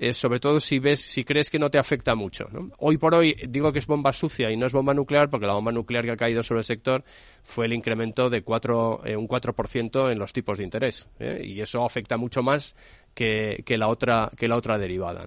eh, 0.02 0.16
sobre 0.16 0.40
todo 0.40 0.60
si 0.60 0.80
ves, 0.80 1.00
si 1.00 1.24
crees 1.24 1.52
que 1.52 1.60
no 1.60 1.70
te 1.70 1.78
afecta 1.78 2.16
mucho. 2.16 2.48
Hoy 2.80 2.98
por 2.98 3.14
hoy 3.14 3.36
digo 3.48 3.72
que 3.72 3.78
es 3.78 3.86
bomba 3.86 4.12
sucia 4.14 4.50
y 4.50 4.58
no 4.58 4.66
es 4.66 4.74
bomba 4.74 4.96
nuclear 4.96 5.30
porque 5.30 5.46
la 5.46 5.54
bomba 5.54 5.72
nuclear 5.72 6.04
que 6.04 6.12
ha 6.12 6.18
caído 6.18 6.42
sobre 6.42 6.62
el 6.62 6.64
sector 6.64 7.04
fue 7.44 7.68
el 7.68 7.74
incremento 7.74 8.28
de 8.32 8.42
cuatro, 8.42 9.06
eh, 9.06 9.16
un 9.16 9.28
4% 9.28 10.12
en 10.12 10.18
los 10.18 10.34
tipos 10.34 10.58
de 10.58 10.64
interés 10.64 11.08
¿eh? 11.20 11.44
y 11.46 11.62
eso 11.62 11.86
afecta 11.86 12.18
mucho 12.18 12.42
más 12.42 12.76
que, 13.14 13.62
que, 13.64 13.78
la 13.78 13.90
otra 13.90 14.32
que 14.36 14.48
la 14.48 14.56
otra 14.56 14.80
derivada. 14.80 15.24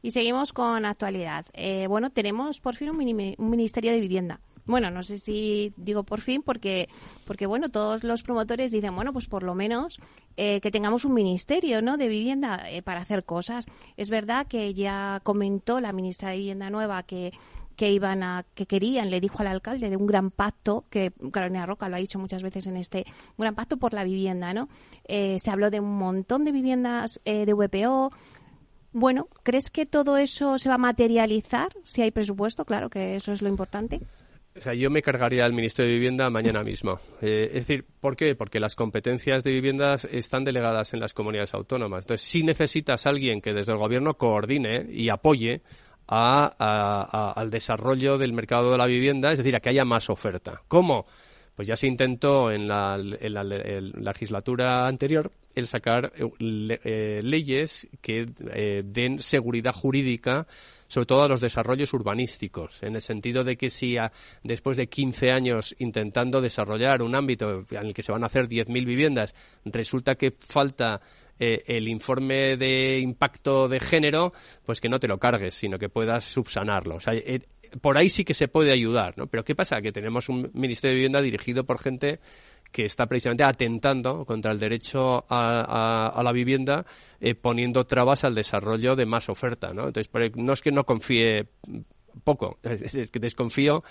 Y 0.00 0.12
seguimos 0.12 0.52
con 0.52 0.84
actualidad. 0.84 1.44
bueno, 1.88 2.10
tenemos 2.10 2.60
por 2.60 2.76
fin 2.76 2.90
un, 2.90 3.34
un 3.36 3.50
Ministerio 3.50 3.90
de 3.90 3.98
Vivienda 3.98 4.38
bueno, 4.66 4.90
no 4.90 5.02
sé 5.02 5.18
si 5.18 5.74
digo 5.76 6.04
por 6.04 6.20
fin, 6.20 6.42
porque, 6.42 6.88
porque 7.26 7.46
bueno, 7.46 7.68
todos 7.68 8.02
los 8.02 8.22
promotores 8.22 8.70
dicen, 8.70 8.94
bueno, 8.94 9.12
pues 9.12 9.26
por 9.26 9.42
lo 9.42 9.54
menos 9.54 10.00
eh, 10.36 10.60
que 10.60 10.70
tengamos 10.70 11.04
un 11.04 11.14
ministerio, 11.14 11.82
¿no? 11.82 11.98
De 11.98 12.08
vivienda 12.08 12.68
eh, 12.70 12.82
para 12.82 13.00
hacer 13.00 13.24
cosas. 13.24 13.66
Es 13.96 14.08
verdad 14.08 14.46
que 14.46 14.72
ya 14.72 15.20
comentó 15.22 15.80
la 15.80 15.92
ministra 15.92 16.30
de 16.30 16.38
Vivienda 16.38 16.70
Nueva 16.70 17.02
que 17.02 17.32
que 17.76 17.90
iban 17.90 18.22
a 18.22 18.44
que 18.54 18.66
querían 18.66 19.10
le 19.10 19.20
dijo 19.20 19.40
al 19.40 19.48
alcalde 19.48 19.90
de 19.90 19.96
un 19.96 20.06
gran 20.06 20.30
pacto 20.30 20.84
que 20.90 21.12
Carolina 21.32 21.66
Roca 21.66 21.88
lo 21.88 21.96
ha 21.96 21.98
dicho 21.98 22.20
muchas 22.20 22.40
veces 22.40 22.68
en 22.68 22.76
este 22.76 23.04
un 23.36 23.42
gran 23.42 23.56
pacto 23.56 23.78
por 23.78 23.92
la 23.92 24.04
vivienda 24.04 24.54
no 24.54 24.68
eh, 25.08 25.40
se 25.40 25.50
habló 25.50 25.70
de 25.70 25.80
un 25.80 25.98
montón 25.98 26.44
de 26.44 26.52
viviendas 26.52 27.20
de 27.24 27.52
VPO 27.52 28.12
bueno 28.92 29.26
crees 29.42 29.72
que 29.72 29.86
todo 29.86 30.18
eso 30.18 30.56
se 30.60 30.68
va 30.68 30.76
a 30.76 30.78
materializar 30.78 31.74
si 31.84 32.02
hay 32.02 32.12
presupuesto 32.12 32.64
claro 32.64 32.90
que 32.90 33.16
eso 33.16 33.32
es 33.32 33.42
lo 33.42 33.48
importante 33.48 34.02
o 34.56 34.60
sea, 34.60 34.74
yo 34.74 34.88
me 34.88 35.02
cargaría 35.02 35.44
al 35.44 35.52
Ministerio 35.52 35.90
de 35.90 35.96
Vivienda 35.96 36.30
mañana 36.30 36.62
mismo. 36.62 37.00
Eh, 37.20 37.48
es 37.48 37.66
decir, 37.66 37.84
¿por 38.00 38.16
qué? 38.16 38.36
Porque 38.36 38.60
las 38.60 38.76
competencias 38.76 39.42
de 39.42 39.50
viviendas 39.50 40.04
están 40.04 40.44
delegadas 40.44 40.94
en 40.94 41.00
las 41.00 41.12
comunidades 41.12 41.54
autónomas. 41.54 42.04
Entonces, 42.04 42.26
si 42.26 42.44
necesitas 42.44 43.06
a 43.06 43.10
alguien 43.10 43.40
que 43.40 43.52
desde 43.52 43.72
el 43.72 43.78
gobierno 43.78 44.14
coordine 44.14 44.86
y 44.88 45.08
apoye 45.08 45.62
al 46.06 47.50
desarrollo 47.50 48.16
del 48.16 48.32
mercado 48.32 48.70
de 48.70 48.78
la 48.78 48.86
vivienda, 48.86 49.32
es 49.32 49.38
decir, 49.38 49.56
a 49.56 49.60
que 49.60 49.70
haya 49.70 49.84
más 49.84 50.08
oferta. 50.08 50.62
¿Cómo? 50.68 51.06
Pues 51.56 51.66
ya 51.66 51.76
se 51.76 51.88
intentó 51.88 52.52
en 52.52 52.68
la, 52.68 52.96
legislatura 52.96 54.86
anterior 54.86 55.32
el 55.54 55.66
sacar 55.66 56.12
eh, 56.16 56.78
eh, 56.84 57.20
leyes 57.22 57.88
que 58.00 58.26
den 58.84 59.20
seguridad 59.20 59.72
jurídica 59.72 60.46
sobre 60.94 61.06
todo 61.06 61.24
a 61.24 61.28
los 61.28 61.40
desarrollos 61.40 61.92
urbanísticos, 61.92 62.84
en 62.84 62.94
el 62.94 63.02
sentido 63.02 63.42
de 63.42 63.56
que 63.56 63.68
si 63.68 63.96
después 64.44 64.76
de 64.76 64.86
15 64.86 65.32
años 65.32 65.74
intentando 65.80 66.40
desarrollar 66.40 67.02
un 67.02 67.16
ámbito 67.16 67.66
en 67.68 67.86
el 67.86 67.92
que 67.92 68.04
se 68.04 68.12
van 68.12 68.22
a 68.22 68.28
hacer 68.28 68.48
10.000 68.48 68.86
viviendas, 68.86 69.34
resulta 69.64 70.14
que 70.14 70.30
falta 70.38 71.00
eh, 71.40 71.64
el 71.66 71.88
informe 71.88 72.56
de 72.56 73.00
impacto 73.00 73.66
de 73.66 73.80
género, 73.80 74.32
pues 74.64 74.80
que 74.80 74.88
no 74.88 75.00
te 75.00 75.08
lo 75.08 75.18
cargues, 75.18 75.56
sino 75.56 75.80
que 75.80 75.88
puedas 75.88 76.26
subsanarlo. 76.26 76.94
O 76.94 77.00
sea, 77.00 77.12
eh, 77.12 77.40
por 77.80 77.98
ahí 77.98 78.08
sí 78.08 78.24
que 78.24 78.34
se 78.34 78.46
puede 78.46 78.70
ayudar, 78.70 79.18
¿no? 79.18 79.26
Pero 79.26 79.44
¿qué 79.44 79.56
pasa? 79.56 79.82
Que 79.82 79.90
tenemos 79.90 80.28
un 80.28 80.48
Ministerio 80.54 80.92
de 80.92 80.96
Vivienda 80.96 81.22
dirigido 81.22 81.64
por 81.64 81.80
gente 81.80 82.20
que 82.74 82.86
está 82.86 83.06
precisamente 83.06 83.44
atentando 83.44 84.24
contra 84.24 84.50
el 84.50 84.58
derecho 84.58 85.24
a, 85.30 86.20
la 86.24 86.32
vivienda, 86.32 86.84
eh, 87.20 87.36
poniendo 87.36 87.86
trabas 87.86 88.24
al 88.24 88.34
desarrollo 88.34 88.96
de 88.96 89.06
más 89.06 89.28
oferta. 89.28 89.72
¿no? 89.72 89.86
Entonces, 89.86 90.10
no 90.34 90.52
es 90.52 90.60
que 90.60 90.72
no 90.72 90.82
confíe 90.84 91.50
poco, 92.24 92.58
es, 92.64 93.12
que 93.12 93.20
desconfío 93.20 93.84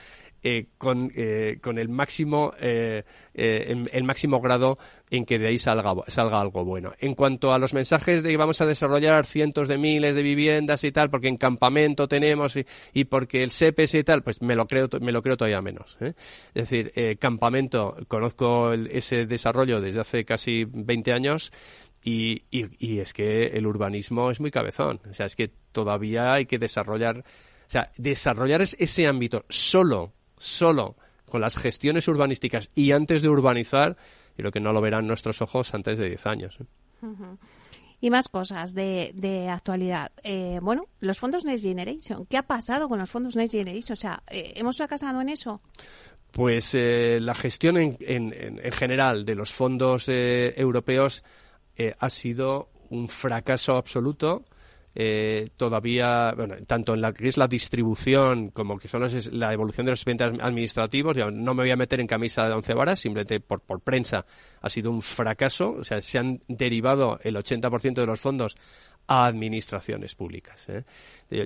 eh, 0.43 0.67
con, 0.77 1.11
eh, 1.15 1.57
con, 1.61 1.79
el 1.79 1.89
máximo 1.89 2.51
eh, 2.59 3.03
el 3.33 4.03
máximo 4.03 4.41
grado 4.41 4.77
en 5.09 5.25
que 5.25 5.39
de 5.39 5.47
ahí 5.47 5.57
salga, 5.57 5.93
salga 6.07 6.39
algo 6.39 6.65
bueno. 6.65 6.93
En 6.99 7.15
cuanto 7.15 7.53
a 7.53 7.59
los 7.59 7.73
mensajes 7.73 8.23
de 8.23 8.31
que 8.31 8.37
vamos 8.37 8.61
a 8.61 8.65
desarrollar 8.65 9.25
cientos 9.25 9.67
de 9.67 9.77
miles 9.77 10.15
de 10.15 10.23
viviendas 10.23 10.83
y 10.83 10.91
tal, 10.91 11.09
porque 11.09 11.27
en 11.27 11.37
campamento 11.37 12.07
tenemos 12.07 12.57
y, 12.93 13.03
porque 13.05 13.43
el 13.43 13.51
SEPES 13.51 13.95
y 13.95 14.03
tal, 14.03 14.23
pues 14.23 14.41
me 14.41 14.55
lo 14.55 14.67
creo, 14.67 14.89
me 15.01 15.11
lo 15.11 15.21
creo 15.21 15.37
todavía 15.37 15.61
menos. 15.61 15.97
Es 16.53 16.69
decir, 16.69 16.93
campamento, 17.19 17.95
conozco 18.07 18.73
ese 18.73 19.25
desarrollo 19.25 19.81
desde 19.81 20.01
hace 20.01 20.25
casi 20.25 20.65
20 20.65 21.13
años 21.13 21.51
y, 22.03 22.43
y, 22.51 22.99
es 22.99 23.13
que 23.13 23.47
el 23.47 23.65
urbanismo 23.65 24.29
es 24.29 24.39
muy 24.41 24.51
cabezón. 24.51 24.99
O 25.09 25.13
sea, 25.13 25.25
es 25.25 25.35
que 25.35 25.51
todavía 25.71 26.33
hay 26.33 26.45
que 26.45 26.59
desarrollar, 26.59 27.19
o 27.19 27.69
sea, 27.69 27.91
desarrollar 27.97 28.61
ese 28.61 29.07
ámbito 29.07 29.45
solo, 29.47 30.13
solo 30.37 30.95
con 31.29 31.41
las 31.41 31.57
gestiones 31.57 32.07
urbanísticas 32.07 32.69
y 32.75 32.91
antes 32.91 33.21
de 33.21 33.29
urbanizar, 33.29 33.97
creo 34.35 34.51
que 34.51 34.59
no 34.59 34.73
lo 34.73 34.81
verán 34.81 35.07
nuestros 35.07 35.41
ojos 35.41 35.73
antes 35.73 35.97
de 35.97 36.09
10 36.09 36.25
años. 36.27 36.59
¿eh? 36.61 36.65
Y 38.01 38.09
más 38.09 38.27
cosas 38.27 38.73
de, 38.73 39.49
actualidad. 39.49 40.11
Eh, 40.23 40.59
bueno, 40.61 40.85
los 40.99 41.17
fondos 41.17 41.45
Next 41.45 41.63
Generation. 41.63 42.25
¿Qué 42.25 42.37
ha 42.37 42.43
pasado 42.43 42.89
con 42.89 42.99
los 42.99 43.09
fondos 43.09 43.35
Next 43.35 43.53
Generation? 43.53 43.93
O 43.93 43.95
sea, 43.95 44.23
eh, 44.29 44.53
¿hemos 44.55 44.77
fracasado 44.77 45.21
en 45.21 45.29
eso? 45.29 45.61
Pues 46.31 46.73
la 46.75 47.35
gestión 47.35 47.77
en, 47.77 47.97
en, 47.99 48.33
en, 48.33 48.71
general 48.71 49.23
de 49.23 49.35
los 49.35 49.53
fondos 49.53 50.09
europeos 50.09 51.23
eh, 51.75 51.95
ha 51.97 52.09
sido 52.09 52.69
un 52.89 53.09
fracaso 53.09 53.75
absoluto 53.75 54.43
eh, 54.95 55.49
todavía, 55.57 56.33
bueno, 56.35 56.55
tanto 56.67 56.93
en 56.93 57.01
la 57.01 57.13
que 57.13 57.27
es 57.27 57.37
la 57.37 57.47
distribución 57.47 58.49
como 58.49 58.77
que 58.77 58.87
son 58.87 59.07
la 59.31 59.53
evolución 59.53 59.85
de 59.85 59.91
los 59.91 59.99
expedientes 59.99 60.39
administrativos, 60.41 61.17
no 61.31 61.53
me 61.53 61.63
voy 61.63 61.71
a 61.71 61.75
meter 61.75 61.99
en 61.99 62.07
camisa 62.07 62.47
de 62.47 62.53
once 62.53 62.73
varas, 62.73 62.99
simplemente 62.99 63.39
por, 63.39 63.61
por 63.61 63.81
prensa 63.81 64.25
ha 64.61 64.69
sido 64.69 64.91
un 64.91 65.01
fracaso, 65.01 65.77
o 65.79 65.83
sea, 65.83 65.99
se 66.01 66.19
han 66.19 66.41
derivado 66.47 67.19
el 67.23 67.35
80% 67.35 67.93
de 67.93 68.05
los 68.05 68.19
fondos 68.19 68.55
a 69.07 69.25
administraciones 69.25 70.15
públicas. 70.15 70.65
¿eh? 70.69 70.83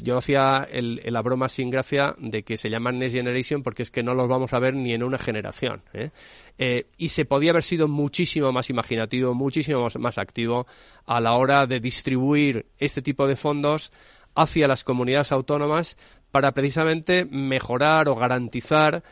Yo 0.04 0.18
hacía 0.18 0.68
la 0.72 1.22
broma 1.22 1.50
sin 1.50 1.70
gracia 1.70 2.16
de 2.18 2.44
que 2.44 2.58
se 2.58 2.70
llaman 2.70 3.00
Next 3.00 3.16
Generation 3.16 3.64
porque 3.64 3.84
es 3.84 3.92
que 3.92 4.04
no 4.04 4.14
los 4.14 4.28
vamos 4.28 4.54
a 4.54 4.60
ver 4.60 4.76
ni 4.76 4.94
en 4.94 5.04
una 5.04 5.18
generación. 5.18 5.82
¿eh? 5.94 6.12
Eh, 6.58 6.88
y 6.98 7.10
se 7.10 7.26
podía 7.26 7.52
haber 7.52 7.64
sido 7.64 7.88
muchísimo 7.88 8.52
más 8.52 8.70
imaginativo, 8.70 9.34
muchísimo 9.34 9.88
más, 10.00 10.18
activo 10.18 10.68
a 11.06 11.20
la 11.20 11.34
hora 11.34 11.68
de 11.68 11.80
distribuir 11.80 12.68
este 12.78 13.02
tipo 13.02 13.28
de 13.28 13.36
fondos 13.36 13.92
hacia 14.36 14.68
las 14.68 14.84
comunidades 14.84 15.32
autónomas 15.32 15.98
para 16.32 16.52
precisamente 16.52 17.26
mejorar 17.26 18.08
o 18.10 18.16
garantizar 18.16 19.04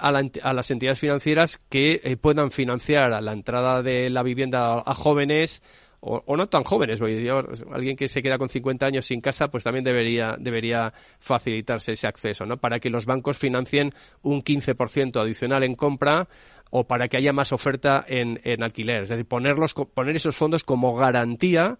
a, 0.00 0.52
las 0.52 0.70
entidades 0.70 0.98
financieras 0.98 1.60
que 1.68 2.18
puedan 2.20 2.50
financiar 2.50 3.22
la 3.22 3.32
entrada 3.32 3.82
de 3.82 4.08
la 4.08 4.22
vivienda 4.22 4.82
a 4.84 4.94
jóvenes 4.94 5.62
o, 6.00 6.36
no 6.36 6.48
tan 6.48 6.62
jóvenes, 6.62 7.00
porque 7.00 7.30
alguien 7.72 7.96
que 7.96 8.08
se 8.08 8.22
queda 8.22 8.38
con 8.38 8.48
50 8.48 8.86
años 8.86 9.06
sin 9.06 9.20
casa, 9.20 9.48
pues 9.48 9.64
también 9.64 9.84
debería, 9.84 10.36
debería 10.38 10.92
facilitarse 11.18 11.92
ese 11.92 12.06
acceso, 12.06 12.46
¿no? 12.46 12.56
Para 12.56 12.78
que 12.78 12.88
los 12.88 13.04
bancos 13.04 13.36
financien 13.38 13.92
un 14.22 14.42
15% 14.42 15.20
adicional 15.20 15.64
en 15.64 15.74
compra 15.74 16.28
o 16.70 16.86
para 16.86 17.08
que 17.08 17.16
haya 17.16 17.32
más 17.32 17.52
oferta 17.52 18.04
en, 18.06 18.40
en 18.44 18.62
alquiler. 18.62 19.04
Es 19.04 19.08
decir, 19.08 19.26
ponerlos, 19.26 19.74
poner 19.74 20.16
esos 20.16 20.36
fondos 20.36 20.62
como 20.62 20.94
garantía 20.94 21.78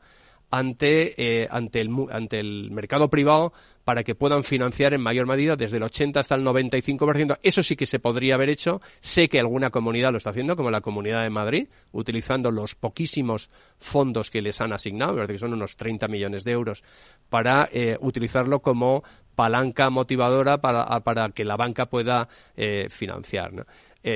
ante, 0.50 1.42
eh, 1.42 1.48
ante, 1.50 1.80
el, 1.80 1.90
ante 2.10 2.40
el 2.40 2.70
mercado 2.70 3.08
privado 3.10 3.52
para 3.84 4.04
que 4.04 4.14
puedan 4.14 4.44
financiar 4.44 4.92
en 4.92 5.00
mayor 5.00 5.26
medida 5.26 5.56
desde 5.56 5.78
el 5.78 5.82
80 5.82 6.20
hasta 6.20 6.34
el 6.34 6.44
95%. 6.44 7.38
Eso 7.42 7.62
sí 7.62 7.74
que 7.74 7.86
se 7.86 7.98
podría 7.98 8.34
haber 8.34 8.50
hecho. 8.50 8.80
Sé 9.00 9.28
que 9.28 9.40
alguna 9.40 9.70
comunidad 9.70 10.12
lo 10.12 10.18
está 10.18 10.30
haciendo, 10.30 10.56
como 10.56 10.70
la 10.70 10.82
Comunidad 10.82 11.22
de 11.22 11.30
Madrid, 11.30 11.68
utilizando 11.92 12.50
los 12.50 12.74
poquísimos 12.74 13.48
fondos 13.78 14.30
que 14.30 14.42
les 14.42 14.60
han 14.60 14.74
asignado, 14.74 15.26
que 15.26 15.38
son 15.38 15.54
unos 15.54 15.76
30 15.76 16.06
millones 16.06 16.44
de 16.44 16.52
euros, 16.52 16.84
para 17.30 17.68
eh, 17.72 17.96
utilizarlo 18.00 18.60
como 18.60 19.04
palanca 19.34 19.88
motivadora 19.88 20.60
para, 20.60 20.84
para 21.00 21.30
que 21.30 21.44
la 21.44 21.56
banca 21.56 21.86
pueda 21.86 22.28
eh, 22.56 22.88
financiar. 22.90 23.52
¿no? 23.54 23.64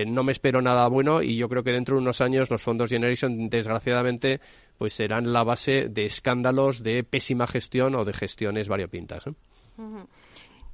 No 0.07 0.23
me 0.23 0.33
espero 0.33 0.63
nada 0.63 0.87
bueno 0.89 1.23
y 1.23 1.37
yo 1.37 1.49
creo 1.49 1.63
que 1.63 1.73
dentro 1.73 1.97
de 1.97 2.03
unos 2.03 2.21
años 2.21 2.51
los 2.51 2.63
fondos 2.63 2.89
Generation, 2.89 3.49
desgraciadamente, 3.51 4.41
pues 4.83 4.95
serán 4.95 5.33
la 5.33 5.45
base 5.45 5.87
de 5.89 6.07
escándalos 6.07 6.83
de 6.83 7.05
pésima 7.05 7.47
gestión 7.47 7.95
o 7.95 8.05
de 8.05 8.13
gestiones 8.13 8.67
variopintas. 8.67 9.23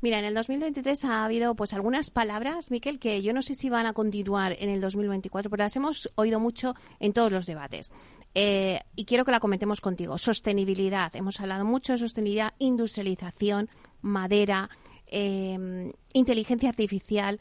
Mira, 0.00 0.18
en 0.18 0.24
el 0.24 0.32
2023 0.32 1.04
ha 1.04 1.26
habido 1.26 1.54
pues 1.54 1.74
algunas 1.74 2.08
palabras, 2.08 2.70
Miquel, 2.70 2.98
que 2.98 3.20
yo 3.20 3.34
no 3.34 3.42
sé 3.42 3.52
si 3.52 3.68
van 3.68 3.86
a 3.86 3.92
continuar 3.92 4.56
en 4.60 4.70
el 4.70 4.80
2024, 4.80 5.50
pero 5.50 5.62
las 5.62 5.76
hemos 5.76 6.10
oído 6.14 6.40
mucho 6.40 6.74
en 7.00 7.12
todos 7.12 7.30
los 7.30 7.44
debates. 7.44 7.92
Eh, 8.34 8.80
y 8.96 9.04
quiero 9.04 9.26
que 9.26 9.30
la 9.30 9.40
comentemos 9.40 9.82
contigo. 9.82 10.16
Sostenibilidad. 10.16 11.14
Hemos 11.14 11.38
hablado 11.38 11.66
mucho 11.66 11.92
de 11.92 11.98
sostenibilidad, 11.98 12.54
industrialización, 12.58 13.68
madera, 14.00 14.70
eh, 15.06 15.92
inteligencia 16.14 16.70
artificial. 16.70 17.40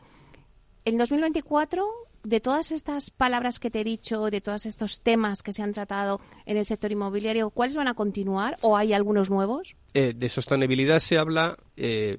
En 0.84 0.98
2024 0.98 2.07
de 2.28 2.42
todas 2.42 2.72
estas 2.72 3.10
palabras 3.10 3.58
que 3.58 3.72
te 3.72 3.80
he 3.80 3.84
dicho, 3.86 4.30
de 4.30 4.42
todos 4.42 4.66
estos 4.66 5.00
temas 5.00 5.42
que 5.42 5.54
se 5.54 5.64
han 5.64 5.72
tratado 5.72 6.20
en 6.46 6.58
el 6.58 6.66
sector 6.66 6.92
inmobiliario, 6.92 7.52
¿cuáles 7.52 7.78
van 7.78 7.88
a 7.88 7.94
continuar 7.94 8.58
o 8.62 8.76
hay 8.76 8.92
algunos 8.92 9.30
nuevos? 9.30 9.78
Eh, 9.94 10.14
de 10.14 10.28
sostenibilidad 10.28 11.00
se 11.00 11.18
habla, 11.18 11.58
eh, 11.78 12.18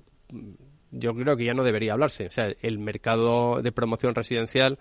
yo 0.91 1.15
creo 1.15 1.37
que 1.37 1.45
ya 1.45 1.53
no 1.53 1.63
debería 1.63 1.93
hablarse. 1.93 2.27
O 2.27 2.31
sea, 2.31 2.55
el 2.63 2.79
mercado 2.79 3.61
de 3.61 3.71
promoción 3.71 4.15
residencial, 4.15 4.79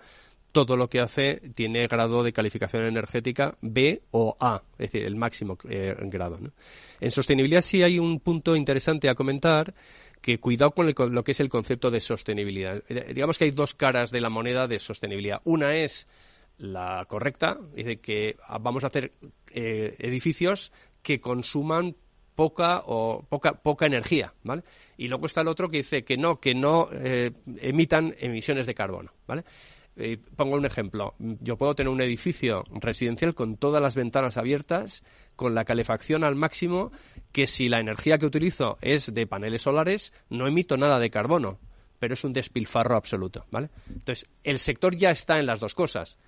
todo 0.50 0.78
lo 0.78 0.88
que 0.88 1.00
hace 1.00 1.42
tiene 1.54 1.86
grado 1.88 2.22
de 2.22 2.32
calificación 2.32 2.86
energética 2.86 3.58
B 3.60 4.00
o 4.12 4.34
A, 4.40 4.62
es 4.78 4.90
decir, 4.90 5.04
el 5.04 5.16
máximo 5.16 5.58
eh, 5.68 5.94
grado. 6.04 6.38
En 7.00 7.10
sostenibilidad 7.10 7.60
sí 7.60 7.82
hay 7.82 7.98
un 7.98 8.20
punto 8.20 8.56
interesante 8.56 9.10
a 9.10 9.14
comentar 9.14 9.74
que 10.20 10.38
cuidado 10.38 10.72
con, 10.72 11.14
lo 11.14 11.24
que 11.24 11.32
es 11.32 11.40
el 11.40 11.48
concepto 11.48 11.90
de 11.90 12.00
sostenibilidad. 12.00 12.82
Eh, 12.88 13.12
digamos 13.14 13.38
que 13.38 13.44
hay 13.44 13.50
dos 13.50 13.74
caras 13.74 14.10
de 14.10 14.20
la 14.20 14.30
moneda 14.30 14.66
de 14.66 14.78
sostenibilidad. 14.78 15.40
Una 15.44 15.76
es 15.76 16.08
la 16.58 17.04
correcta, 17.08 17.58
dice 17.72 18.00
que 18.00 18.36
vamos 18.60 18.84
a 18.84 18.88
hacer 18.88 19.12
eh, 19.50 19.94
edificios 19.98 20.72
que 21.02 21.20
consuman 21.20 21.94
poca 22.34 22.82
o 22.86 23.24
poca 23.28 23.54
poca 23.62 23.86
energía, 23.86 24.34
¿vale? 24.44 24.62
Y 24.96 25.08
luego 25.08 25.26
está 25.26 25.40
el 25.40 25.48
otro 25.48 25.68
que 25.68 25.78
dice 25.78 26.04
que 26.04 26.16
no, 26.16 26.40
que 26.40 26.54
no 26.54 26.88
eh, 26.92 27.32
emitan 27.60 28.14
emisiones 28.18 28.66
de 28.66 28.74
carbono, 28.74 29.12
¿vale? 29.26 29.44
pongo 30.36 30.54
un 30.54 30.64
ejemplo. 30.64 31.16
Yo 31.18 31.56
puedo 31.58 31.74
tener 31.74 31.90
un 31.90 32.00
edificio 32.00 32.62
residencial 32.70 33.34
con 33.34 33.56
todas 33.56 33.82
las 33.82 33.96
ventanas 33.96 34.36
abiertas, 34.36 35.02
con 35.38 35.54
la 35.54 35.64
calefacción 35.64 36.24
al 36.24 36.34
máximo, 36.34 36.90
que 37.30 37.46
si 37.46 37.68
la 37.68 37.78
energía 37.78 38.18
que 38.18 38.26
utilizo 38.26 38.76
es 38.80 39.14
de 39.14 39.24
paneles 39.28 39.62
solares, 39.62 40.12
no 40.30 40.48
emito 40.48 40.76
nada 40.76 40.98
de 40.98 41.10
carbono, 41.10 41.60
pero 42.00 42.14
es 42.14 42.24
un 42.24 42.32
despilfarro 42.32 42.96
absoluto, 42.96 43.46
¿vale? 43.52 43.70
Entonces, 43.88 44.28
el 44.42 44.58
sector 44.58 44.96
ya 44.96 45.12
está 45.12 45.38
en 45.38 45.46
las 45.46 45.60
dos 45.60 45.76
cosas. 45.76 46.18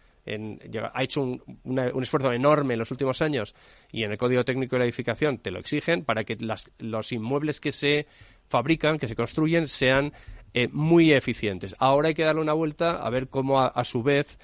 ha 0.94 1.02
hecho 1.02 1.22
un, 1.22 1.42
un, 1.64 2.02
esfuerzo 2.04 2.32
enorme 2.32 2.74
en 2.74 2.78
los 2.78 2.92
últimos 2.92 3.20
años 3.20 3.56
y 3.90 4.04
en 4.04 4.12
el 4.12 4.16
Código 4.18 4.44
Técnico 4.44 4.76
de 4.76 4.80
la 4.80 4.84
Edificación 4.84 5.38
te 5.38 5.50
lo 5.50 5.58
exigen 5.58 6.04
para 6.04 6.22
que 6.22 6.36
los 6.78 7.10
inmuebles 7.10 7.60
que 7.60 7.72
se 7.72 8.06
fabrican, 8.46 8.98
que 8.98 9.08
se 9.08 9.16
construyen, 9.16 9.66
sean 9.66 10.12
eh, 10.54 10.68
muy 10.68 11.12
eficientes. 11.12 11.74
Ahora 11.80 12.08
hay 12.08 12.14
que 12.14 12.22
darle 12.22 12.42
una 12.42 12.52
vuelta 12.52 13.02
a 13.02 13.10
ver 13.10 13.28
cómo 13.28 13.60
a, 13.60 13.84
su 13.84 14.04
vez 14.04 14.38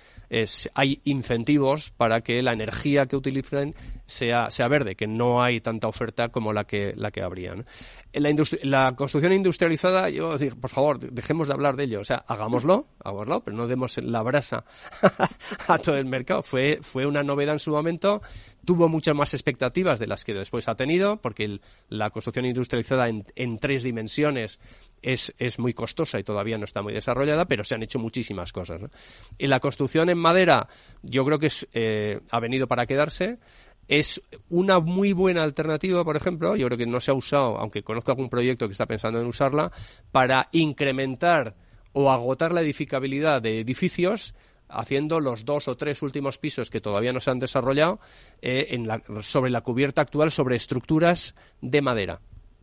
hay 0.75 1.01
incentivos 1.05 1.91
para 1.91 2.21
que 2.21 2.43
la 2.43 2.53
energía 2.53 3.07
que 3.07 3.17
utilicen 3.17 3.75
sea, 4.07 4.51
sea 4.51 4.69
verde, 4.69 4.97
que 4.97 5.07
no 5.07 5.43
hay 5.43 5.61
tanta 5.61 5.89
oferta 5.89 6.29
como 6.29 6.53
la 6.53 6.65
que, 6.65 6.95
la 6.97 7.11
que 7.11 7.23
habría. 7.23 7.55
En 8.13 8.23
la, 8.23 8.35
la 8.63 8.95
construcción 8.97 9.33
industrializada, 9.33 10.09
yo 10.11 10.33
decir, 10.33 10.59
por 10.59 10.71
favor, 10.71 10.99
dejemos 10.99 11.49
de 11.49 11.55
hablar 11.55 11.77
de 11.77 11.85
ello. 11.85 12.01
O 12.01 12.05
sea, 12.05 12.25
hagámoslo, 12.27 12.87
hagámoslo, 13.05 13.43
pero 13.45 13.57
no 13.57 13.67
demos 13.67 13.97
la 13.99 14.23
brasa 14.23 14.65
a 15.69 15.79
todo 15.79 15.97
el 15.97 16.07
mercado. 16.07 16.43
Fue, 16.43 16.79
fue 16.83 17.07
una 17.07 17.23
novedad 17.23 17.55
en 17.55 17.59
su 17.59 17.71
momento 17.71 18.23
tuvo 18.67 18.89
muchas 18.89 19.15
más 19.15 19.33
expectativas 19.33 19.99
de 19.99 20.07
las 20.07 20.25
que 20.25 20.35
después 20.35 20.69
ha 20.69 20.75
tenido, 20.75 21.17
porque 21.17 21.61
la 21.89 22.11
construcción 22.11 22.45
industrializada 22.45 23.09
en, 23.09 23.59
tres 23.59 23.83
dimensiones 23.83 24.61
es, 25.01 25.33
es, 25.39 25.59
muy 25.59 25.73
costosa 25.73 26.19
y 26.19 26.25
todavía 26.25 26.59
no 26.59 26.65
está 26.65 26.83
muy 26.83 26.93
desarrollada, 26.93 27.47
pero 27.47 27.65
se 27.65 27.75
han 27.75 27.83
hecho 27.83 27.99
muchísimas 27.99 28.53
cosas. 28.53 28.83
Y 29.39 29.47
la 29.47 29.61
construcción 29.61 30.11
en 30.11 30.19
madera, 30.19 30.69
yo 31.03 31.25
creo 31.25 31.39
que 31.39 31.51
eh, 31.73 32.21
ha 32.31 32.41
venido 32.41 32.67
para 32.67 32.85
quedarse. 32.85 33.39
Es 33.89 34.21
una 34.51 34.81
muy 34.81 35.13
buena 35.13 35.45
alternativa, 35.45 36.05
por 36.05 36.17
ejemplo, 36.17 36.57
yo 36.57 36.67
creo 36.67 36.77
que 36.77 36.87
no 36.87 37.01
se 37.01 37.13
ha 37.13 37.15
usado, 37.15 37.59
aunque 37.59 37.85
conozco 37.85 38.11
algún 38.11 38.29
proyecto 38.29 38.67
que 38.67 38.73
está 38.73 38.87
pensando 38.87 39.21
en 39.21 39.27
usarla, 39.27 39.71
para 40.11 40.49
incrementar 40.51 41.55
o 41.93 42.11
agotar 42.11 42.53
la 42.53 42.63
edificabilidad 42.63 43.41
de 43.41 43.61
edificios 43.61 44.35
haciendo 44.69 45.21
los 45.21 45.45
dos 45.45 45.69
o 45.69 45.77
tres 45.77 46.03
últimos 46.03 46.39
pisos 46.39 46.71
que 46.71 46.81
todavía 46.81 47.13
no 47.13 47.21
se 47.21 47.31
han 47.31 47.39
desarrollado 47.39 48.01
eh, 48.43 48.79
sobre 49.23 49.51
la 49.51 49.61
cubierta 49.61 50.01
actual 50.01 50.31
sobre 50.33 50.57
estructuras 50.57 51.35
de 51.61 51.83
madera, 51.83 52.21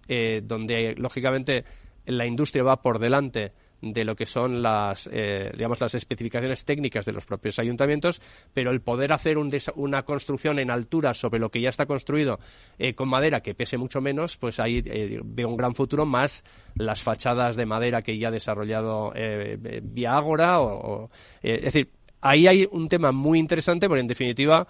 eh, 0.08 0.42
donde 0.44 0.96
lógicamente 0.98 1.66
la 2.06 2.26
industria 2.26 2.64
va 2.64 2.82
por 2.82 3.00
delante 3.00 3.54
de 3.92 4.06
lo 4.06 4.16
que 4.16 4.26
son 4.26 4.62
las, 4.62 5.10
eh, 5.12 5.52
digamos, 5.54 5.82
las 5.82 5.96
especificaciones 5.96 6.64
técnicas 6.66 7.06
de 7.06 7.12
los 7.12 7.26
propios 7.26 7.60
ayuntamientos, 7.60 8.22
pero 8.54 8.72
el 8.72 8.82
poder 8.82 9.12
hacer 9.12 9.38
una 9.38 10.04
construcción 10.04 10.60
en 10.60 10.72
altura 10.72 11.14
sobre 11.14 11.40
lo 11.40 11.50
que 11.50 11.62
ya 11.62 11.70
está 11.70 11.86
construido 11.86 12.40
con 12.96 13.10
madera 13.10 13.42
que 13.42 13.56
pese 13.56 13.78
mucho 13.78 14.02
menos, 14.02 14.38
pues 14.38 14.60
ahí 14.60 14.82
veo 15.24 15.50
un 15.50 15.58
gran 15.58 15.76
futuro 15.76 16.06
más 16.06 16.44
las 16.76 17.02
fachadas 17.02 17.56
de 17.56 17.66
madera 17.66 18.02
que 18.02 18.18
ya 18.18 18.30
ha 18.30 18.32
desarrollado 18.32 19.14
vía 19.84 20.16
Ágora 20.16 20.62
o, 20.62 21.10
es 21.42 21.62
decir, 21.62 21.90
ahí 22.24 22.48
hay 22.48 22.68
un 22.72 22.88
tema 22.88 23.12
muy 23.12 23.38
interesante 23.38 23.88
porque 23.88 24.02
en 24.02 24.08
definitiva 24.08 24.66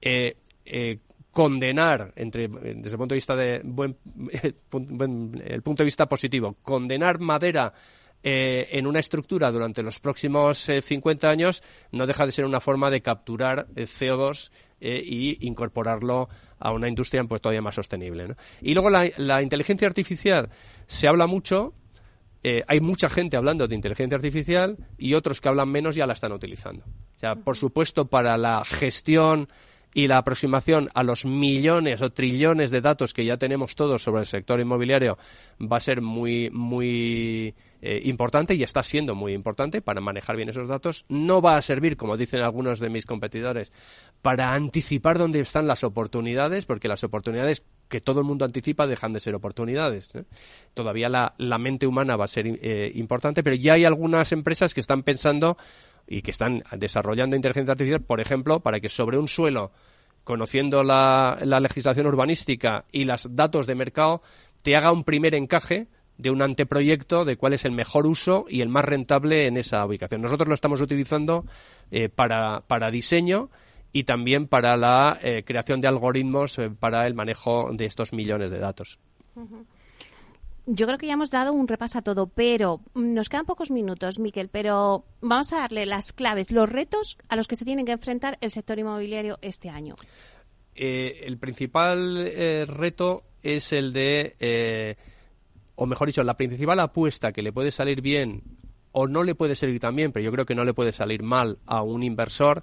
eh, 0.00 0.36
eh, 0.64 0.98
condenar 1.30 2.12
entre 2.16 2.48
desde 2.48 2.90
el 2.90 2.98
punto 2.98 3.14
de 3.14 3.16
vista 3.16 3.34
de 3.34 3.60
buen, 3.64 3.96
el 4.42 5.62
punto 5.62 5.82
de 5.82 5.84
vista 5.84 6.06
positivo 6.06 6.56
condenar 6.62 7.18
madera 7.18 7.72
eh, 8.22 8.68
en 8.72 8.86
una 8.86 9.00
estructura 9.00 9.50
durante 9.50 9.82
los 9.82 9.98
próximos 10.00 10.58
50 10.58 11.28
años 11.28 11.62
no 11.90 12.06
deja 12.06 12.26
de 12.26 12.32
ser 12.32 12.44
una 12.44 12.60
forma 12.60 12.90
de 12.90 13.02
capturar 13.02 13.66
CO2 13.74 14.50
y 14.84 15.46
incorporarlo 15.46 16.28
a 16.58 16.72
una 16.72 16.88
industria 16.88 17.22
pues, 17.22 17.40
todavía 17.40 17.62
más 17.62 17.76
sostenible. 17.76 18.34
Y 18.60 18.74
luego 18.74 18.90
la 18.90 19.42
inteligencia 19.42 19.86
artificial 19.86 20.50
se 20.86 21.06
habla 21.06 21.28
mucho, 21.28 21.72
eh, 22.44 22.64
hay 22.66 22.80
mucha 22.80 23.08
gente 23.08 23.36
hablando 23.36 23.68
de 23.68 23.74
inteligencia 23.74 24.16
artificial 24.16 24.76
y 24.98 25.14
otros 25.14 25.40
que 25.40 25.48
hablan 25.48 25.68
menos 25.68 25.94
ya 25.94 26.06
la 26.06 26.12
están 26.12 26.32
utilizando. 26.32 26.84
O 26.84 27.18
sea, 27.18 27.36
por 27.36 27.56
supuesto, 27.56 28.06
para 28.06 28.36
la 28.36 28.64
gestión 28.64 29.48
y 29.94 30.06
la 30.06 30.18
aproximación 30.18 30.88
a 30.94 31.02
los 31.02 31.24
millones 31.24 32.02
o 32.02 32.10
trillones 32.10 32.70
de 32.70 32.80
datos 32.80 33.12
que 33.12 33.24
ya 33.24 33.36
tenemos 33.36 33.74
todos 33.74 34.02
sobre 34.02 34.22
el 34.22 34.26
sector 34.26 34.60
inmobiliario 34.60 35.18
va 35.60 35.76
a 35.76 35.80
ser 35.80 36.00
muy, 36.00 36.50
muy 36.50 37.54
eh, 37.82 38.00
importante 38.04 38.54
y 38.54 38.62
está 38.62 38.82
siendo 38.82 39.14
muy 39.14 39.32
importante 39.32 39.82
para 39.82 40.00
manejar 40.00 40.36
bien 40.36 40.48
esos 40.48 40.68
datos. 40.68 41.04
No 41.08 41.42
va 41.42 41.56
a 41.56 41.62
servir, 41.62 41.96
como 41.96 42.16
dicen 42.16 42.40
algunos 42.42 42.80
de 42.80 42.90
mis 42.90 43.06
competidores, 43.06 43.72
para 44.22 44.54
anticipar 44.54 45.18
dónde 45.18 45.40
están 45.40 45.66
las 45.66 45.84
oportunidades, 45.84 46.64
porque 46.64 46.88
las 46.88 47.04
oportunidades 47.04 47.64
que 47.88 48.00
todo 48.00 48.20
el 48.20 48.26
mundo 48.26 48.44
anticipa 48.44 48.86
dejan 48.86 49.12
de 49.12 49.20
ser 49.20 49.34
oportunidades. 49.34 50.10
Todavía 50.72 51.08
la, 51.08 51.58
mente 51.58 51.86
humana 51.86 52.16
va 52.16 52.24
a 52.24 52.28
ser 52.28 52.46
eh, 52.46 52.90
importante, 52.94 53.42
pero 53.42 53.56
ya 53.56 53.74
hay 53.74 53.84
algunas 53.84 54.32
empresas 54.32 54.72
que 54.72 54.80
están 54.80 55.02
pensando 55.02 55.58
y 56.06 56.22
que 56.22 56.30
están 56.30 56.62
desarrollando 56.76 57.36
inteligencia 57.36 57.72
artificial, 57.72 58.02
por 58.02 58.20
ejemplo, 58.20 58.60
para 58.60 58.80
que 58.80 58.88
sobre 58.88 59.18
un 59.18 59.28
suelo, 59.28 59.72
conociendo 60.24 60.82
la, 60.82 61.38
legislación 61.60 62.06
urbanística 62.06 62.84
y 62.92 63.04
los 63.04 63.34
datos 63.34 63.66
de 63.66 63.74
mercado, 63.74 64.22
te 64.62 64.76
haga 64.76 64.92
un 64.92 65.04
primer 65.04 65.34
encaje 65.34 65.88
de 66.18 66.30
un 66.30 66.42
anteproyecto 66.42 67.24
de 67.24 67.36
cuál 67.36 67.54
es 67.54 67.64
el 67.64 67.72
mejor 67.72 68.06
uso 68.06 68.44
y 68.48 68.60
el 68.60 68.68
más 68.68 68.84
rentable 68.84 69.46
en 69.46 69.56
esa 69.56 69.84
ubicación. 69.84 70.22
Nosotros 70.22 70.48
lo 70.48 70.54
estamos 70.54 70.80
utilizando 70.80 71.44
eh, 71.90 72.08
para, 72.08 72.60
para 72.66 72.90
diseño 72.90 73.50
y 73.92 74.04
también 74.04 74.46
para 74.46 74.76
la 74.76 75.18
eh, 75.22 75.42
creación 75.44 75.80
de 75.80 75.88
algoritmos 75.88 76.58
eh, 76.58 76.70
para 76.70 77.06
el 77.06 77.14
manejo 77.14 77.70
de 77.72 77.86
estos 77.86 78.12
millones 78.12 78.50
de 78.50 78.58
datos. 78.58 78.98
Yo 80.74 80.86
creo 80.86 80.96
que 80.96 81.06
ya 81.06 81.12
hemos 81.12 81.30
dado 81.30 81.52
un 81.52 81.68
repaso 81.68 81.98
a 81.98 82.02
todo, 82.02 82.28
pero 82.28 82.80
nos 82.94 83.28
quedan 83.28 83.44
pocos 83.44 83.70
minutos, 83.70 84.18
Miquel, 84.18 84.48
pero 84.48 85.04
vamos 85.20 85.52
a 85.52 85.58
darle 85.58 85.84
las 85.84 86.14
claves, 86.14 86.50
los 86.50 86.66
retos 86.66 87.18
a 87.28 87.36
los 87.36 87.46
que 87.46 87.56
se 87.56 87.66
tiene 87.66 87.84
que 87.84 87.92
enfrentar 87.92 88.38
el 88.40 88.50
sector 88.50 88.78
inmobiliario 88.78 89.38
este 89.42 89.68
año. 89.68 89.96
Eh, 90.74 91.24
el 91.26 91.36
principal 91.36 92.32
reto 92.66 93.24
es 93.42 93.74
el 93.74 93.92
de, 93.92 94.96
o 95.74 95.84
mejor 95.84 96.06
dicho, 96.06 96.22
la 96.22 96.38
principal 96.38 96.80
apuesta 96.80 97.32
que 97.32 97.42
le 97.42 97.52
puede 97.52 97.70
salir 97.70 98.00
bien 98.00 98.42
o 98.92 99.06
no 99.06 99.24
le 99.24 99.34
puede 99.34 99.56
salir 99.56 99.78
tan 99.78 99.94
bien, 99.94 100.10
pero 100.10 100.24
yo 100.24 100.32
creo 100.32 100.46
que 100.46 100.54
no 100.54 100.64
le 100.64 100.74
puede 100.74 100.92
salir 100.92 101.22
mal 101.22 101.58
a 101.66 101.82
un 101.82 102.02
inversor, 102.02 102.62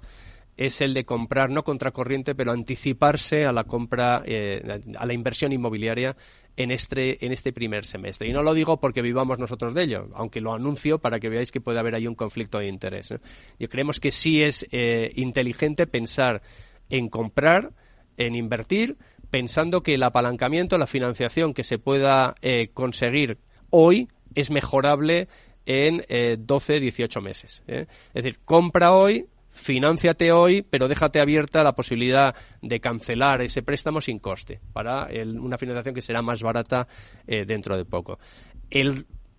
es 0.60 0.82
el 0.82 0.92
de 0.92 1.04
comprar, 1.04 1.48
no 1.48 1.64
contracorriente, 1.64 2.34
pero 2.34 2.52
anticiparse 2.52 3.46
a 3.46 3.52
la 3.52 3.64
compra, 3.64 4.22
eh, 4.26 4.62
a 4.98 5.06
la 5.06 5.14
inversión 5.14 5.52
inmobiliaria 5.52 6.14
en 6.54 6.70
este, 6.70 7.24
en 7.24 7.32
este 7.32 7.54
primer 7.54 7.86
semestre. 7.86 8.28
Y 8.28 8.32
no 8.34 8.42
lo 8.42 8.52
digo 8.52 8.78
porque 8.78 9.00
vivamos 9.00 9.38
nosotros 9.38 9.72
de 9.72 9.84
ello, 9.84 10.10
aunque 10.12 10.42
lo 10.42 10.52
anuncio 10.52 10.98
para 10.98 11.18
que 11.18 11.30
veáis 11.30 11.50
que 11.50 11.62
puede 11.62 11.78
haber 11.78 11.94
ahí 11.94 12.06
un 12.06 12.14
conflicto 12.14 12.58
de 12.58 12.68
interés. 12.68 13.14
Yo 13.58 13.68
creemos 13.70 14.00
que 14.00 14.12
sí 14.12 14.42
es 14.42 14.66
eh, 14.70 15.12
inteligente 15.16 15.86
pensar 15.86 16.42
en 16.90 17.08
comprar, 17.08 17.72
en 18.18 18.34
invertir, 18.34 18.98
pensando 19.30 19.82
que 19.82 19.94
el 19.94 20.02
apalancamiento, 20.02 20.76
la 20.76 20.86
financiación 20.86 21.54
que 21.54 21.64
se 21.64 21.78
pueda 21.78 22.34
eh, 22.42 22.68
conseguir 22.74 23.38
hoy 23.70 24.08
es 24.34 24.50
mejorable 24.50 25.26
en 25.64 26.04
12, 26.38 26.80
18 26.80 27.20
meses. 27.22 27.62
Es 27.66 27.86
decir, 28.12 28.40
compra 28.44 28.92
hoy, 28.92 29.26
financiate 29.50 30.32
hoy, 30.32 30.62
pero 30.62 30.88
déjate 30.88 31.20
abierta 31.20 31.62
la 31.62 31.74
posibilidad 31.74 32.34
de 32.62 32.80
cancelar 32.80 33.42
ese 33.42 33.62
préstamo 33.62 34.00
sin 34.00 34.18
coste 34.18 34.60
para 34.72 35.08
una 35.38 35.58
financiación 35.58 35.94
que 35.94 36.02
será 36.02 36.22
más 36.22 36.42
barata 36.42 36.86
eh, 37.26 37.44
dentro 37.44 37.76
de 37.76 37.84
poco. 37.84 38.18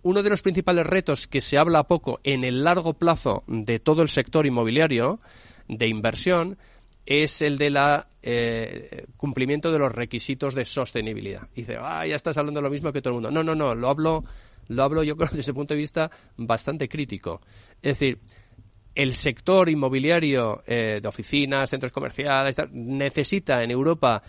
uno 0.02 0.22
de 0.22 0.30
los 0.30 0.42
principales 0.42 0.86
retos 0.86 1.28
que 1.28 1.40
se 1.40 1.58
habla 1.58 1.84
poco 1.84 2.20
en 2.24 2.44
el 2.44 2.64
largo 2.64 2.94
plazo 2.94 3.44
de 3.46 3.78
todo 3.78 4.02
el 4.02 4.08
sector 4.08 4.46
inmobiliario 4.46 5.20
de 5.68 5.88
inversión 5.88 6.58
es 7.06 7.42
el 7.42 7.58
de 7.58 7.70
la 7.70 8.08
eh, 8.22 9.06
cumplimiento 9.16 9.72
de 9.72 9.78
los 9.78 9.92
requisitos 9.92 10.54
de 10.54 10.64
sostenibilidad. 10.64 11.48
dice, 11.54 11.76
ah, 11.80 12.06
ya 12.06 12.16
estás 12.16 12.36
hablando 12.36 12.60
lo 12.60 12.70
mismo 12.70 12.92
que 12.92 13.02
todo 13.02 13.10
el 13.10 13.14
mundo. 13.14 13.30
No, 13.30 13.42
no, 13.42 13.54
no, 13.54 13.74
lo 13.74 13.88
hablo, 13.88 14.22
lo 14.68 14.82
hablo 14.82 15.02
yo 15.02 15.16
creo 15.16 15.28
desde 15.32 15.50
el 15.50 15.56
punto 15.56 15.74
de 15.74 15.78
vista 15.78 16.10
bastante 16.36 16.88
crítico. 16.88 17.40
Es 17.82 17.98
decir, 17.98 18.20
el 18.94 19.14
sector 19.14 19.68
inmobiliario 19.68 20.62
eh, 20.66 21.00
de 21.02 21.08
oficinas, 21.08 21.70
centros 21.70 21.92
comerciales, 21.92 22.56
necesita 22.72 23.62
en 23.62 23.70
Europa 23.70 24.22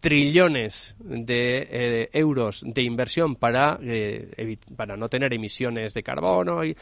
trillones 0.00 0.96
de 0.98 1.68
eh, 1.70 2.10
euros 2.12 2.62
de 2.66 2.82
inversión 2.82 3.36
para, 3.36 3.78
eh, 3.82 4.56
para 4.76 4.96
no 4.96 5.08
tener 5.08 5.32
emisiones 5.32 5.94
de 5.94 6.02
carbono 6.02 6.64
y 6.64 6.76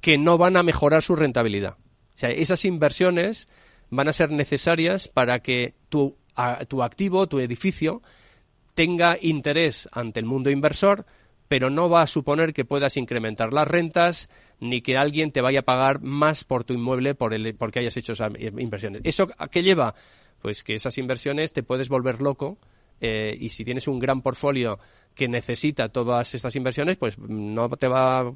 que 0.00 0.18
no 0.18 0.38
van 0.38 0.56
a 0.56 0.62
mejorar 0.62 1.02
su 1.02 1.16
rentabilidad. 1.16 1.76
O 1.78 2.18
sea, 2.18 2.30
esas 2.30 2.64
inversiones 2.64 3.48
van 3.90 4.08
a 4.08 4.12
ser 4.12 4.30
necesarias 4.30 5.08
para 5.08 5.40
que 5.40 5.74
tu, 5.88 6.16
tu 6.68 6.82
activo, 6.82 7.28
tu 7.28 7.38
edificio, 7.38 8.02
tenga 8.74 9.16
interés 9.20 9.88
ante 9.92 10.20
el 10.20 10.26
mundo 10.26 10.50
inversor, 10.50 11.06
pero 11.48 11.70
no 11.70 11.88
va 11.88 12.02
a 12.02 12.06
suponer 12.06 12.52
que 12.52 12.64
puedas 12.64 12.96
incrementar 12.96 13.52
las 13.52 13.68
rentas 13.68 14.28
ni 14.64 14.80
que 14.80 14.96
alguien 14.96 15.30
te 15.30 15.42
vaya 15.42 15.60
a 15.60 15.62
pagar 15.62 16.00
más 16.00 16.44
por 16.44 16.64
tu 16.64 16.72
inmueble 16.72 17.14
por 17.14 17.34
el, 17.34 17.54
porque 17.54 17.80
hayas 17.80 17.96
hecho 17.96 18.14
esas 18.14 18.32
inversiones. 18.40 19.02
¿Eso 19.04 19.28
a 19.36 19.48
qué 19.48 19.62
lleva? 19.62 19.94
Pues 20.40 20.64
que 20.64 20.74
esas 20.74 20.96
inversiones 20.98 21.52
te 21.52 21.62
puedes 21.62 21.88
volver 21.88 22.22
loco 22.22 22.58
eh, 23.00 23.36
y 23.38 23.50
si 23.50 23.64
tienes 23.64 23.86
un 23.88 23.98
gran 23.98 24.22
portfolio 24.22 24.78
que 25.14 25.28
necesita 25.28 25.90
todas 25.90 26.34
estas 26.34 26.56
inversiones, 26.56 26.96
pues 26.96 27.18
no 27.18 27.68
te 27.70 27.88
va, 27.88 28.32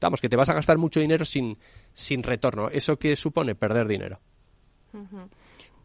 vamos, 0.00 0.20
que 0.20 0.28
te 0.28 0.36
vas 0.36 0.48
a 0.48 0.54
gastar 0.54 0.76
mucho 0.76 1.00
dinero 1.00 1.24
sin, 1.24 1.56
sin 1.94 2.22
retorno. 2.22 2.68
¿Eso 2.68 2.98
qué 2.98 3.14
supone? 3.14 3.54
Perder 3.54 3.86
dinero. 3.86 4.18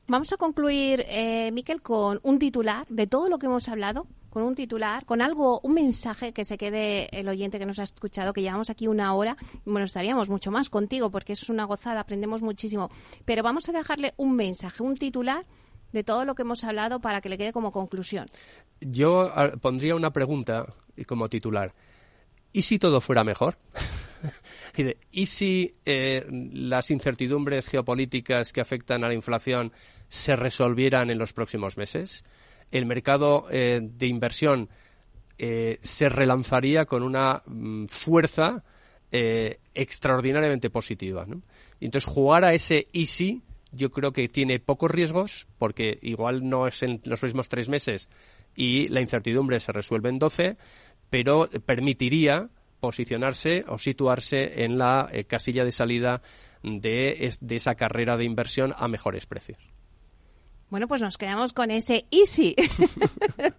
Vamos 0.07 0.33
a 0.33 0.37
concluir, 0.37 1.05
eh, 1.07 1.51
Miquel, 1.51 1.81
con 1.81 2.19
un 2.23 2.39
titular 2.39 2.87
de 2.89 3.05
todo 3.05 3.29
lo 3.29 3.37
que 3.37 3.45
hemos 3.45 3.69
hablado, 3.69 4.07
con 4.35 4.43
un 4.43 4.53
titular, 4.53 5.05
con 5.05 5.21
algo, 5.21 5.61
un 5.63 5.73
mensaje 5.73 6.33
que 6.33 6.43
se 6.43 6.57
quede 6.57 7.07
el 7.17 7.29
oyente 7.29 7.57
que 7.57 7.65
nos 7.65 7.79
ha 7.79 7.83
escuchado, 7.83 8.33
que 8.33 8.41
llevamos 8.41 8.69
aquí 8.69 8.85
una 8.85 9.13
hora. 9.13 9.37
Bueno, 9.63 9.85
estaríamos 9.85 10.29
mucho 10.29 10.51
más 10.51 10.69
contigo 10.69 11.09
porque 11.09 11.31
eso 11.31 11.45
es 11.45 11.49
una 11.49 11.63
gozada, 11.63 12.01
aprendemos 12.01 12.41
muchísimo. 12.41 12.89
Pero 13.23 13.43
vamos 13.43 13.69
a 13.69 13.71
dejarle 13.71 14.13
un 14.17 14.35
mensaje, 14.35 14.83
un 14.83 14.97
titular 14.97 15.45
de 15.93 16.03
todo 16.03 16.25
lo 16.25 16.35
que 16.35 16.41
hemos 16.41 16.65
hablado 16.65 16.99
para 16.99 17.21
que 17.21 17.29
le 17.29 17.37
quede 17.37 17.53
como 17.53 17.71
conclusión. 17.71 18.25
Yo 18.81 19.31
pondría 19.61 19.95
una 19.95 20.11
pregunta 20.11 20.65
como 21.07 21.29
titular. 21.29 21.73
¿Y 22.51 22.63
si 22.63 22.77
todo 22.77 22.99
fuera 22.99 23.23
mejor? 23.23 23.57
¿Y 25.13 25.27
si 25.27 25.77
eh, 25.85 26.25
las 26.51 26.91
incertidumbres 26.91 27.69
geopolíticas 27.69 28.51
que 28.51 28.59
afectan 28.59 29.05
a 29.05 29.07
la 29.07 29.13
inflación 29.13 29.71
se 30.09 30.35
resolvieran 30.35 31.09
en 31.09 31.19
los 31.19 31.31
próximos 31.31 31.77
meses, 31.77 32.25
el 32.71 32.85
mercado 32.85 33.47
eh, 33.51 33.79
de 33.81 34.07
inversión 34.07 34.69
eh, 35.37 35.79
se 35.81 36.09
relanzaría 36.09 36.85
con 36.85 37.03
una 37.03 37.43
mm, 37.45 37.85
fuerza 37.85 38.63
eh, 39.11 39.59
extraordinariamente 39.73 40.69
positiva. 40.69 41.25
entonces 41.79 42.09
jugar 42.09 42.43
a 42.43 42.53
ese 42.53 42.87
easy 42.93 43.41
yo 43.71 43.91
creo 43.91 44.13
que 44.13 44.29
tiene 44.29 44.59
pocos 44.59 44.91
riesgos 44.91 45.47
porque 45.57 45.99
igual 46.01 46.47
no 46.47 46.67
es 46.67 46.81
en 46.83 47.01
los 47.05 47.19
próximos 47.19 47.49
tres 47.49 47.67
meses 47.67 48.09
y 48.55 48.87
la 48.87 49.01
incertidumbre 49.01 49.59
se 49.59 49.73
resuelve 49.73 50.07
en 50.07 50.19
doce, 50.19 50.57
pero 51.09 51.49
permitiría 51.65 52.49
posicionarse 52.79 53.65
o 53.67 53.77
situarse 53.77 54.63
en 54.63 54.77
la 54.77 55.11
casilla 55.27 55.65
de 55.65 55.73
salida 55.73 56.21
de 56.63 57.33
esa 57.49 57.75
carrera 57.75 58.15
de 58.15 58.23
inversión 58.23 58.73
a 58.77 58.87
mejores 58.87 59.25
precios. 59.25 59.74
Bueno, 60.69 60.87
pues 60.87 60.99
nos 61.01 61.17
quedamos 61.17 61.53
con 61.53 61.69
ese 61.69 62.05
easy. 62.09 62.55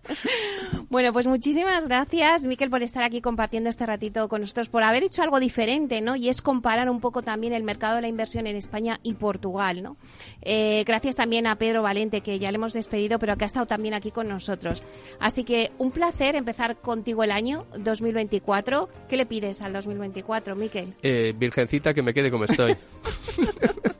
bueno, 0.91 1.13
pues 1.13 1.27
muchísimas 1.29 1.87
gracias, 1.87 2.47
Miquel, 2.47 2.69
por 2.69 2.83
estar 2.83 3.05
aquí 3.05 3.21
compartiendo 3.21 3.71
este 3.71 3.87
ratito 3.87 4.29
con 4.29 4.41
nosotros, 4.41 4.69
por 4.69 4.83
haber 4.83 5.05
hecho 5.05 5.23
algo 5.23 5.39
diferente, 5.39 6.01
¿no? 6.01 6.17
Y 6.17 6.29
es 6.29 6.43
comparar 6.43 6.91
un 6.91 7.01
poco 7.01 7.23
también 7.23 7.53
el 7.53 7.63
mercado 7.63 7.97
de 7.97 8.03
la 8.03 8.09
inversión 8.09 8.49
en 8.49 8.57
España 8.57 8.99
y 9.05 9.15
Portugal, 9.15 9.85
¿no? 9.85 9.97
Eh, 10.43 10.83
gracias 10.85 11.15
también 11.15 11.47
a 11.47 11.57
Pedro 11.57 11.83
Valente, 11.83 12.23
que 12.23 12.41
ya 12.41 12.51
le 12.51 12.57
hemos 12.57 12.73
despedido, 12.73 13.21
pero 13.21 13.37
que 13.37 13.45
ha 13.45 13.47
estado 13.47 13.67
también 13.67 13.95
aquí 13.95 14.11
con 14.11 14.29
nosotros. 14.29 14.83
Así 15.21 15.45
que 15.45 15.71
un 15.79 15.93
placer 15.93 16.35
empezar 16.35 16.77
contigo 16.77 17.23
el 17.23 17.31
año 17.31 17.67
2024. 17.79 18.89
¿Qué 19.09 19.17
le 19.17 19.27
pides 19.27 19.63
al 19.63 19.73
2024, 19.73 20.57
Miquel? 20.57 20.93
Eh, 21.03 21.33
virgencita, 21.37 21.95
que 21.95 22.03
me 22.03 22.13
quede 22.13 22.33
como 22.33 22.45
estoy. 22.45 22.77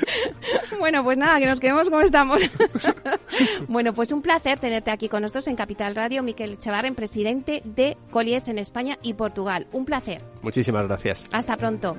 Bueno, 0.78 1.02
pues 1.02 1.16
nada, 1.16 1.38
que 1.38 1.46
nos 1.46 1.58
quedemos 1.58 1.88
como 1.88 2.02
estamos. 2.02 2.40
bueno, 3.68 3.92
pues 3.92 4.12
un 4.12 4.22
placer 4.22 4.58
tenerte 4.58 4.90
aquí 4.90 5.08
con 5.08 5.22
nosotros 5.22 5.48
en 5.48 5.56
Capital 5.56 5.94
Radio, 5.94 6.22
Miquel 6.22 6.58
Chevarren, 6.58 6.94
presidente 6.94 7.62
de 7.64 7.96
Colies 8.10 8.48
en 8.48 8.58
España 8.58 8.98
y 9.02 9.14
Portugal. 9.14 9.66
Un 9.72 9.84
placer. 9.84 10.22
Muchísimas 10.42 10.86
gracias. 10.86 11.24
Hasta 11.32 11.56
pronto. 11.56 11.96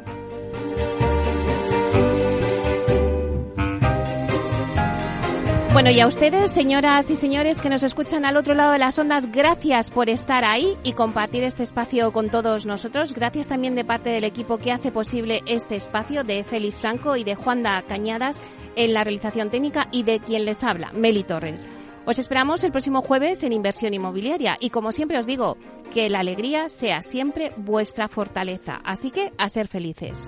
Bueno, 5.78 5.92
y 5.92 6.00
a 6.00 6.08
ustedes, 6.08 6.50
señoras 6.50 7.12
y 7.12 7.16
señores 7.16 7.62
que 7.62 7.70
nos 7.70 7.84
escuchan 7.84 8.26
al 8.26 8.36
otro 8.36 8.56
lado 8.56 8.72
de 8.72 8.80
las 8.80 8.98
ondas, 8.98 9.32
gracias 9.32 9.92
por 9.92 10.10
estar 10.10 10.44
ahí 10.44 10.76
y 10.84 10.94
compartir 10.94 11.44
este 11.44 11.62
espacio 11.62 12.12
con 12.12 12.32
todos 12.32 12.66
nosotros. 12.66 13.14
Gracias 13.14 13.46
también 13.46 13.76
de 13.76 13.86
parte 13.86 14.10
del 14.10 14.24
equipo 14.24 14.58
que 14.58 14.72
hace 14.72 14.92
posible 14.92 15.44
este 15.46 15.76
espacio, 15.76 16.24
de 16.24 16.44
Félix 16.44 16.78
Franco 16.78 17.16
y 17.16 17.24
de 17.24 17.36
Juanda 17.36 17.80
Cañadas 17.84 18.42
en 18.76 18.92
la 18.92 19.04
realización 19.04 19.52
técnica 19.52 19.88
y 19.92 20.02
de 20.02 20.20
quien 20.20 20.46
les 20.46 20.64
habla, 20.64 20.92
Meli 20.94 21.24
Torres. 21.24 21.68
Os 22.06 22.18
esperamos 22.18 22.64
el 22.64 22.72
próximo 22.72 23.04
jueves 23.04 23.44
en 23.44 23.54
Inversión 23.54 23.94
Inmobiliaria 23.94 24.58
y 24.60 24.72
como 24.72 24.92
siempre 24.92 25.20
os 25.20 25.28
digo, 25.28 25.58
que 25.94 26.10
la 26.10 26.22
alegría 26.22 26.70
sea 26.70 27.04
siempre 27.04 27.54
vuestra 27.56 28.08
fortaleza. 28.08 28.82
Así 28.84 29.12
que 29.12 29.32
a 29.38 29.48
ser 29.48 29.68
felices. 29.68 30.28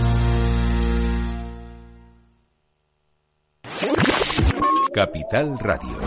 Capital 4.93 5.57
Radio, 5.57 5.97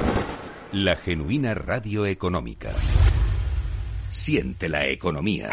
la 0.73 0.97
genuina 0.97 1.55
radio 1.55 2.05
económica. 2.05 2.71
Siente 4.11 4.69
la 4.69 4.87
economía. 4.89 5.49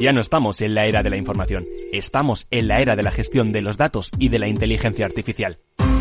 Ya 0.00 0.12
no 0.12 0.20
estamos 0.20 0.60
en 0.62 0.74
la 0.74 0.86
era 0.86 1.04
de 1.04 1.10
la 1.10 1.16
información, 1.16 1.64
estamos 1.92 2.48
en 2.50 2.66
la 2.66 2.80
era 2.80 2.96
de 2.96 3.04
la 3.04 3.12
gestión 3.12 3.52
de 3.52 3.62
los 3.62 3.76
datos 3.76 4.10
y 4.18 4.30
de 4.30 4.40
la 4.40 4.48
inteligencia 4.48 5.06
artificial. 5.06 5.60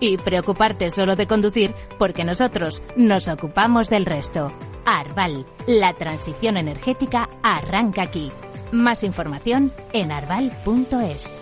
y 0.00 0.18
preocuparte 0.18 0.90
solo 0.90 1.16
de 1.16 1.26
conducir 1.26 1.74
porque 1.98 2.24
nosotros 2.24 2.82
nos 2.96 3.28
ocupamos 3.28 3.88
del 3.88 4.06
resto. 4.06 4.52
Arval, 4.84 5.46
la 5.66 5.92
transición 5.94 6.56
energética 6.56 7.28
arranca 7.42 8.02
aquí. 8.02 8.32
Más 8.72 9.04
información 9.04 9.72
en 9.92 10.12
arval.es. 10.12 11.38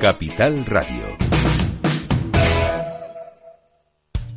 Capital 0.00 0.66
Radio. 0.66 1.23